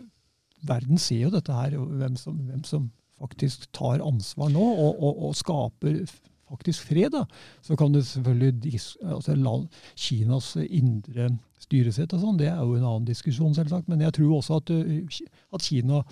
[0.68, 5.26] verden ser jo dette her, hvem som, hvem som faktisk tar ansvar nå og, og,
[5.30, 6.02] og skaper
[6.50, 7.14] faktisk fred.
[7.14, 7.24] Da.
[7.64, 11.30] Så kan det selvfølgelig altså, Kinas indre
[11.64, 13.90] styresett og sånn, det er jo en annen diskusjon, selvsagt.
[13.92, 15.20] Men jeg tror også at, uh,
[15.58, 16.04] at Kina,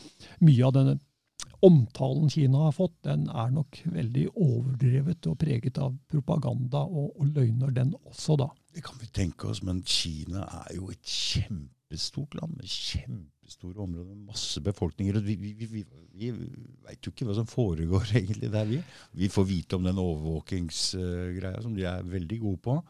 [0.41, 0.99] mye av denne
[1.62, 7.36] omtalen Kina har fått, den er nok veldig overdrevet og preget av propaganda og, og
[7.36, 8.49] løgner, den også, da.
[8.74, 14.16] Det kan vi tenke oss, men Kina er jo et kjempestort land med kjempestore områder
[14.16, 15.20] med masse befolkninger.
[15.20, 15.84] og Vi, vi, vi,
[16.16, 16.32] vi,
[16.86, 18.82] veit jo ikke hva som foregår egentlig der, vi.
[19.22, 22.82] Vi får vite om den overvåkingsgreia som de er veldig gode på.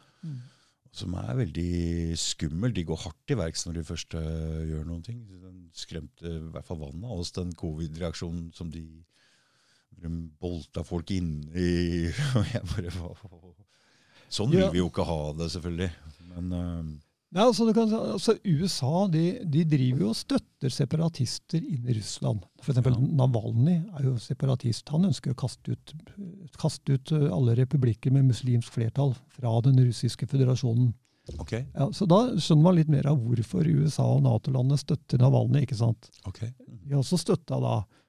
[0.91, 2.73] Som er veldig skummel.
[2.75, 5.21] De går hardt i verks når de først øh, gjør noen ting.
[5.29, 8.83] Den skremte i hvert fall vannet av oss, den covid-reaksjonen som de
[10.01, 10.09] de
[10.41, 13.53] bolta folk inn i og jeg bare,
[14.31, 15.89] Sånn vil vi jo ikke ha det, selvfølgelig.
[16.31, 16.91] Men øh,
[17.31, 21.95] Nei, altså, du kan, altså USA de, de driver jo og støtter separatister inn i
[21.95, 22.41] Russland.
[22.59, 23.05] For eksempel Ja.
[23.21, 24.91] Navalny er jo separatist.
[24.91, 25.93] Han ønsker å kaste ut,
[26.59, 30.91] kaste ut eh, alle republikker med muslimsk flertall fra den russiske føderasjonen.
[31.39, 31.63] Okay.
[31.77, 35.63] Ja, så da skjønner man litt mer av hvorfor USA og Nato-landene støtter Navalny.
[35.63, 36.11] ikke sant?
[36.27, 36.51] Okay.
[36.67, 37.61] De har også støtta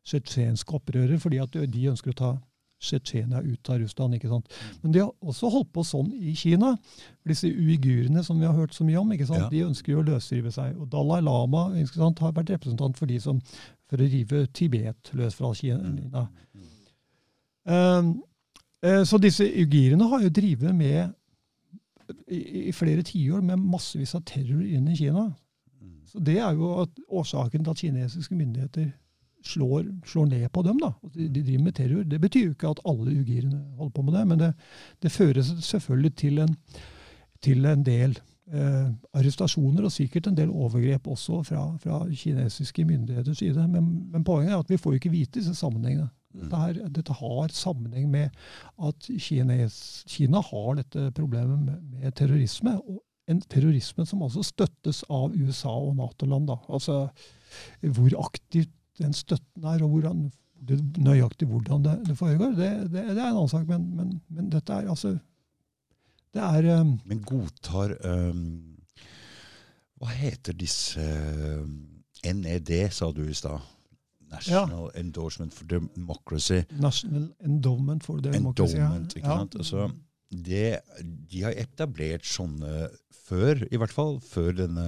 [0.03, 2.33] tsjetsjenske opprørere, fordi at de ønsker å ta
[2.83, 4.17] Tsjetsjenia ut av Russland.
[4.19, 4.49] ikke sant?
[4.83, 6.75] Men de har også holdt på sånn i Kina.
[7.29, 9.47] Disse uigurene som vi har hørt så mye om, ikke sant?
[9.47, 9.51] Ja.
[9.53, 10.77] de ønsker jo å løsrive seg.
[10.79, 13.41] Og Dalai Lama ikke sant, har vært representant for de som
[13.91, 16.27] for å rive Tibet løs fra Kina.
[17.65, 18.15] Um,
[19.07, 21.13] så disse uigurene har jo drevet med
[22.27, 25.29] i, i flere tiår med massevis av terror inn i Kina.
[26.13, 28.91] Så Det er jo at årsaken til at kinesiske myndigheter
[29.45, 30.81] slår, slår ned på dem.
[30.83, 30.93] da.
[31.15, 32.05] De, de driver med terror.
[32.09, 34.53] Det betyr jo ikke at alle ugirene holder på med det, men det,
[35.03, 36.57] det fører selvfølgelig til en,
[37.43, 38.17] til en del
[38.53, 38.89] eh,
[39.19, 43.69] arrestasjoner og sikkert en del overgrep også fra, fra kinesiske myndigheters side.
[43.69, 46.11] Men, men poenget er at vi får jo ikke vite disse sammenhengene.
[46.33, 48.31] Dette, her, dette har sammenheng med
[48.81, 52.79] at Kines, Kina har dette problemet med, med terrorisme.
[52.81, 56.51] og en terrorisme som altså støttes av USA og Nato-land.
[56.69, 57.09] Altså
[57.81, 58.73] Hvor aktivt
[59.03, 60.23] den støtten er, og hvordan,
[60.69, 63.67] det, nøyaktig hvordan det, det foregår, det, det, det er en annen sak.
[63.69, 65.17] Men, men, men dette er altså
[66.33, 68.45] Det er um, Men godtar um,
[70.01, 71.75] Hva heter disse øhm,
[72.25, 73.61] NED, sa du i stad?
[74.33, 76.63] National Endorsement for Democracy.
[76.81, 78.79] National Endowment for Democracy.
[78.79, 78.87] ja.
[78.87, 79.37] Endowment, ikke Ja.
[79.43, 79.55] sant?
[79.61, 79.91] Altså,
[80.33, 80.79] det,
[81.31, 82.87] de har etablert sånne
[83.27, 84.87] før, i hvert fall før denne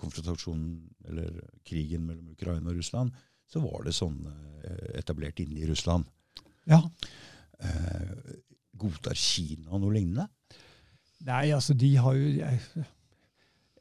[0.00, 3.14] konfrontasjonen, eller krigen mellom Ukraina og Russland,
[3.46, 4.32] så var det sånne
[4.66, 6.04] eh, etablert inne i Russland.
[6.66, 6.82] ja.
[7.56, 8.36] Eh,
[8.76, 10.26] godtar Kina noe lignende?
[11.24, 12.58] Nei, altså, de har jo jeg,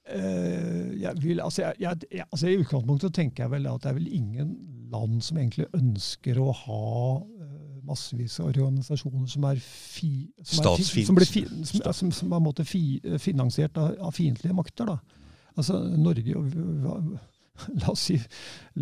[0.07, 3.97] eh, jeg vil, altså, jeg, jeg, altså, I utgangspunktet tenker jeg vel at det er
[3.99, 4.55] vel ingen
[4.93, 6.87] land som egentlig ønsker å ha
[7.19, 12.39] eh, massevis av organisasjoner som er, fi, som er, som blir fi, som, som, som
[12.39, 14.95] er finansiert av, av fiendtlige makter.
[14.95, 15.24] da.
[15.55, 16.35] Altså, Norge
[17.81, 18.19] La oss si,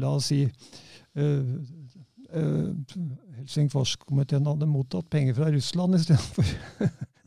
[0.01, 1.49] la oss si eh,
[2.33, 2.69] eh,
[3.37, 6.47] Helsingforskomiteen hadde mottatt penger fra Russland istedenfor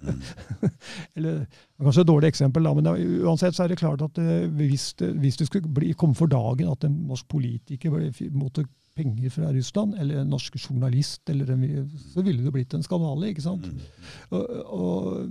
[0.07, 0.21] Mm.
[1.17, 2.89] eller er kanskje et dårlig eksempel, da, men
[3.27, 6.31] uansett så er det klart at eh, hvis det, hvis det skulle bli, komme for
[6.31, 11.51] dagen at en norsk politiker ble mottok penger fra Russland, eller en norsk journalist, eller
[11.53, 11.67] en,
[12.15, 13.33] så ville det blitt en skandale.
[13.33, 13.67] ikke sant?
[13.69, 13.83] Mm.
[14.31, 15.27] Og, og,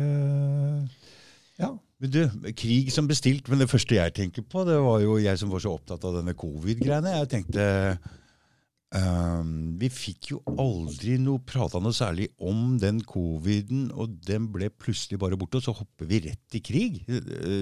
[1.59, 1.73] Ja.
[1.99, 2.21] Men du,
[2.59, 5.63] Krig som bestilt, men det første jeg tenker på, det var jo jeg som var
[5.63, 7.13] så opptatt av denne covid-greiene.
[7.21, 7.67] Jeg tenkte
[8.95, 14.71] um, Vi fikk jo aldri noe prata noe særlig om den coviden, og den ble
[14.71, 17.01] plutselig bare borte, og så hopper vi rett i krig.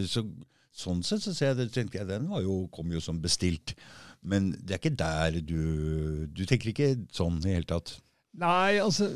[0.10, 0.26] Så,
[0.74, 3.76] sånn sett så ser jeg, tenkte jeg den jo, kom jo som bestilt.
[4.24, 7.98] Men det er ikke der du Du tenker ikke sånn i det hele tatt?
[8.40, 9.10] Nei, altså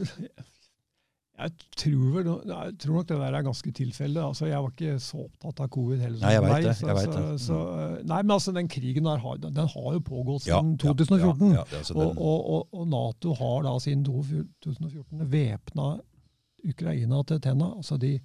[1.38, 4.22] jeg tror, vel, jeg tror, nok det der er ganske tilfelle.
[4.26, 6.24] Altså, jeg var ikke så opptatt av covid heller.
[6.24, 6.74] Nei, jeg vet det.
[6.82, 7.26] Jeg vet det.
[7.44, 7.58] Så, så,
[8.10, 11.54] nei, men altså, Den krigen der har, den, den har jo pågått siden ja, 2014.
[11.54, 15.88] Ja, ja, og, og, og, og, Nato har da siden 2014 væpna
[16.66, 17.70] Ukraina til tenna.
[17.78, 18.16] Altså de,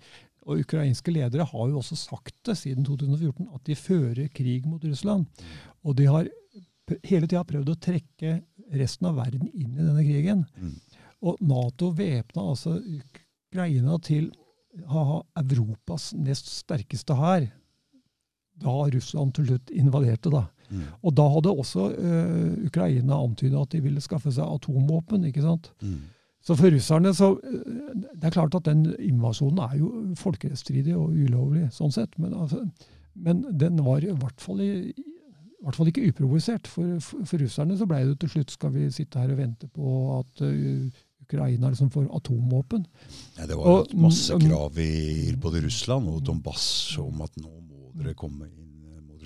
[0.43, 4.82] og Ukrainske ledere har jo også sagt det siden 2014, at de fører krig mot
[4.85, 5.27] Russland.
[5.27, 5.59] Mm.
[5.86, 6.31] Og de har
[7.06, 8.36] hele tida prøvd å trekke
[8.74, 10.44] resten av verden inn i denne krigen.
[10.59, 10.77] Mm.
[11.23, 14.32] Og Nato væpna altså Ukraina til
[14.89, 17.47] å ha Europas nest sterkeste hær
[18.62, 20.31] da Russland til slutt invaderte.
[20.32, 20.47] da.
[20.70, 20.82] Mm.
[21.02, 25.24] Og da hadde også uh, Ukraina antyda at de ville skaffe seg atomvåpen.
[25.28, 25.70] ikke sant?
[25.82, 26.02] Mm.
[26.43, 31.14] Så for russerne så uh, Det er klart at den invasjonen er jo folkerettsstridig og
[31.14, 32.19] ulovlig, sånn sett.
[32.19, 32.64] Men, altså,
[33.14, 36.70] men den var i hvert fall, i, i hvert fall ikke uprovosert.
[36.70, 39.70] For, for, for, russerne så blei det til slutt skal vi sitte her og vente
[39.70, 42.85] på at uh, Ukraina liksom får atomvåpen.
[43.39, 46.66] Ja, det var og, masse krav i både Russland og Donbass
[47.01, 48.61] om at nå må dere komme inn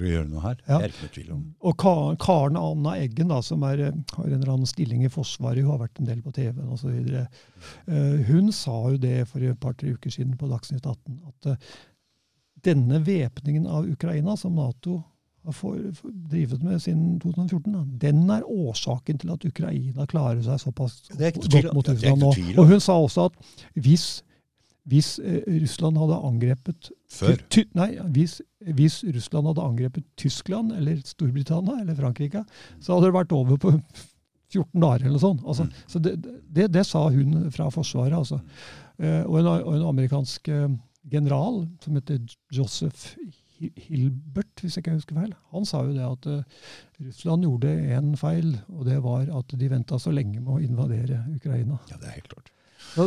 [0.02, 0.60] må å gjøre noe her.
[0.66, 0.78] Ja.
[0.78, 1.43] Det er ikke noe tvil om.
[1.70, 1.85] Og
[2.23, 5.82] Karen Anna Eggen, da, som er, har en eller annen stilling i Forsvaret, hun har
[5.86, 10.12] vært en del på TV-en osv., uh, hun sa jo det for et par-tre uker
[10.12, 11.77] siden på Dagsnytt 18 at uh,
[12.66, 15.01] denne væpningen av Ukraina, som Nato
[15.47, 15.77] har
[16.31, 17.85] drevet med siden 2014, da.
[18.09, 22.32] den er årsaken til at Ukraina klarer seg såpass godt mot Russland nå.
[22.59, 23.39] Og hun sa også at
[23.74, 24.24] hvis,
[24.86, 27.38] hvis eh, Russland hadde angrepet Før?
[27.50, 28.38] Ty, nei, hvis,
[28.78, 32.44] hvis, Russland hadde angrepet Tyskland eller Storbritannia eller Frankrike,
[32.80, 33.74] så hadde det vært over på
[34.54, 35.42] 14 dager eller noe sånt.
[35.46, 35.86] Altså, mm.
[35.90, 36.12] Så det,
[36.54, 38.14] det, det, sa hun fra Forsvaret.
[38.14, 38.38] altså.
[38.96, 40.70] Uh, og, en, og, en, amerikansk uh,
[41.10, 42.22] general som heter
[42.54, 43.16] Joseph
[43.58, 46.26] Hilbert, hvis jeg ikke husker feil, han sa jo det at
[47.00, 51.22] Russland gjorde én feil, og det var at de venta så lenge med å invadere
[51.32, 51.78] Ukraina.
[51.88, 52.52] Ja, det er helt klart.
[52.92, 53.06] Så,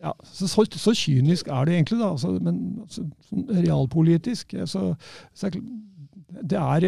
[0.00, 2.12] ja, så, så, så kynisk er det egentlig, da.
[2.14, 4.94] Altså, men altså, sånn realpolitisk så,
[5.36, 6.86] så, det er,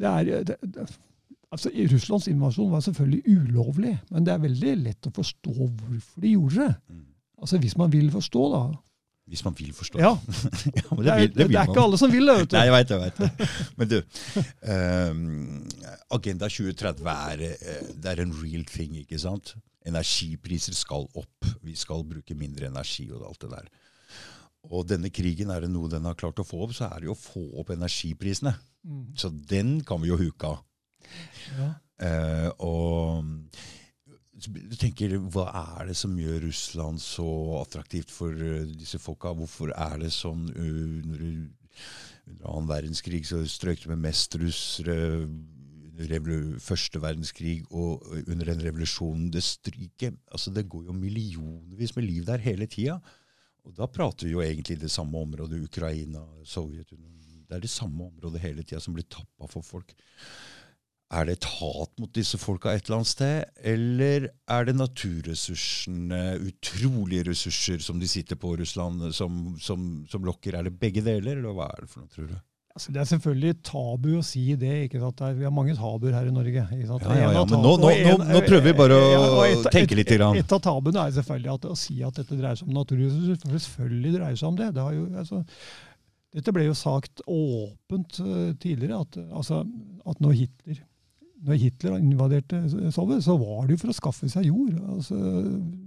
[0.00, 0.86] det er det,
[1.52, 6.34] altså, Russlands invasjon var selvfølgelig ulovlig, men det er veldig lett å forstå hvorfor de
[6.34, 6.72] gjorde det.
[6.88, 7.06] Mm.
[7.36, 8.64] Altså Hvis man vil forstå, da,
[9.26, 9.98] hvis man vil forstå.
[9.98, 10.12] Ja.
[10.78, 12.36] ja det, det, er, det, det, er ikke alle som vil det.
[12.38, 12.56] vet du.
[12.58, 12.96] Nei, jeg vet det.
[12.96, 13.48] Jeg vet det.
[13.76, 13.96] Men du,
[14.70, 15.24] um,
[16.16, 19.56] Agenda 2030 er, eh, det er en real thing, ikke sant?
[19.86, 21.46] Energipriser skal opp.
[21.62, 23.70] Vi skal bruke mindre energi og alt det der.
[24.66, 27.10] Og denne krigen, er det noe den har klart å få opp, så er det
[27.10, 28.56] jo å få opp energiprisene.
[28.86, 29.04] Mm.
[29.18, 30.62] Så den kan vi jo huke av.
[31.54, 31.68] Ja.
[32.02, 33.24] Eh, og
[34.36, 35.46] du tenker, Hva
[35.78, 37.26] er det som gjør Russland så
[37.62, 39.32] attraktivt for uh, disse folka?
[39.32, 41.24] Hvorfor er det sånn under,
[42.26, 44.98] under annen verdenskrig så strøyk det med mest russere
[46.60, 50.12] første verdenskrig og under den revolusjonen det stryker.
[50.32, 53.00] Altså, det går jo millionvis med liv der hele tida.
[53.66, 57.44] Og da prater vi jo egentlig det samme området, Ukraina, Sovjetunionen.
[57.46, 59.94] Det er det samme området hele tida som blir tappa for folk.
[61.14, 66.22] Er det et hat mot disse folka et eller annet sted, eller er det naturressursene,
[66.48, 70.58] utrolige ressurser som de sitter på Russland, som, som, som lokker?
[70.58, 72.36] Er det begge deler, eller hva er det for noe, tror du?
[72.76, 74.72] Altså, det er selvfølgelig tabu å si det.
[74.84, 75.22] ikke sant?
[75.38, 76.60] Vi har mange tabuer her i Norge.
[76.60, 80.10] Ja, ja, ja, men nå, nå, nå, nå, prøver vi bare å et, tenke litt.
[80.12, 83.38] Et, et, av tabuene er selvfølgelig at, å si at dette dreier seg om naturressurser.
[83.54, 84.66] Selvfølgelig dreier seg om det.
[84.76, 85.40] det jo, altså,
[86.36, 89.62] dette ble jo sagt åpent uh, tidligere, at, altså,
[90.04, 90.84] at når Hitler
[91.46, 92.60] når Hitler invaderte
[92.92, 94.76] Sovjet, så var det jo for å skaffe seg jord.
[94.96, 95.16] altså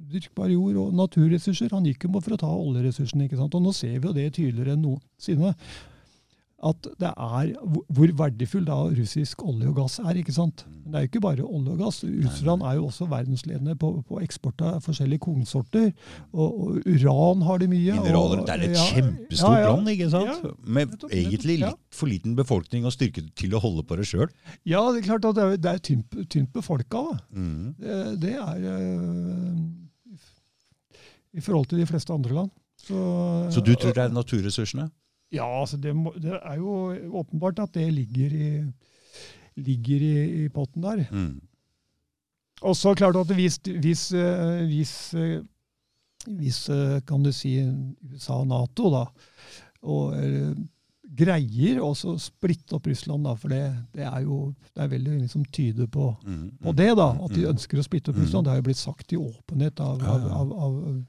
[0.10, 1.70] Dyrkbar jord og naturressurser.
[1.74, 3.26] Han gikk jo for å ta oljeressursene.
[3.26, 3.57] ikke sant?
[3.57, 5.53] Og nå ser vi jo det tydeligere enn noensinne
[6.65, 7.52] at det er
[7.95, 10.18] hvor verdifull da russisk olje og gass er.
[10.19, 10.65] ikke sant?
[10.68, 10.80] Mm.
[10.84, 12.02] Men det er jo ikke bare olje og gass.
[12.03, 15.91] Russland er jo også verdensledende på, på eksport av forskjellige kornsorter.
[16.34, 17.95] Og, og, uran har de mye.
[17.99, 18.44] Mineraler.
[18.44, 20.48] det er et ja, kjempestort ja, ja, land, ikke sant?
[20.80, 24.27] Med egentlig litt for liten befolkning og styrke til å holde på det sjøl.
[24.68, 27.06] Ja, det er klart at det er, det er tynt, tynt befolka.
[27.31, 27.76] Mm.
[27.80, 30.18] Det, det, er øh,
[31.40, 32.56] i forhold til de fleste andre land.
[32.80, 32.99] Så,
[33.52, 34.90] Så du tror det er naturressursene?
[35.31, 36.72] Ja, altså det, må, det, er jo
[37.22, 38.49] åpenbart at det ligger i,
[39.61, 40.15] ligger i,
[40.45, 41.03] i potten der.
[41.11, 41.38] Mm.
[42.61, 45.43] Og så klart at hvis, hvis, eh, hvis, eh,
[46.27, 47.56] hvis eh, kan du si,
[48.10, 49.06] USA og Nato da,
[49.81, 50.18] og,
[51.15, 53.64] greier å splitte opp Russland, da, for det,
[53.95, 56.52] det er jo det er veldig mye som tyder på, Mm.
[56.61, 57.56] på det, da, at de Mm.
[57.56, 58.23] ønsker å splitte opp Mm.
[58.26, 58.45] Russland.
[58.45, 60.34] Det har jo blitt sagt i åpenhet av, Ja, av, ja.
[60.36, 61.06] av, av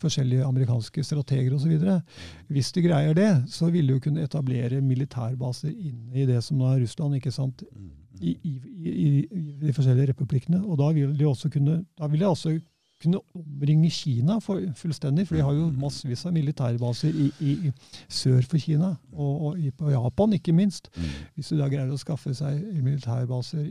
[0.00, 2.02] forskjellige amerikanske strateger osv.
[2.50, 6.60] Hvis de greier det, så vil de jo kunne etablere militærbaser inne i det som
[6.62, 7.14] er Russland.
[7.14, 7.62] ikke sant?
[7.74, 7.90] Mm.
[8.20, 10.60] i, i, i, i de forskjellige republikkene.
[10.68, 12.60] Og da vil de også kunne, da vil de også
[13.02, 17.72] kunne omringe Kina for, fullstendig, for de har jo massevis av militærbaser i, i,
[18.10, 20.88] sør for Kina, og, og i, på Japan ikke minst.
[20.96, 21.10] Mm.
[21.36, 23.66] Hvis du da greier å skaffe seg militærbaser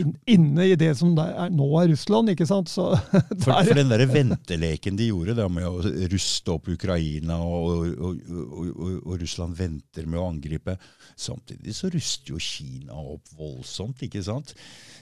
[0.00, 2.92] in, inne i det som der er, nå er Russland, ikke sant, så
[3.44, 8.20] For, for den der venteleken de gjorde da med å ruste opp Ukraina, og, og,
[8.32, 10.76] og, og, og Russland venter med å angripe
[11.14, 14.54] Samtidig så ruster jo Kina opp voldsomt, ikke sant?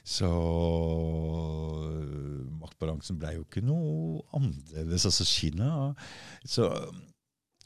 [0.04, 0.28] Så
[2.60, 5.04] maktbalansen ble jo ikke noe annerledes.
[5.08, 5.92] Altså Kina
[6.48, 6.70] Så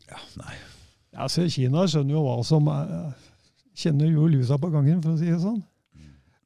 [0.07, 0.57] ja, nei.
[1.15, 2.93] Ja, så Kina skjønner jo hva som er
[3.77, 5.59] Kjenner jo lusa på gangen, for å si det sånn.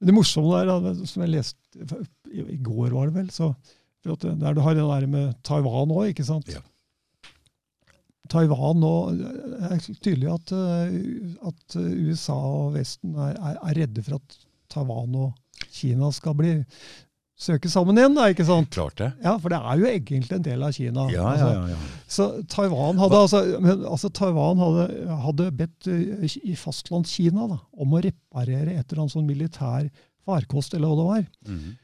[0.01, 3.53] Men Det morsomme der, som jeg leste i går, var det vel så,
[4.03, 6.51] for at Der du har det der med Taiwan òg, ikke sant?
[6.51, 6.65] Ja.
[8.31, 8.93] Taiwan nå
[9.69, 10.99] er tydelig at, eh,
[11.51, 14.37] at USA og Vesten er, er, er redde for at
[14.71, 16.53] Taiwan og Kina skal bli
[17.41, 18.69] søke sammen igjen, da, ikke sant?
[18.75, 19.11] Klart det.
[19.25, 21.07] Ja, for det er jo egentlig en del av Kina.
[21.12, 21.51] Ja, altså.
[21.55, 22.07] ja, ja.
[22.11, 24.87] Så Taiwan hadde, altså, men, altså Taiwan hadde,
[25.25, 29.89] hadde bedt uh, i fastlandskina da, om å reparere et eller annet sånn militær
[30.29, 31.29] farkost, eller hva det var.
[31.49, 31.79] Mhm.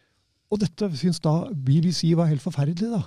[0.46, 3.00] Og dette syns da BBC var helt forferdelig, da.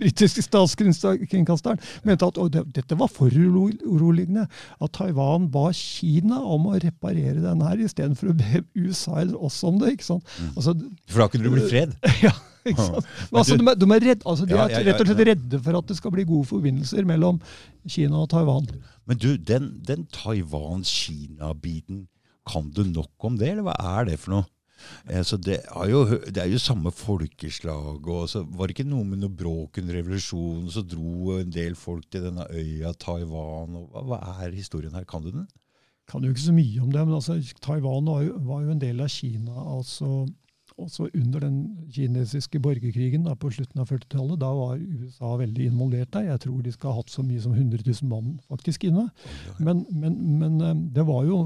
[0.00, 4.46] Britiske statskringkasteren mente at og det, dette var foruroligende.
[4.82, 9.60] At Taiwan ba Kina om å reparere den her, istedenfor å be USA eller oss
[9.66, 9.96] om det.
[9.96, 10.36] ikke sant?
[10.38, 10.52] Mm.
[10.54, 10.76] Altså,
[11.08, 11.96] For da kunne det blitt fred.
[12.26, 12.34] ja,
[12.64, 13.08] ikke sant?
[13.30, 15.90] Men altså, de, er, de, er altså, de er rett og slett redde for at
[15.90, 17.40] det skal bli gode forbindelser mellom
[17.88, 18.68] Kina og Taiwan.
[19.08, 22.06] Men du, den, den Taiwan-Kina-biten,
[22.48, 24.48] kan du nok om det, eller hva er det for noe?
[25.08, 29.06] Eh, så det, er jo, det er jo samme folkeslag, og var det ikke noe
[29.08, 33.78] med noe bråk under revolusjonen, så dro en del folk til denne øya Taiwan.
[33.84, 35.06] Og hva er historien her?
[35.08, 35.48] Kan du den?
[36.08, 38.84] Kan jo ikke så mye om det, men altså, Taiwan var jo, var jo en
[38.84, 39.56] del av Kina.
[39.76, 40.26] altså
[40.78, 41.56] også under den
[41.92, 44.38] kinesiske borgerkrigen da, på slutten av 40-tallet.
[44.40, 46.28] Da var USA veldig involvert der.
[46.30, 49.08] Jeg tror de skal ha hatt så mye som 100 000 mann faktisk inne.
[49.58, 51.40] Men, men, men eh, det var jo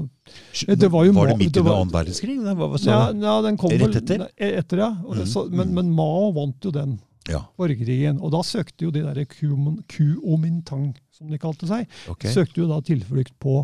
[0.67, 2.37] det var jo var det midt under annen verdenskrig?
[2.85, 4.23] Ja, ja, den kom Rett etter?
[4.23, 4.91] Nei, etter, ja.
[4.93, 5.73] Det, Mm, så, men, mm.
[5.75, 6.99] men Mao vant jo den
[7.29, 8.19] Ja, borgerkrigen.
[8.19, 12.33] Og da søkte jo de der Kuomintang, som de kalte seg, okay.
[12.33, 13.61] søkte jo da tilflukt på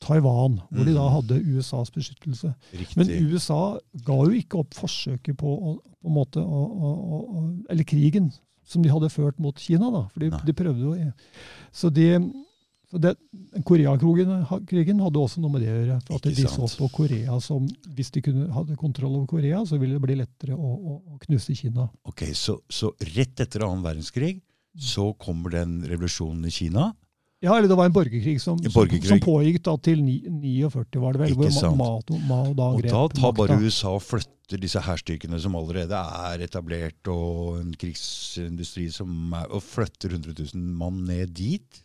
[0.00, 1.14] Taiwan, hvor de da Mm.
[1.16, 2.54] hadde USAs beskyttelse.
[2.72, 2.96] Riktig.
[2.96, 8.30] Men USA ga jo ikke opp forsøket på, å, på måte å, å, Eller krigen
[8.64, 10.06] som de hadde ført mot Kina, da.
[10.12, 11.12] For de, de prøvde jo
[11.72, 12.08] Så de
[12.90, 13.12] så det,
[13.62, 15.98] Koreakrigen hadde også noe med det å gjøre.
[16.08, 19.78] For at de så på Korea som Hvis de kunne, hadde kontroll over Korea, så
[19.78, 21.86] ville det bli lettere å, å, å knuse Kina.
[22.08, 24.40] Ok, så, så rett etter annen verdenskrig
[24.80, 26.90] så kommer den revolusjonen i Kina.
[27.40, 29.06] Ja, eller det var en borgerkrig som, borgerkrig.
[29.08, 30.68] som pågikk da til 49,
[31.00, 31.30] var det vel?
[31.32, 31.76] Ikke sant.
[31.78, 33.56] Ma, Mao, Mao da Og da tar bare.
[33.64, 39.62] USA og flytter disse hærstyrkene som allerede er etablert, og en krigsindustri som er, og
[39.64, 41.80] flytter 100 000 mann ned dit.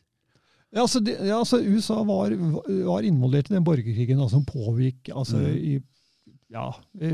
[0.75, 2.33] Ja, altså, det, ja, altså USA var,
[2.89, 5.55] var involvert i den borgerkrigen da, som pågikk altså, Mm.
[5.55, 5.79] i
[6.51, 6.65] ja,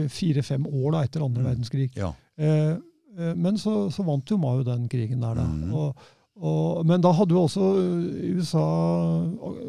[0.10, 1.50] fire-fem år da, etter andre Mm.
[1.52, 1.92] verdenskrig.
[1.96, 2.10] Ja.
[2.42, 2.74] Eh,
[3.18, 5.46] eh, men så, så vant jo Mao den krigen der, da.
[5.46, 5.74] Mm.
[5.78, 5.96] Og,
[6.42, 8.64] og, men da hadde jo også eh, USA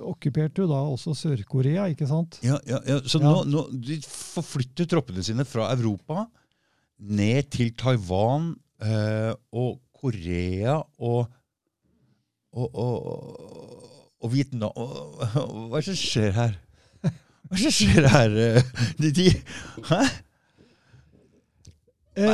[0.09, 2.39] okkuperte jo da også Sør-Korea, ikke sant?
[2.44, 2.97] Ja, ja, ja.
[3.05, 3.28] Så Ja.
[3.28, 6.24] Nå, nå de forflytter troppene sine fra Europa
[7.03, 11.28] ned til Taiwan eh, og Korea og
[12.53, 16.59] og, og, og Vietnam Hva er det som skjer her?
[17.01, 18.35] Hva er det som skjer her?
[19.01, 19.28] De, de,
[19.89, 20.03] hæ?
[22.12, 22.32] Hva,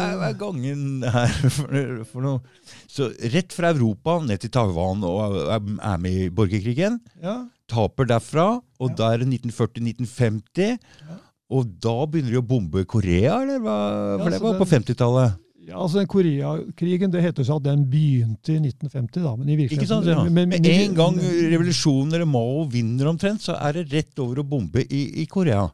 [0.00, 2.40] er- hva er gangen her for, for noe?
[2.88, 8.46] Så rett fra Europa ned til Taiwan og er med i borgerkrigen Ja, taper derfra,
[8.80, 8.94] og Ja.
[8.96, 10.78] da er det 1940-1950.
[10.78, 11.18] Ja.
[11.50, 13.76] Og da begynner de å bombe Korea, eller hva?
[14.22, 15.36] For det var var på 50-tallet.
[15.68, 19.34] ja altså den Koreakrigen, det heter seg at den begynte i 1950, da.
[19.36, 20.06] Men i Ikke sant?
[20.08, 20.22] Ja.
[20.24, 24.48] men- men- en gang revolusjonen eller Mao vinner omtrent, så er det rett over å
[24.48, 25.66] bombe i, i Korea.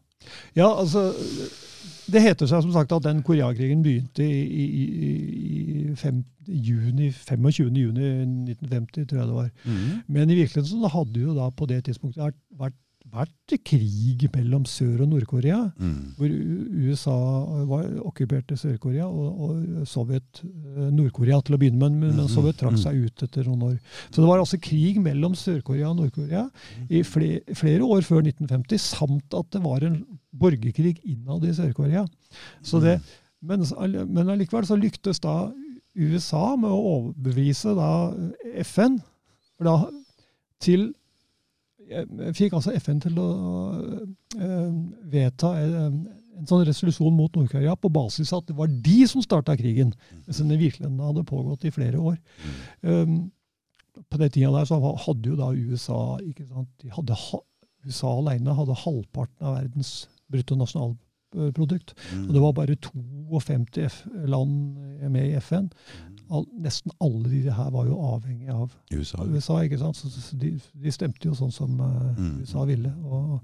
[0.56, 1.12] Ja, altså
[2.12, 4.88] Det heter seg som sagt at den Koreakrigen begynte i, i, i,
[5.92, 7.76] i fem, juni, 25.
[7.80, 8.08] juni
[8.52, 9.50] 1950, tror jeg det var.
[10.06, 12.76] Men i virkeligheten så hadde jo da på det tidspunktet vært,
[13.14, 15.60] vært krig mellom Sør- og Nord-Korea.
[15.78, 16.14] Mm.
[16.18, 16.34] Hvor
[16.88, 17.14] USA
[17.70, 22.32] var, okkuperte Sør-Korea og, og Sovjet eh, Nord-Korea til å begynne med, men, men Mhm,
[22.34, 23.74] Sovjet trakk seg ut etter noen år.
[24.10, 26.46] Så det var altså krig mellom Sør-Korea og Nord-Korea
[26.88, 30.00] i flere, flere år før 1950, samt at det var en
[30.34, 32.06] borgerkrig innad i Sør-Korea.
[33.44, 33.64] Men,
[34.08, 35.52] men allikevel så lyktes da
[35.94, 37.90] USA med å overbevise da
[38.64, 38.96] FN
[39.54, 39.74] for da,
[40.64, 40.88] til
[41.90, 43.28] jeg fikk altså FN til å
[44.38, 44.70] eh,
[45.12, 45.98] vedta en,
[46.38, 49.92] en sånn resolusjon mot Nord-Korea på basis av at det var de som starta krigen,
[50.24, 52.16] mens den virkelig hadde pågått i flere år.
[52.82, 53.18] Um,
[54.10, 57.44] på den tida der så hadde jo da USA ikke sant, de hadde, ha-
[57.86, 59.92] USA alene hadde halvparten av verdens
[61.34, 61.94] bruttonasjonalprodukt.
[62.12, 62.28] Mm.
[62.28, 65.68] Og det var bare 52 F land med i FN.
[66.30, 69.24] All, nesten alle de her var jo avhengig av USA.
[69.28, 69.58] USA.
[69.64, 69.96] ikke sant?
[69.96, 72.40] Så, så de, de stemte jo sånn som eh, Mm.
[72.44, 72.90] USA ville.
[73.04, 73.40] Og,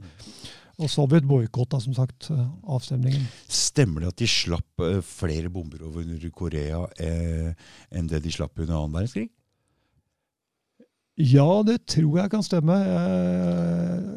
[0.80, 3.26] og Sovjet boikotta som sagt eh, avstemningen.
[3.50, 7.52] Stemmer det at de slapp eh, flere bomber over Korea eh,
[7.90, 9.28] enn det de slapp under annen verdenskrig?
[11.20, 12.80] Ja, det tror jeg kan stemme.
[12.80, 14.16] Eh,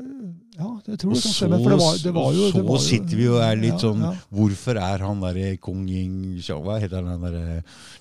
[0.54, 1.58] Ja, det tror Og jeg kan stemme.
[1.64, 3.80] For det var, det var jo, så det var sitter vi og er litt ja,
[3.82, 4.12] sånn ja.
[4.38, 7.56] Hvorfor er han derre Kong Ying Hva heter han derre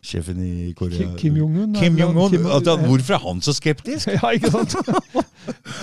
[0.05, 1.15] sjefen i Korea?
[1.17, 1.73] Kim, Jong-un.
[1.81, 2.29] Kim Jong-un.
[2.35, 2.45] Kim-
[2.85, 4.13] Hvorfor er han så skeptisk?
[4.19, 4.77] Ja, ikke sant?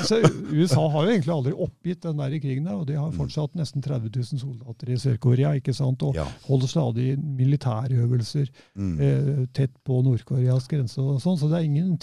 [0.08, 0.20] Så
[0.54, 3.84] USA har jo egentlig aldri oppgitt den der krigen, der, og de har fortsatt nesten
[3.84, 5.54] 30 000 soldater i Sør-Korea.
[5.60, 6.02] ikke sant?
[6.08, 6.26] Og Ja.
[6.48, 9.00] holder stadig militærøvelser Mm.
[9.02, 10.98] eh, tett på Nord-Koreas grense.
[11.00, 11.98] og sånn, Så det er,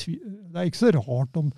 [0.53, 1.53] det er ikke så rart om,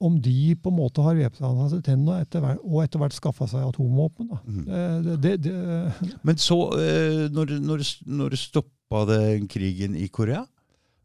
[0.00, 3.14] om de på en måte har væpna seg tennene og etter hvert, og etter hvert
[3.14, 4.28] skaffa seg atomvåpen.
[4.44, 4.68] Mm.
[4.68, 10.44] Eh, Det, det, det, Men så, eh, når, når, når stoppa det krigen i Korea?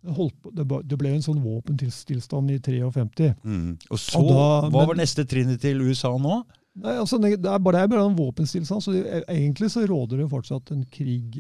[0.04, 3.30] På, det, ble en sånn våpentilstand i 53.
[3.44, 3.78] Mm.
[3.90, 6.44] Og så, Og da- hva men- var neste trinnet til USA nå?
[6.76, 10.18] Nei, altså, det er bare, det er bare en våpenstillstand, så det, egentlig så råder
[10.24, 11.38] det fortsatt en krig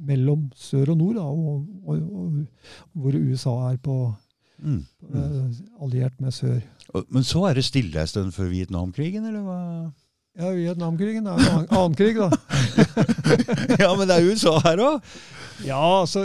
[0.00, 2.46] mellom sør og nord, da, og, og,
[2.96, 3.96] hvor USA er på
[4.60, 4.82] Mm.
[5.08, 5.54] Mm.
[5.80, 6.58] alliert med sør.
[7.08, 9.92] Men så er det stille en stund før Vietnamkrigen, eller hva?
[10.36, 12.28] Ja, Vietnamkrigen er en annen, annen krig, da.
[13.80, 15.00] ja, men det er USA her òg!
[15.66, 16.24] Ja, altså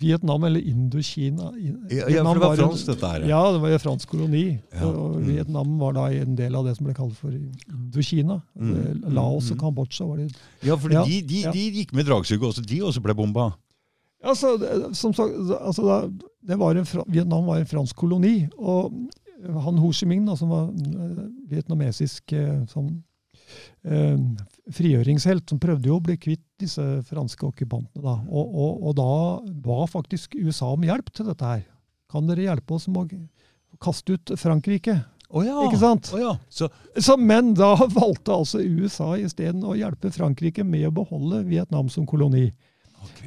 [0.00, 3.26] Vietnam, eller Indokina Vietnam Ja, for det var fransk, dette her.
[3.28, 4.44] Ja, det var en fransk koloni.
[4.72, 5.28] Ja, Og mm.
[5.28, 8.40] Vietnam var da en del av det som ble kalt for Indokina.
[8.54, 9.60] Mm, Eh, Laos og mm.
[9.62, 10.28] Kambodsja var det
[10.64, 12.64] Ja, for Ja, de, de, de gikk med dragsuget også.
[12.64, 13.50] De også ble bomba.
[14.24, 14.56] Altså,
[14.98, 15.98] som sagt, altså, da,
[16.48, 18.48] det var en, Vietnam var en fransk koloni.
[18.58, 18.92] Og
[19.46, 21.20] han Ho Chi Minh, da, som var eh,
[21.50, 22.90] vietnamesisk eh, sånn,
[23.84, 24.16] eh,
[24.74, 28.02] frigjøringshelt, som prøvde jo å bli kvitt disse franske okkupantene.
[28.04, 28.16] Da.
[28.28, 29.12] Og, og, og da
[29.68, 31.62] ba faktisk USA om hjelp til dette her.
[32.12, 34.96] Kan dere hjelpe oss med å kaste ut Frankrike?
[35.28, 35.58] Oh ja.
[35.66, 36.08] Ikke sant?
[36.14, 36.32] Oh ja.
[36.48, 41.90] Så, Så, men da valgte altså USA isteden å hjelpe Frankrike med å beholde Vietnam
[41.92, 42.48] som koloni.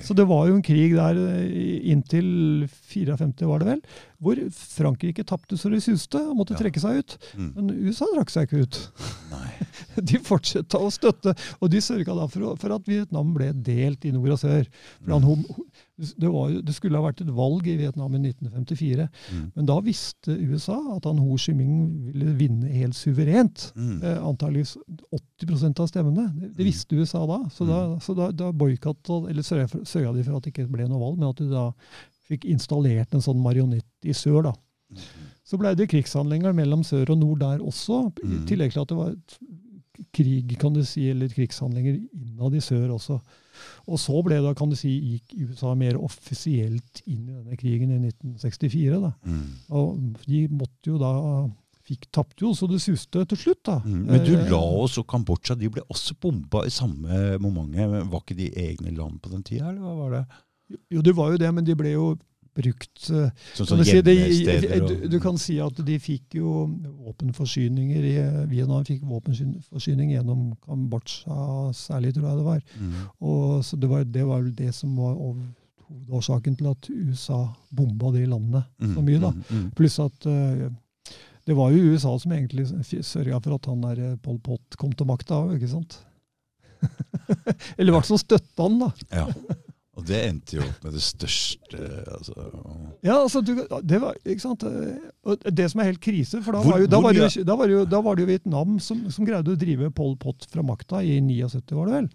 [0.05, 3.81] Så det var jo en krig der eh, inntil 54, var det vel,
[4.21, 6.61] hvor Frankrike tapte så det suste og måtte Ja.
[6.61, 7.17] trekke seg ut.
[7.35, 7.51] Mm.
[7.55, 8.79] Men USA trakk seg ikke ut.
[9.31, 9.51] Nei.
[10.11, 14.11] De fortsatte å støtte, og de sørga da for, for at Vietnam ble delt i
[14.15, 14.67] nord og sør.
[15.03, 15.65] For han, Mm.
[16.01, 19.51] Det, var, det skulle ha vært et valg i Vietnam i 1954, Mm.
[19.55, 23.71] men da visste USA at han Ho Chi Minh ville vinne helt suverent.
[23.75, 24.01] Mm.
[24.03, 24.75] Eh, antageligvis
[25.11, 26.27] 80 av stemmene.
[26.39, 27.39] Det, det visste USA da.
[27.53, 30.99] Så da, så da, da boykotta, eller sørga de for at det ikke ble noe
[31.01, 31.69] valg, men at de da
[32.31, 34.43] fikk installert en sånn marionett i sør.
[34.49, 34.53] da.
[35.47, 38.45] Så ble det krigshandlinger mellom sør og nord der også, i Mhm.
[38.47, 39.37] tillegg til at det var et
[40.15, 43.19] krig, kan du si, eller krigshandlinger innad i sør også.
[43.91, 47.93] Og så ble da, kan du si, gikk USA mer offisielt inn i denne krigen
[47.93, 49.01] i 1964.
[49.03, 49.11] da.
[49.25, 49.49] Mm.
[49.77, 51.11] Og de måtte jo da
[51.91, 53.79] fikk Tapte jo så det suste til slutt, da.
[53.83, 54.01] Mm.
[54.07, 58.05] Men du, la oss og Kambodsja de ble også bomba i samme momentet.
[58.11, 60.25] Var ikke de egne land på den tida, eller hva var det?
[60.93, 62.11] Jo, det var jo det, men de ble jo
[62.57, 66.65] brukt eh, Sånn kan som du, si, de, du, kan si at de fikk jo
[67.07, 68.15] våpenforsyninger i
[68.51, 72.61] Vietnam fikk våpenforsyning gjennom Kambodsja særlig, tror jeg det var.
[72.75, 72.99] mm.
[73.31, 77.41] Og så det var, det var vel det som var hovedårsaken til at USA
[77.71, 78.93] bomba de landene Mm.
[78.95, 79.19] så mye.
[79.21, 79.31] da.
[79.31, 79.43] Mm.
[79.57, 79.71] Mm.
[79.77, 80.69] Pluss at uh,
[81.45, 82.67] det var jo USA som egentlig
[83.05, 85.97] sørga for at han der eh, Pol Pot kom til makta ikke sant?
[87.77, 88.91] Eller i hvert fall støtta han, da.
[89.13, 89.25] Ja.
[90.01, 91.81] Og det endte jo opp med det største
[92.15, 92.35] altså.
[93.05, 93.53] Ja, altså, du,
[93.85, 94.65] det var, ikke sant?
[94.65, 97.43] Eh, det som er helt krise, for da, Hvor- var, jo, da, var, det jo,
[97.45, 100.47] da, var, jo, da var det jo Vietnam som, som greide å drive Pol Pot
[100.49, 102.09] fra makta i 79, var det vel.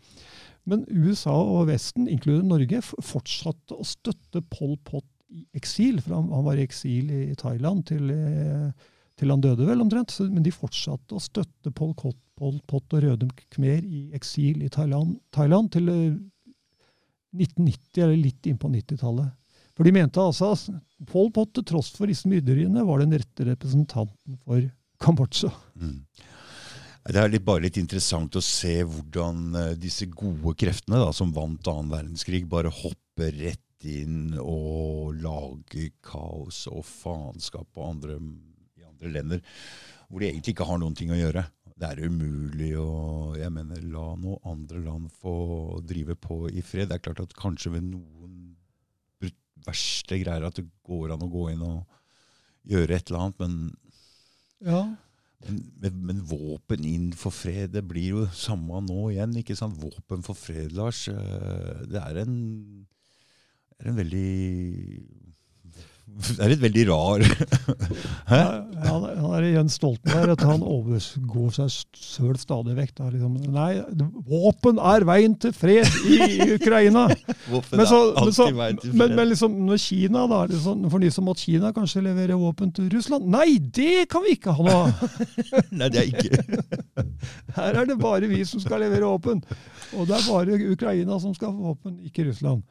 [0.66, 6.00] Men USA og Vesten, inkludert Norge, fortsatte å støtte Pol Pot i eksil.
[6.02, 8.70] For han, han var i eksil i Thailand til, eh,
[9.18, 10.10] til han døde, vel, omtrent.
[10.16, 14.66] Så, men de fortsatte å støtte Pol Pot, Pol Pot og Røde Khmer i eksil
[14.66, 16.16] i Thailand, Thailand til uh,
[17.36, 19.34] 1990, eller litt inn på 90-tallet.
[19.76, 23.44] For de mente altså at Pol Pot, til tross for disse myrderiene, var den rette
[23.44, 24.64] representanten for
[25.02, 25.50] Kambodsja.
[25.76, 26.00] Mm.
[27.06, 31.34] Det er litt, bare litt interessant å se hvordan uh, disse gode kreftene da, som
[31.34, 38.16] vant annen verdenskrig, bare hopper rett inn og lager kaos og faenskap på andre,
[38.80, 39.44] i andre länder,
[40.08, 41.44] hvor de egentlig ikke har noen ting å gjøre.
[41.76, 46.88] Det er umulig å jeg mener, la noen andre land få drive på i fred.
[46.88, 48.54] Det er klart at kanskje ved noen
[49.66, 51.98] verste greier at det går an å gå inn og
[52.70, 53.58] gjøre et eller annet, men
[54.66, 54.84] ja.
[55.44, 59.34] Men, men, men, våpen inn for fred, det blir jo samme nå igjen.
[59.36, 59.76] ikke sant?
[59.78, 61.04] Våpen for fred, Lars.
[61.12, 62.38] Eh, det er en,
[63.76, 64.30] er en veldig
[66.06, 67.22] det er litt veldig rar
[68.30, 68.38] Hæ?
[68.38, 73.00] Ja, han er Jens Stoltenberg at han overgår seg sjøl stadig vekk.
[73.12, 73.34] Liksom.
[73.52, 73.70] Nei,
[74.28, 77.06] våpen er veien til fred i Ukraina!
[77.10, 81.44] men, så, men, så, men, men liksom, når Kina da, liksom, For de som måtte
[81.46, 85.16] Kina kanskje levere våpen til Russland Nei, det kan vi ikke ha noe av!
[85.72, 87.02] Nei, det er ikke
[87.56, 89.42] Her er det bare vi som skal levere våpen.
[89.96, 92.64] Og det er bare Ukraina som skal få våpen, ikke Russland.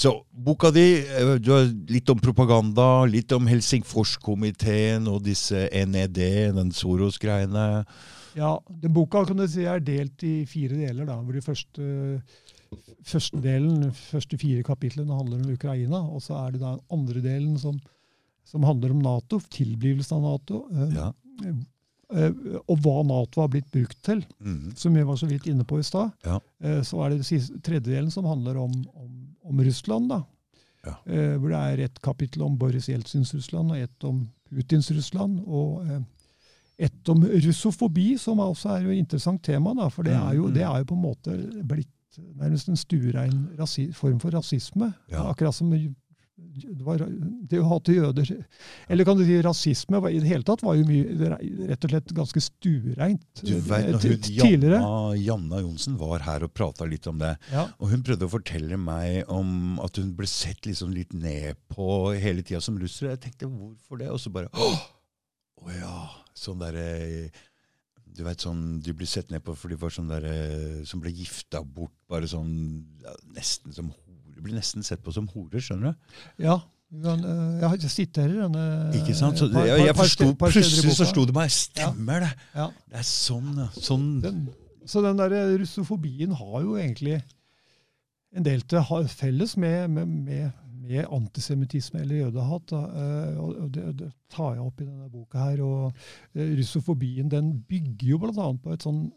[0.00, 6.20] Så boka di, eh, du har litt om propaganda, litt om Helsingforskomiteen og disse NED,
[6.56, 7.84] den Soros-greiene.
[8.32, 11.04] Ja, den boka kan du si er delt i fire deler.
[11.04, 12.22] da, hvor de første,
[13.04, 16.00] første delen, første fire kapitlene handler om Ukraina.
[16.00, 17.76] Og så er det da den andre delen som,
[18.48, 20.62] som handler om Nato, tilblivelsen av Nato.
[20.72, 21.12] Eh, ja.
[22.10, 24.72] Uh, og hva Nato har blitt brukt til, mm.
[24.80, 26.16] som vi var så vidt inne på i stad.
[26.24, 26.40] Ja.
[26.82, 29.12] Så er det den tredje delen som handler om, om
[29.50, 30.10] om Russland.
[30.12, 30.22] da.
[30.86, 30.94] Ja.
[31.04, 35.40] Eh, hvor det er et kapittel om Boris Jeltsins Russland og et om Putins Russland.
[35.46, 36.00] Og eh,
[36.86, 39.74] et om russofobi, som også er jo et interessant tema.
[39.76, 40.70] da, For det er jo, mm, det mm.
[40.70, 43.48] er jo på en måte blitt nærmest en stuerein
[43.94, 44.92] form for rasisme.
[45.10, 45.28] Ja.
[45.30, 45.72] Akkurat som
[46.60, 47.02] det, var,
[47.50, 48.30] det å hate jøder
[48.90, 51.30] Eller kan du si rasisme i det hele tatt var jo mye,
[51.70, 54.80] rett og slett ganske stuereint tidligere.
[54.80, 57.34] Janna, Janna Johnsen var her og prata litt om det.
[57.52, 57.66] Ja.
[57.78, 61.90] Og hun prøvde å fortelle meg om at hun ble sett liksom litt ned på
[62.20, 63.12] hele tida som russer.
[63.12, 64.10] Jeg tenkte hvorfor det?
[64.12, 65.94] Og så bare Å oh, ja!
[66.36, 67.30] Sånn derre
[68.10, 70.24] du vet sånn, de blir sett ned på for de var sånn der,
[70.88, 72.50] som ble gifta bort, bare sånn
[73.04, 73.92] ja, nesten som
[74.44, 76.20] blir nesten sett på som horer, skjønner du?
[76.46, 76.60] Ja.
[76.90, 77.68] Eh, jeg
[78.02, 78.62] i denne
[78.98, 79.38] Ikke sant?
[79.38, 81.52] Så, par, jeg, jeg forsto, Plutselig så slo det meg.
[81.54, 82.30] Stemmer det!
[82.56, 82.70] Ja.
[82.90, 83.52] Det er sånn.
[83.76, 84.08] Sånn.
[84.24, 84.48] Den,
[84.90, 87.20] så den der russofobien har jo egentlig
[88.34, 90.50] en del til felles med, med, med,
[90.82, 92.74] med antisemittisme eller jødehat.
[92.74, 95.62] Eh, og det, det, tar jeg opp i denne boka her.
[95.62, 95.92] og
[96.34, 98.50] eh, Russofobien den bygger jo bl.a.
[98.62, 99.08] på et sånn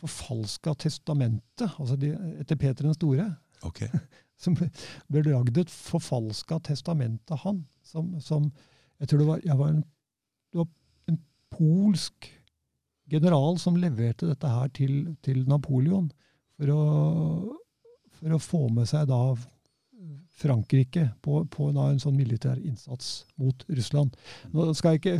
[0.00, 3.26] forfalska testamente, altså de, etter Peter den store.
[3.68, 3.90] Okay.
[4.40, 4.56] som
[5.12, 7.62] ble lagd et forfalska testament av han.
[7.86, 8.50] Som, som,
[9.00, 9.84] jeg tror det var, var, en,
[10.52, 10.68] det var,
[11.10, 12.30] en, polsk
[13.10, 16.10] general som leverte dette her til, til Napoleon
[16.54, 16.82] for å,
[18.20, 19.18] for å, få med seg da
[20.40, 24.14] Frankrike på, på en sånn militær innsats mot Russland.
[24.54, 25.16] Nå skal jeg ikke,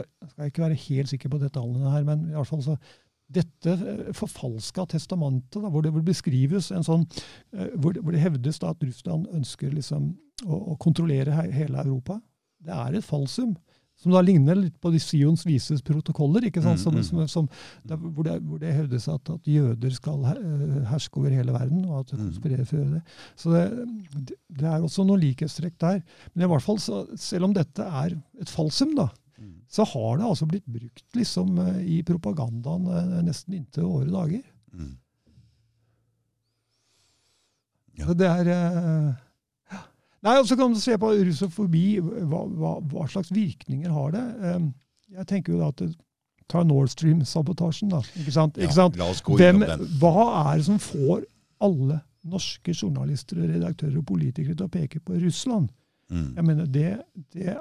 [0.00, 2.78] jeg ikke være helt sikker på detaljene her, men i hvert fall så
[3.28, 7.06] dette eh, forfalska testamentet, da, hvor det beskrives en sånn,
[7.52, 10.12] eh, hvor det, hvor det hevdes da at Russland ønsker liksom
[10.46, 12.20] å, å, kontrollere he, hele Europa,
[12.64, 13.56] det er et falsum.
[13.98, 16.44] Som da ligner litt på de Sions vises protokoller?
[16.54, 17.02] Som, mm, mm.
[17.02, 17.46] som, som,
[17.82, 21.82] der, hvor, det, hvor, det, hevdes at, at, jøder skal eh, herske over hele verden.
[21.88, 22.28] og at det mm.
[22.28, 23.02] konspirerer for det.
[23.34, 26.04] Så det, det, er også noen likhetstrekk der.
[26.30, 29.08] Men i hvert fall, så, selv om dette er et falsum, da,
[29.68, 34.42] så har det altså blitt brukt liksom eh, i propagandaen eh, nesten inntil våre dager.
[34.72, 34.96] Mm.
[37.98, 38.14] Ja.
[38.14, 39.78] Det er ja.
[40.22, 41.86] Nei, og så kan du se på russofobi.
[42.00, 44.26] Hva, hva, hva, slags virkninger har det?
[44.42, 44.68] Um,
[45.14, 45.96] jeg tenker jo da at
[46.48, 48.00] Ta Nord Stream-sabotasjen, da.
[48.16, 48.56] Ikke sant?
[48.56, 48.96] Ja, ikke sant?
[48.98, 49.84] La oss gå Hvem, den.
[50.00, 51.26] Hva er det som får
[51.64, 55.68] alle norske journalister, redaktører og politikere til å peke på Russland?
[56.08, 56.30] Mm.
[56.38, 56.88] Jeg mener, det,
[57.36, 57.56] det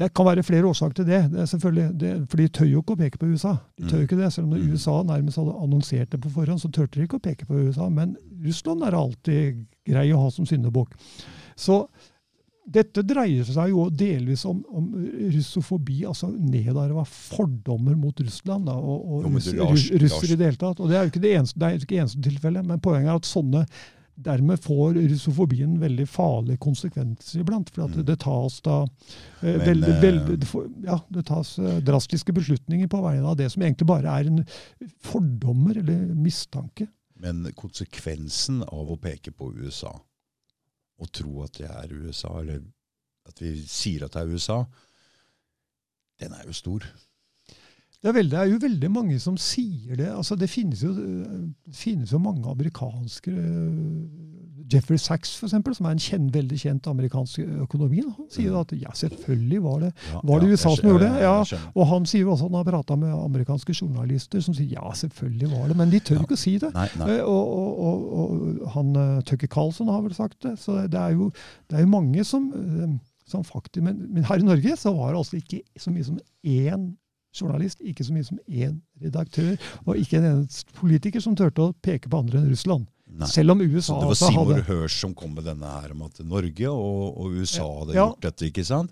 [0.00, 1.18] det kan være flere årsaker til det.
[1.32, 3.56] det er det, for de tør jo ikke å peke på USA.
[3.76, 4.70] De tør jo ikke det, Selv om mm.
[4.72, 7.90] USA nærmest hadde annonsert det på forhånd, så turte de ikke å peke på USA.
[7.92, 9.60] Men Russland er alltid
[9.90, 10.96] grei å ha som syndebukk.
[11.60, 11.82] Så
[12.70, 14.90] dette dreier seg jo delvis om, om
[15.34, 20.52] russofobi, altså nedarva fordommer mot Russland da, og, og jo, russ, russ, russer i det
[20.52, 20.80] hele tatt.
[20.80, 23.20] Og Det er jo ikke det eneste, det er ikke eneste tilfellet, men poenget er
[23.20, 23.64] at sånne
[24.16, 27.70] dermed får russofobien veldig farlige konsekvenser iblant.
[27.70, 28.04] For at Mm.
[28.04, 28.82] det tas da
[29.42, 33.36] eh, Men, veld, veld, det får- ja, det tas eh, drastiske beslutninger på vegne av
[33.36, 34.44] det som egentlig bare er en
[35.00, 36.88] fordommer eller mistanke.
[37.20, 39.92] Men konsekvensen av å peke på USA,
[41.00, 42.62] og tro at det er USA, eller
[43.28, 44.64] at vi sier at det er USA,
[46.20, 46.84] den er jo stor.
[48.00, 50.08] Det er, veldig, det er jo veldig mange som sier det.
[50.08, 54.30] Altså, det, finnes jo, det finnes jo mange amerikanske øh,
[54.72, 58.00] Jeffrey Sachs, for eksempel, som er en kjent, veldig kjent amerikansk økonomi.
[58.06, 59.90] Han sier jo at ja, selvfølgelig var det
[60.30, 61.24] Var det USA som gjorde det?
[61.26, 61.60] Ja.
[61.74, 64.94] Og han sier jo også at han har prata med amerikanske journalister som sier ja,
[65.02, 66.70] selvfølgelig var det, men de tør ikke å si det.
[66.76, 67.10] Nei, nei.
[67.18, 70.54] Eh, Og, og, og, og han eh, Tucker Carlson har vel sagt det.
[70.62, 71.28] Så det er jo,
[71.68, 72.96] det er jo mange som, eh,
[73.28, 76.18] som faktisk men, men her i Norge så var det altså ikke så mye som
[76.46, 76.92] én
[77.36, 79.54] journalist, ikke så mye som én redaktør,
[79.86, 82.86] og ikke en eneste politiker som turte å peke på andre enn Russland.
[83.06, 83.26] nei.
[83.30, 85.92] Selv om USA hadde det var Simor Seymour hadde Hersh som kom med denne her
[85.92, 88.06] om at Norge og, og USA hadde Ja.
[88.08, 88.46] gjort dette.
[88.50, 88.90] ikke sant?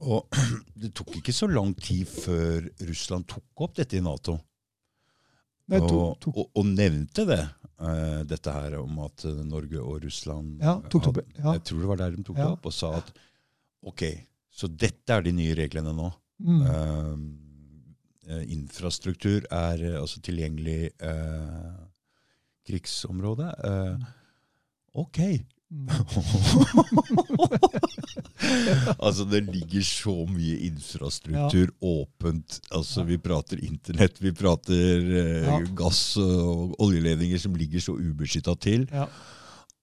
[0.00, 0.26] Og
[0.80, 4.38] det tok ikke så lang tid før Russland tok opp dette i Nato.
[5.68, 7.40] Nei, og, tok, tok, og, og nevnte det,
[7.82, 11.54] uh, dette her om at eh, Norge og Russland Ja, tok det opp, ja.
[11.56, 13.08] Jeg tror det var der de tok det opp, og sa at
[13.82, 14.04] ok,
[14.54, 16.12] så dette er de nye reglene nå.
[16.38, 17.16] mm, eh,
[18.52, 21.74] infrastruktur er eh, altså tilgjengelig eh,
[22.66, 23.52] krigsområde.
[23.64, 23.96] Eh,
[24.94, 25.18] ok.
[29.02, 32.60] altså Det ligger så mye infrastruktur åpent.
[32.74, 35.58] Altså Vi prater internett, vi prater eh, Ja.
[35.78, 39.06] gass og oljeledninger som ligger så ubeskytta til Ja.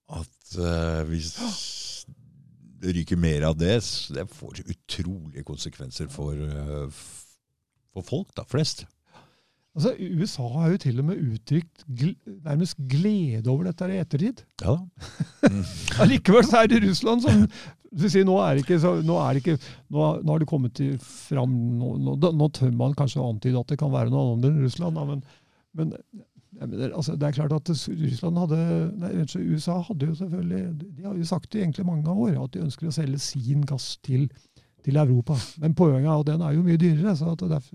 [0.09, 1.33] at eh, hvis
[2.83, 3.77] det ryker mer av det,
[4.11, 6.87] det får utrolige konsekvenser for, eh,
[7.93, 8.85] for folk da, flest.
[9.73, 12.11] Altså, USA har jo til og med uttrykt gl
[12.45, 14.43] nærmest glede over dette i ettertid.
[14.61, 14.79] Ja
[15.43, 15.63] Mm.
[15.99, 17.41] Allikevel så er det Russland som
[17.99, 19.57] sier, nå er det ikke, så, nå er det ikke
[19.91, 21.51] nå, nå har det kommet til, fram
[21.81, 24.95] nå, nå, nå tør man kanskje antyde at det kan være noe annet enn Russland.
[24.95, 25.19] Da, men,
[25.75, 25.91] men
[26.61, 28.61] mener, altså, det er klart at Russland hadde,
[29.01, 29.11] nei,
[29.51, 32.89] USA hadde jo selvfølgelig De har jo sagt det egentlig mange år, at de ønsker
[32.89, 34.29] å selge sin gass til,
[34.83, 35.37] til Europa.
[35.63, 37.15] Men poenget er og den er jo mye dyrere.
[37.17, 37.67] så at det er,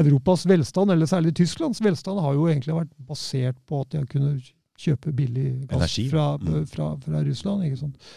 [0.00, 4.06] Europas velstand, eller særlig Tysklands velstand, har jo egentlig vært basert på at de har
[4.10, 6.66] kunnet kjøpe billig gass Energi, fra, mm.
[6.70, 7.64] fra, fra Russland.
[7.66, 8.12] ikke sant?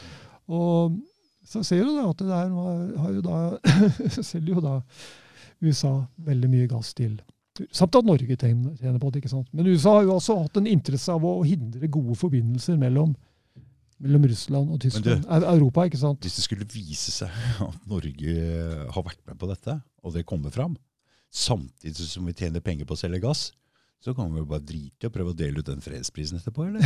[0.48, 1.00] Og
[1.48, 2.54] så ser du da at det der
[3.04, 3.40] har jo da,
[4.32, 4.78] selger jo da
[5.64, 5.94] USA
[6.24, 7.18] veldig mye gass til.
[7.72, 9.22] Samt at Norge tjener på det.
[9.22, 9.50] ikke sant?
[9.54, 13.14] Men USA har jo også hatt en interesse av å hindre gode forbindelser mellom,
[14.04, 15.26] mellom Russland og Tyskland.
[15.26, 16.22] Du, Europa, ikke sant?
[16.24, 17.34] Hvis det skulle vise seg
[17.68, 18.38] at Norge
[18.94, 20.78] har vært med på dette, og det kommer fram,
[21.34, 23.50] samtidig som vi tjener penger på å selge gass,
[24.04, 26.66] så kan vi jo bare drite i å prøve å dele ut den fredsprisen etterpå,
[26.68, 26.84] eller?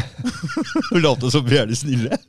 [0.93, 2.19] Og late som vi er de snille.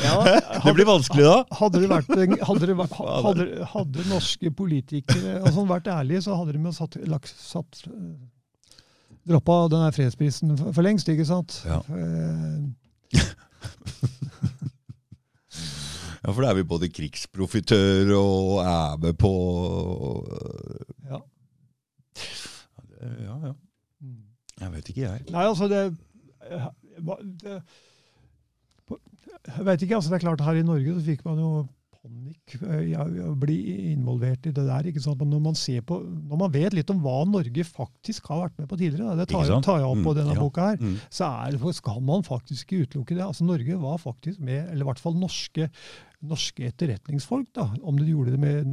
[0.00, 1.34] Det blir vanskelig da.
[1.58, 6.38] Hadde det vært, hadde, det vært, hadde, hadde norske politikere og sånn vært ærlige, så
[6.38, 8.14] hadde de jo satt, lagt, satt eh,
[9.28, 11.60] Droppa den fredsprisen for, for lengst, ikke sant?
[11.68, 11.82] Ja.
[11.92, 12.56] Eh,
[16.20, 19.30] Ja, for da er vi både krigsprofitør og er med på
[21.08, 21.16] ja.
[23.00, 23.52] Ja, ja.
[24.04, 24.18] Mm.
[24.60, 25.24] Jeg vet ikke, jeg.
[25.32, 25.80] Nei, altså det,
[27.40, 27.54] det
[29.56, 29.94] Jeg vet ikke.
[29.96, 31.50] altså Det er klart Her i Norge så fikk man jo
[32.00, 33.56] panikk eh, i bli
[33.92, 34.86] involvert i det der.
[34.90, 35.18] ikke sant?
[35.20, 38.58] Men når man ser på, når man vet litt om hva Norge faktisk har vært
[38.62, 40.40] med på tidligere, da, det tar, Ikke tar jeg opp på Mm, denne ja.
[40.40, 40.96] boka her, Mm.
[41.10, 43.24] så er, det- skal man faktisk ikke utelukke det.
[43.26, 45.70] Altså Norge var faktisk med, eller i hvert fall norske,
[46.22, 48.64] norske etterretningsfolk, da, om de gjorde det med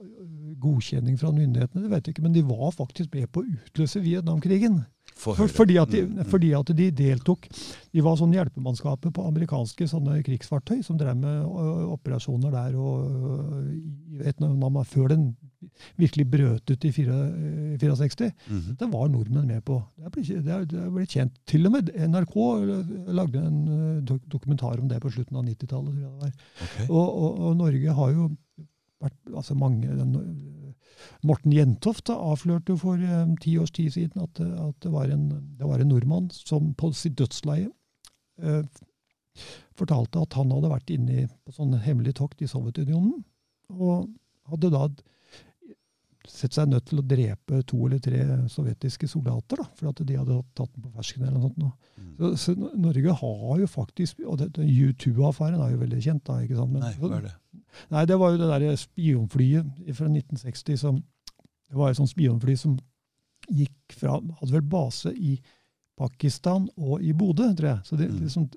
[0.00, 3.48] øh, godkjenning fra myndighetene, det vet jeg ikke, men de var faktisk med på å
[3.48, 4.84] utløse Vietnamkrigen.
[5.20, 6.28] Få For, fordi, at de, Mm, mm.
[6.30, 7.48] fordi at de deltok
[7.92, 9.88] De var sånn hjelpemannskaper på amerikanske
[10.24, 11.44] krigsfartøy som drev med
[11.90, 15.24] operasjoner der og i Vietnam før den
[15.98, 18.32] virkelig brøt ut i 64.
[18.48, 18.76] Mm -hmm.
[18.78, 19.82] Det var nordmenn med på.
[19.96, 21.32] Det er blitt, det blitt kjent.
[21.46, 22.36] Til og med NRK
[23.12, 25.92] lagde en dokumentar om det på slutten av 90-tallet.
[25.92, 26.32] tror jeg det var.
[26.62, 26.90] Ok.
[26.90, 28.30] Og, og, og Norge har jo
[29.00, 30.12] vært altså mange den,
[31.26, 35.28] Morten Jentoft avslørte jo for eh, ti års tid siden at, at det, var en,
[35.58, 37.70] det var en nordmann som på sitt dødsleie
[38.42, 38.64] eh,
[39.78, 43.22] fortalte at han hadde vært inne på sånn hemmelig tokt i Sovjetunionen.
[43.70, 44.10] Og
[44.50, 44.88] hadde da
[46.28, 48.20] sett seg nødt til å drepe to eller tre
[48.52, 51.24] sovjetiske soldater, da, for at de hadde tatt den på fersken.
[51.24, 51.62] eller noe sånt.
[51.96, 52.10] Mm.
[52.18, 56.24] Så, så Norge har jo faktisk Og dette U2-affæren er jo veldig kjent.
[56.26, 56.74] da, ikke sant?
[56.74, 57.34] Men, Nei, hva er det?
[57.90, 59.66] Nei, det var jo det der spionflyet
[59.96, 61.02] fra 1960 som
[61.70, 62.78] Det var et sånt spionfly som
[63.50, 65.36] gikk fra Hadde vel base i
[66.00, 67.80] Pakistan og i Bodø, tror jeg.
[67.84, 68.20] Så det, Mm.
[68.24, 68.48] liksom,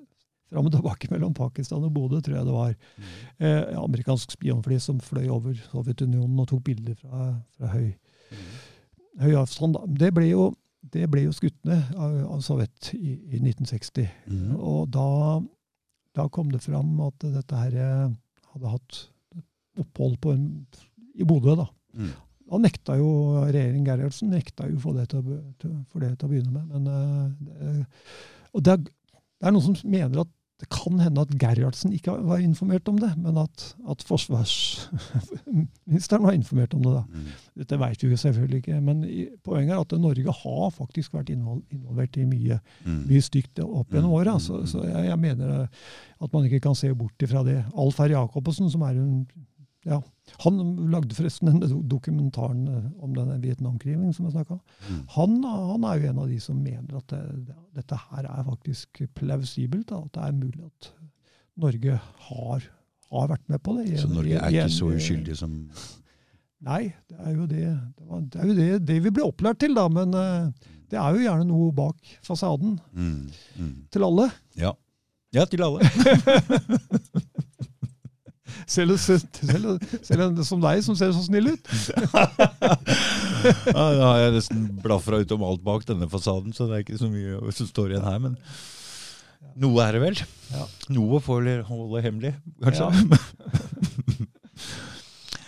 [0.50, 2.74] fram og tilbake mellom Pakistan og Bodø, tror jeg det var.
[3.38, 7.94] Eh, amerikansk spionfly som fløy over Sovjetunionen og tok bilder fra, fra høy,
[9.20, 9.76] høy avstand.
[9.98, 10.54] Det ble jo,
[10.94, 14.08] det ble jo skutt ned av, av Sovjet i, i 1960.
[14.30, 14.56] Mm.
[14.56, 15.08] Og da,
[16.16, 18.14] da kom det fram at dette her eh,
[18.54, 19.00] hadde hatt
[19.82, 20.46] opphold på en,
[21.18, 21.56] i Bodø.
[21.58, 21.66] da.
[21.98, 22.12] Mm.
[22.44, 23.10] Da nekta jo
[23.48, 26.64] regjeringen Gerhardsen nekta jo for det til, å for det til å begynne med.
[26.70, 27.86] Men, eh, det,
[28.54, 32.12] og det er, det er noen som mener at det kan hende at Gerhardsen ikke
[32.24, 36.92] var informert om det, men at, at forsvarsministeren var informert om det.
[36.94, 37.02] da.
[37.08, 37.24] Mm.
[37.58, 39.02] Dette vet vi jo selvfølgelig ikke, men
[39.44, 43.02] poenget er at Norge har faktisk vært involvert i mye, Mm.
[43.08, 44.38] mye stygt opp gjennom Mm, åra.
[44.40, 45.66] Så, så jeg, jeg mener eh,
[46.22, 47.64] at man ikke kan se bort ifra det.
[47.76, 48.08] Alf R.
[48.14, 49.26] Jacobsen, som er en
[49.84, 49.98] ja,
[50.44, 54.62] Han lagde forresten den dokumentaren eh, om denne Vietnamkrigen som jeg snakka om.
[54.88, 55.00] Mm.
[55.16, 57.20] Han, han er jo en av de som mener at det,
[57.50, 59.90] det, dette her er faktisk plausibelt.
[59.92, 60.88] Da, at det er mulig at
[61.60, 61.98] Norge
[62.28, 62.64] har,
[63.12, 63.90] har vært med på det.
[63.92, 65.60] i Så Norge er i ikke så uskyldig som
[66.64, 69.58] Nei, det er jo det, det, var, det, er jo det, det vi ble opplært
[69.60, 69.84] til, da.
[69.92, 73.18] Men eh, det er jo gjerne noe bak fasaden mm.
[73.60, 73.74] Mm.
[73.92, 74.30] til alle.
[74.56, 74.72] Ja.
[75.36, 75.84] ja, til alle.
[78.66, 79.24] Selv, selv,
[80.02, 81.68] selv en som deg, som ser så snill ut.
[82.14, 87.00] ja, da har jeg nesten blafra utom alt bak denne fasaden, så det er ikke
[87.00, 88.22] så mye som står igjen her.
[88.24, 88.38] Men
[89.60, 90.22] noe er det vel.
[90.54, 90.64] Ja.
[90.96, 92.32] Noe får vi holde hemmelig,
[92.64, 92.88] kanskje.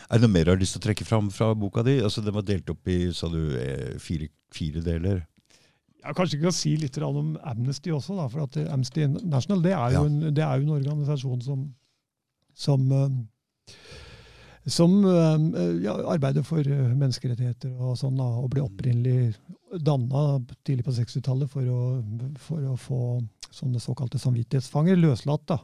[0.07, 1.97] er det noe mer du har lyst til å trekke fram fra boka di?
[2.05, 5.25] Altså, Den var delt opp i sa du, eh, fire, fire deler.
[6.07, 9.97] Ja, kanskje ikke å si litt om Amnesty også, da, for Amnesty International det er
[9.97, 10.05] Ja.
[10.07, 11.65] en, det er jo en organisasjon som,
[12.57, 13.77] som, eh,
[14.67, 19.35] som eh, ja, arbeider for eh, menneskerettigheter og sånn, og ble opprinnelig
[19.85, 21.69] danna tidlig på 60-tallet for,
[22.41, 23.01] for å få
[23.57, 25.45] sånne såkalte samvittighetsfanger løslatt.
[25.49, 25.57] da.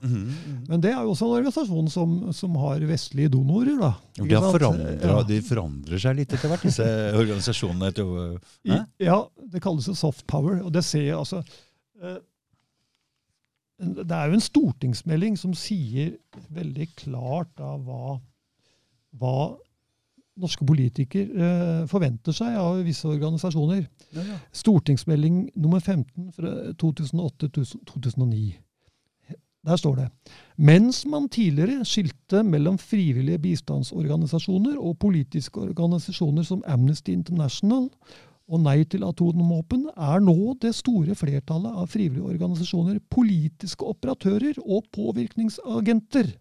[0.69, 3.74] Men det er jo også en organisasjon som, som har vestlige donorer.
[3.81, 3.90] da.
[4.20, 5.16] De, har forandret, Ja.
[5.28, 6.86] de forandrer seg litt etter hvert, disse
[7.20, 7.90] organisasjonene.
[7.93, 8.39] Etter,
[8.70, 8.78] I,
[9.09, 9.19] ja,
[9.52, 10.62] det kalles jo soft power.
[10.62, 11.43] Og det ser jeg altså
[13.83, 16.15] Det er jo en stortingsmelding som sier
[16.55, 18.17] veldig klart da hva,
[19.19, 19.37] hva
[20.43, 23.85] norske politikere eh, forventer seg av visse organisasjoner.
[24.55, 28.53] Stortingsmelding nummer 15 fra 2008-2009.
[29.63, 30.09] Der står det
[30.57, 37.89] mens man tidligere skilte mellom frivillige bistandsorganisasjoner og politiske organisasjoner som Amnesty International
[38.53, 44.85] og Nei til atomvåpen, er nå det store flertallet av frivillige organisasjoner politiske operatører og
[44.93, 46.35] påvirkningsagenter.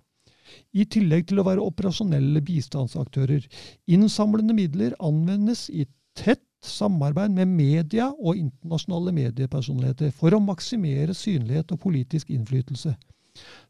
[0.75, 3.45] I tillegg til å være operasjonelle bistandsaktører.
[3.87, 5.85] Innsamlende midler anvendes i
[6.19, 12.93] tett samarbeid med media og internasjonale mediepersonligheter for å maksimere synlighet og politisk innflytelse.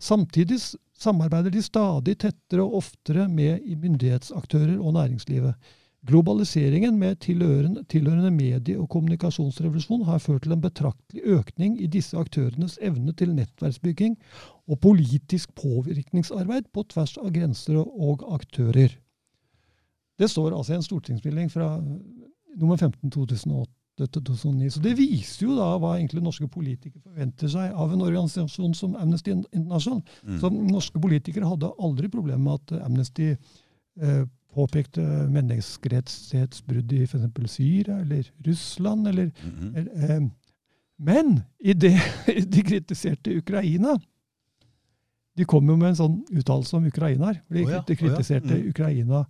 [0.02, 0.58] Samtidig
[0.98, 5.54] samarbeider de stadig tettere og oftere med myndighetsaktører og næringslivet.
[6.08, 12.18] Globaliseringen med tilhørende, tilhørende medie- og kommunikasjonsrevolusjon har ført til en betraktelig økning i disse
[12.18, 14.16] aktørenes evne til nettverksbygging
[14.66, 18.98] og politisk påvirkningsarbeid på tvers av grenser og aktører.
[20.18, 21.70] Det står altså i en stortingsmelding fra
[22.58, 24.70] nummer 15 2008-2009.
[24.74, 28.98] Så det viser jo da hva egentlig norske politikere forventer seg av en organisasjon som
[28.98, 30.02] Amnesty International.
[30.26, 30.38] Mm.
[30.42, 35.02] Så norske politikere hadde aldri problemer med at Amnesty eh, påpekte
[35.32, 37.52] menneskerettighetsbrudd i f.eks.
[37.52, 39.08] Syria eller Russland.
[39.08, 39.76] Eller, Mhm.
[39.76, 40.22] eller, eh,
[40.98, 41.96] men i det
[42.54, 44.00] de kritiserte Ukraina
[45.38, 48.00] De kom jo med en sånn uttalelse om for De Å ja, de å ja,
[48.02, 48.66] kritiserte mm.
[48.70, 49.22] Ukraina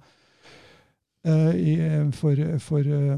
[1.23, 1.75] eh, i,
[2.11, 3.17] for, for, eh,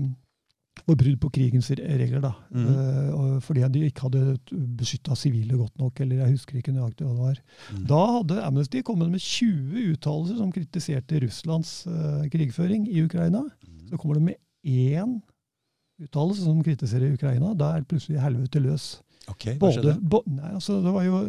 [0.81, 2.21] for brudd på krigens regler.
[2.23, 2.33] da.
[2.51, 2.65] Mm.
[2.67, 4.37] Uh, fordi de ikke hadde
[4.79, 5.99] beskytta sivile godt nok.
[6.01, 7.41] eller jeg husker ikke nøyaktig hva det var.
[7.71, 7.85] Mm.
[7.91, 13.45] Da hadde Amnesty kommet med 20 uttalelser som kritiserte Russlands uh, krigføring i Ukraina.
[13.45, 13.87] Mm.
[13.89, 15.19] Så kommer det med én
[16.03, 17.53] uttalelse som kritiserer Ukraina.
[17.53, 18.93] Da er det plutselig helvete løs.
[19.31, 21.19] Ok, hva Både, bo, nei, altså det var jo,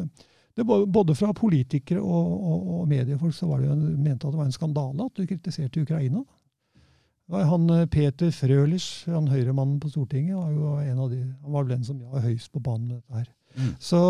[0.59, 4.27] det var, både fra politikere og, og, og mediefolk så var det jo en, mente
[4.27, 6.25] at det var en skandale at du kritiserte Ukraina.
[7.33, 11.53] Var han eh, Peter Frølich, han høyremannen på Stortinget, var jo en av de, han
[11.53, 13.31] var vel den som var høyest på banen med dette her.
[13.55, 13.71] Mm.
[13.81, 14.01] Så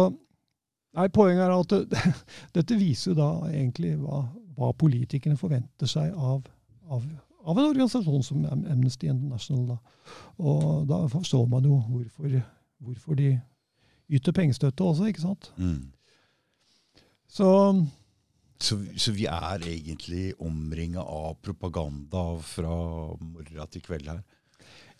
[0.96, 2.02] nei, Poenget er at det,
[2.58, 4.24] dette viser jo da egentlig hva,
[4.58, 6.42] hva politikerne forventer seg av,
[6.90, 7.06] av,
[7.44, 9.76] av en organisasjon som Amnesty International.
[9.76, 10.14] Da.
[10.42, 12.38] Og da forstår man jo hvorfor,
[12.82, 13.36] hvorfor de
[14.10, 15.52] yter pengestøtte også, ikke sant.
[15.56, 15.92] Mm.
[17.30, 17.46] Så
[18.64, 22.76] Så, så vi er egentlig omringa av propaganda fra
[23.20, 24.22] morgen til kveld her?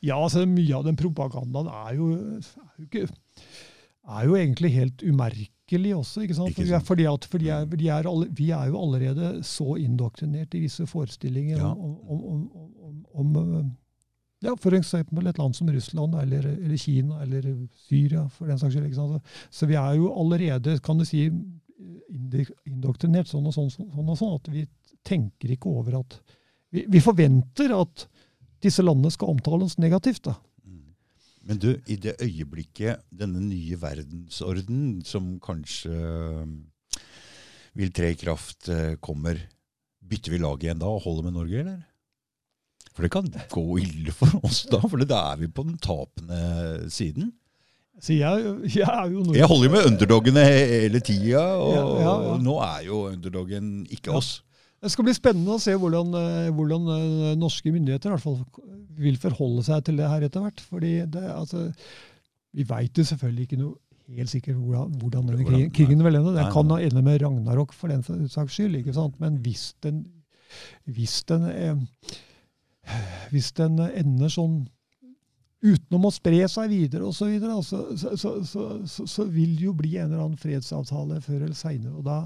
[0.05, 3.07] Ja, altså mye av den propagandaen er jo, er jo, ikke,
[4.19, 6.27] er jo egentlig helt umerkelig også.
[6.27, 6.53] ikke sant?
[6.53, 6.85] Ikke sant.
[6.91, 10.85] Fordi, at, fordi er, de er alle, vi er jo allerede så indoktrinert i visse
[10.91, 11.70] forestillinger Ja.
[11.73, 12.45] om, om,
[13.15, 13.73] om, om,
[14.45, 14.93] ja, f.eks.
[15.01, 17.49] et land som Russland eller, eller Kina eller
[17.86, 18.27] Syria.
[18.28, 18.93] for den saks skyld.
[18.95, 19.35] sant?
[19.49, 21.31] Så vi er jo allerede kan du si,
[22.68, 24.64] indoktrinert sånn og sånn, sånn og sånn at vi
[25.05, 26.18] tenker ikke over at
[26.74, 28.09] Vi, vi forventer at
[28.64, 30.24] disse landene skal omtales negativt.
[30.26, 30.34] da.
[30.66, 30.94] Mm.
[31.46, 36.48] Men du, i det øyeblikket denne nye verdensorden, som kanskje øh,
[37.78, 39.38] vil tre i kraft, øh, kommer,
[40.02, 41.78] bytter vi lag igjen da og holder med Norge, eller?
[42.94, 46.90] For det kan gå ille for oss da, for da er vi på den tapende
[46.94, 47.32] siden.
[48.02, 52.14] Så jeg, jeg er jo Jeg holder jo med underdogene hele tida, og Ja, ja,
[52.26, 52.34] ja.
[52.42, 54.40] nå er jo underdogen ikke oss.
[54.84, 58.42] Det skal bli spennende å se hvordan, eh, hvordan eh, norske myndigheter i hvert fall
[59.00, 60.60] vil forholde seg til det her etter hvert.
[60.60, 61.70] Fordi det, altså,
[62.54, 63.74] Vi veit jo selvfølgelig ikke noe
[64.14, 66.34] helt sikkert hvordan, hvordan denne krigen, krigen vil ende.
[66.36, 68.76] Den kan ende med Ragnarok for den saks skyld.
[68.76, 69.16] ikke sant?
[69.20, 70.04] Men hvis den,
[70.84, 72.14] hvis den, eh,
[73.32, 74.66] hvis den ender sånn
[75.65, 79.77] utenom å spre seg videre osv., så, videre, så, så, så, så, vil det jo
[79.77, 81.95] bli en eller annen fredsavtale før eller seinere.
[81.97, 82.19] Og da,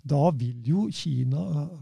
[0.00, 1.74] da vil jo Kina eh,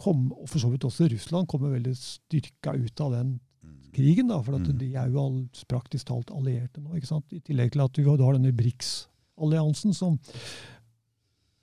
[0.00, 3.34] komme, og for så vidt også Russland, komme veldig styrka ut av den
[3.94, 4.28] krigen.
[4.28, 4.78] da, For Mm.
[4.78, 6.94] de er jo all, praktisk talt allierte nå.
[6.94, 7.32] ikke sant?
[7.32, 10.18] I tillegg til at du har denne BRICS-alliansen som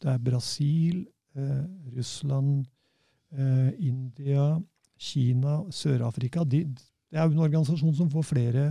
[0.02, 1.06] Det er Brasil,
[1.36, 1.66] eh,
[1.96, 2.66] Russland,
[3.38, 4.60] eh, India,
[4.98, 6.44] Kina, Sør-Afrika.
[6.44, 6.66] De,
[7.12, 8.66] det er jo en organisasjon som får flere,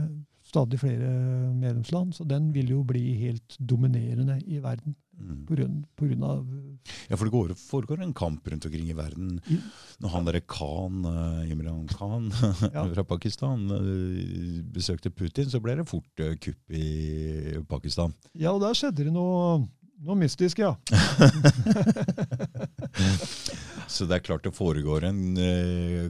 [0.48, 1.10] stadig flere
[1.54, 4.96] medlemsland, så den vil jo bli helt dominerende i verden.
[5.20, 5.42] Mm.
[5.44, 6.46] På grunn, på grunn av
[7.10, 9.34] Ja, for det går, foregår en kamp rundt omkring i verden.
[9.44, 9.58] Mm.
[10.00, 12.30] Når han derre Khan, eh, Imran Khan
[12.72, 12.86] Ja.
[12.94, 18.16] fra Pakistan eh, besøkte Putin, så ble det fort eh, kupp i Pakistan.
[18.32, 19.60] Ja, og der skjedde det noe,
[20.00, 20.72] noe mystisk, ja.
[23.90, 26.08] Så det er klart det foregår en eh,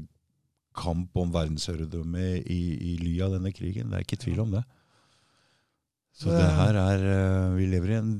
[0.76, 2.60] kamp om verdensherredømme i,
[2.92, 3.90] i ly av denne krigen.
[3.90, 4.62] Det er ikke tvil om det.
[6.20, 8.12] Så det her er eh, Vi lever i en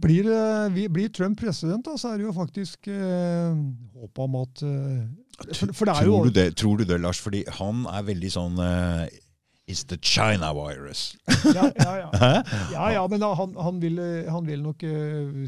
[0.00, 3.52] Blir, eh, vi- blir Trump president, da, så er det jo faktisk eh,
[4.00, 5.02] håp om at eh,
[5.52, 7.20] for, for det er jo tror, du det, tror du det, Lars?
[7.20, 9.10] Fordi han er veldig sånn eh,
[9.68, 11.12] It's the China virus.
[11.54, 12.08] ja, ja, ja.
[12.72, 15.44] Ja, ja, men da, han, han, vil, eh, han vil nok eh,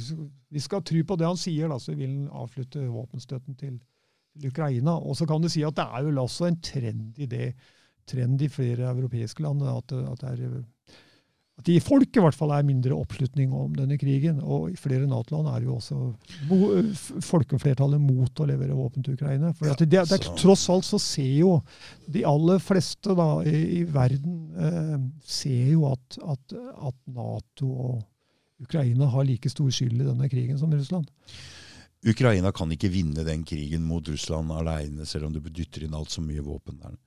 [0.53, 3.79] Vi skal tro på det han sier, da, så vil han avslutte våpenstøtten til,
[4.41, 4.97] til Ukraina.
[5.01, 7.55] Og så kan du si at det er vel også en trend i det,
[8.11, 10.63] trend i flere europeiske land at, at det er
[11.55, 14.41] at det i folk i hvert fall er mindre oppslutning om denne krigen.
[14.43, 15.99] Og i flere Nato-land er jo også
[17.23, 19.53] folkeflertallet mot å levere våpen til Ukraina.
[19.55, 21.53] For at det, det, er- tross alt så ser jo
[22.11, 26.57] de aller fleste da, i, i verden eh, ser jo at, at,
[26.91, 28.03] at Nato og
[28.65, 31.07] Ukraina har like stor skyld i denne krigen som Russland.
[32.05, 36.13] Ukraina kan ikke vinne den krigen mot Russland alene, selv om du dytter inn alt
[36.13, 36.99] så mye våpen der.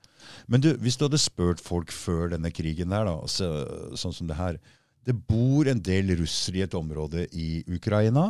[0.49, 3.51] Men du, hvis du hadde spurt folk før denne krigen her, da, så,
[3.99, 4.59] sånn som det her
[5.07, 8.25] Det bor en del russere i et område i Ukraina.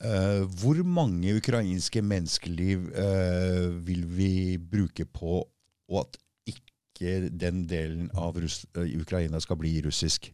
[0.00, 5.42] Uh, hvor mange ukrainske menneskeliv uh, vil vi bruke på
[5.90, 6.16] og at
[6.48, 10.30] ikke den delen av Russ eh, Ukraina skal bli russisk?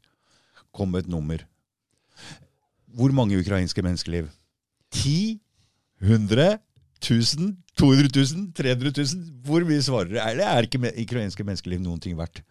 [0.70, 1.42] Kom med et nummer.
[2.86, 4.30] Hvor mange ukrainske menneskeliv?
[4.94, 5.38] 10?
[6.02, 6.58] 100?
[7.00, 7.56] 1000?
[7.76, 8.52] 200 000?
[8.56, 9.24] 300 000?
[9.44, 10.30] Hvor mye svarer dere?
[10.32, 12.42] Eller er ikke ukrainske menneskeliv noen ting verdt?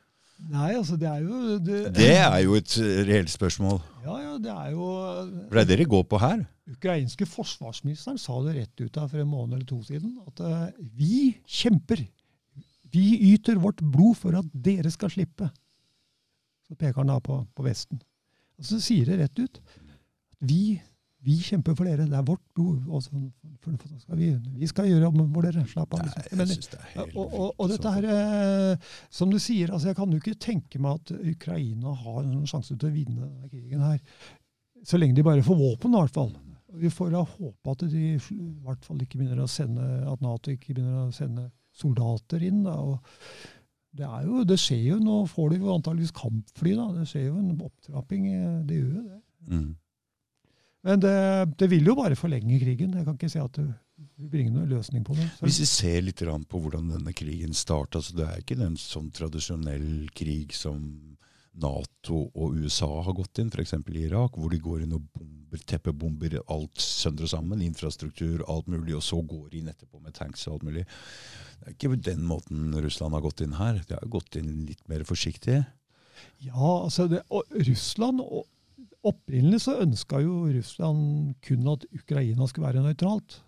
[0.52, 3.80] Nei, altså det er jo Det, Det er jo et eh, reelt spørsmål.
[4.04, 4.88] Ja, ja, det er jo
[5.48, 6.44] For det er det det går på her.
[6.68, 10.18] ukrainske forsvarsministeren sa det rett ut her for en måned eller to siden.
[10.28, 10.68] At uh,
[10.98, 12.04] vi kjemper.
[12.92, 15.50] Vi yter vårt blod for at dere skal slippe.
[16.68, 18.02] Så peker han da på, på Vesten.
[18.60, 19.62] Og så sier det rett ut.
[20.46, 20.82] Vi,
[21.26, 22.06] vi kjemper for dere.
[22.10, 22.78] Det er vårt behov.
[22.90, 23.20] Og så,
[23.64, 24.30] for, for, skal vi,
[24.60, 25.66] vi skal gjøre jobben vår, dere.
[25.72, 26.06] Slapp av.
[26.06, 26.40] Liksom.
[26.40, 29.92] Jeg synes det er helt og, og, og dette her, eh, som du sier, altså
[29.92, 33.52] jeg kan jo ikke tenke meg at Ukraina har en sjanse til å vinne denne
[33.52, 34.02] krigen her.
[34.86, 36.34] Så lenge de bare får våpen, i hvert fall.
[36.76, 40.54] Vi får da håpe at de i hvert fall ikke begynner å sende, at Nato
[40.54, 42.66] ikke begynner å sende soldater inn.
[42.68, 42.76] Da.
[42.76, 43.00] Og
[43.96, 46.76] det, er jo, det skjer jo, nå får de jo antageligvis kampfly.
[46.78, 48.30] da, Det skjer jo en opptrapping.
[48.68, 49.22] Det gjør jo det.
[49.50, 49.74] Mm.
[50.86, 51.16] Men det,
[51.58, 52.94] det vil jo bare forlenge krigen.
[52.94, 53.66] Jeg kan ikke se at det
[54.20, 55.26] vil bringe noen løsning på det.
[55.40, 58.76] Så- Hvis vi ser litt på hvordan denne krigen starta, så det er ikke den
[58.78, 61.18] sånn tradisjonell krig som
[61.56, 63.74] Nato og USA har gått inn, f.eks.
[63.74, 67.62] i Irak, hvor de går inn og bomber bomber, teppebomber alt sønder og sammen.
[67.62, 68.96] Infrastruktur, alt mulig.
[68.96, 70.86] Og så går de inn etterpå med tanks og alt mulig.
[71.60, 73.82] Det er ikke den måten Russland har gått inn her.
[73.88, 75.66] De har gått inn litt mer forsiktig.
[76.40, 76.54] Ja,
[76.84, 78.46] altså det, og Russland og
[79.06, 83.42] Opprinnelig så ønska jo Russland kun at Ukraina skulle være nøytralt.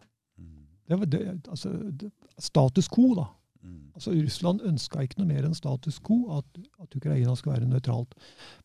[0.88, 3.26] Det var det, altså, det, status quo, da.
[3.66, 3.90] Mm.
[3.98, 8.14] Altså Russland ønska ikke noe mer enn status quo, at, at Ukraina skulle være nøytralt.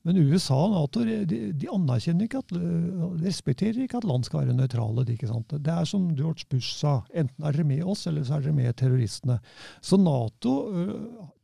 [0.06, 4.44] Men USA og Nato de, de anerkjenner ikke at, de respekterer ikke at land skal
[4.44, 5.06] være nøytrale.
[5.08, 8.46] Det, det er som George Bush sa, enten er dere med oss, eller så er
[8.46, 9.40] dere med terroristene.
[9.82, 10.94] Så Nato øh,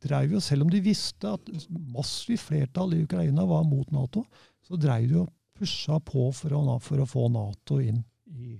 [0.05, 1.51] dreiv jo, selv om de visste at
[1.91, 4.23] massivt flertall i Ukraina var mot Nato,
[4.63, 5.27] så dreiv de og
[5.59, 8.55] pusha på for å, for å få Nato inn i,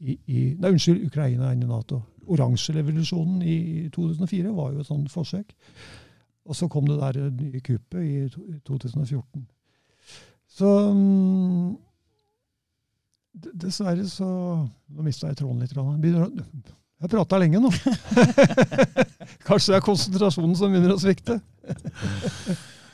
[0.00, 2.00] i, i Nei, unnskyld, Ukraina inn i Nato.
[2.34, 3.56] Oransjerevolusjonen i
[3.94, 5.52] 2004 var jo et sånt forsøk.
[6.44, 9.44] Og så kom det der nye kuppet i 2014.
[10.54, 11.74] Så mm,
[13.34, 14.26] Dessverre så
[14.94, 15.72] Nå mista jeg tråden litt.
[15.74, 17.72] Jeg prata lenge nå.
[19.48, 21.40] Kanskje det er konsentrasjonen som begynner å svikte.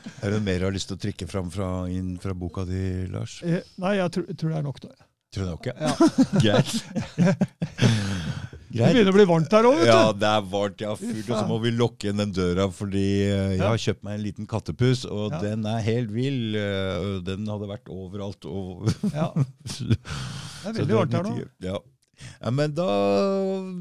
[0.25, 3.07] Er det mer du har lyst til å trykke fram fra, inn fra boka di,
[3.13, 3.41] Lars?
[3.47, 4.83] Eh, nei, jeg tror, tror, det er nok.
[4.85, 5.09] da.
[5.31, 5.95] Tror du nok, ja.
[6.45, 6.75] Greit.
[8.71, 9.81] Det begynner å bli varmt her òg.
[9.83, 10.83] Ja, det er varmt.
[10.85, 14.05] Ja, fyrt, og så må vi lukke igjen den døra, fordi eh, jeg har kjøpt
[14.07, 15.41] meg en liten kattepus, og ja.
[15.43, 16.55] den er helt vill.
[16.55, 18.47] Eh, den hadde vært overalt.
[18.47, 19.33] Og ja.
[19.35, 21.35] Det er veldig varmt her nå.
[21.67, 21.75] Ja.
[21.75, 22.55] ja.
[22.55, 22.89] Men da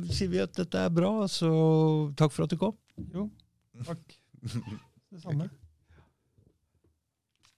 [0.10, 1.54] sier vi at dette er bra, så
[2.18, 2.74] takk for at du kom.
[3.14, 3.30] Jo,
[3.86, 4.18] takk.
[4.42, 5.52] Det samme.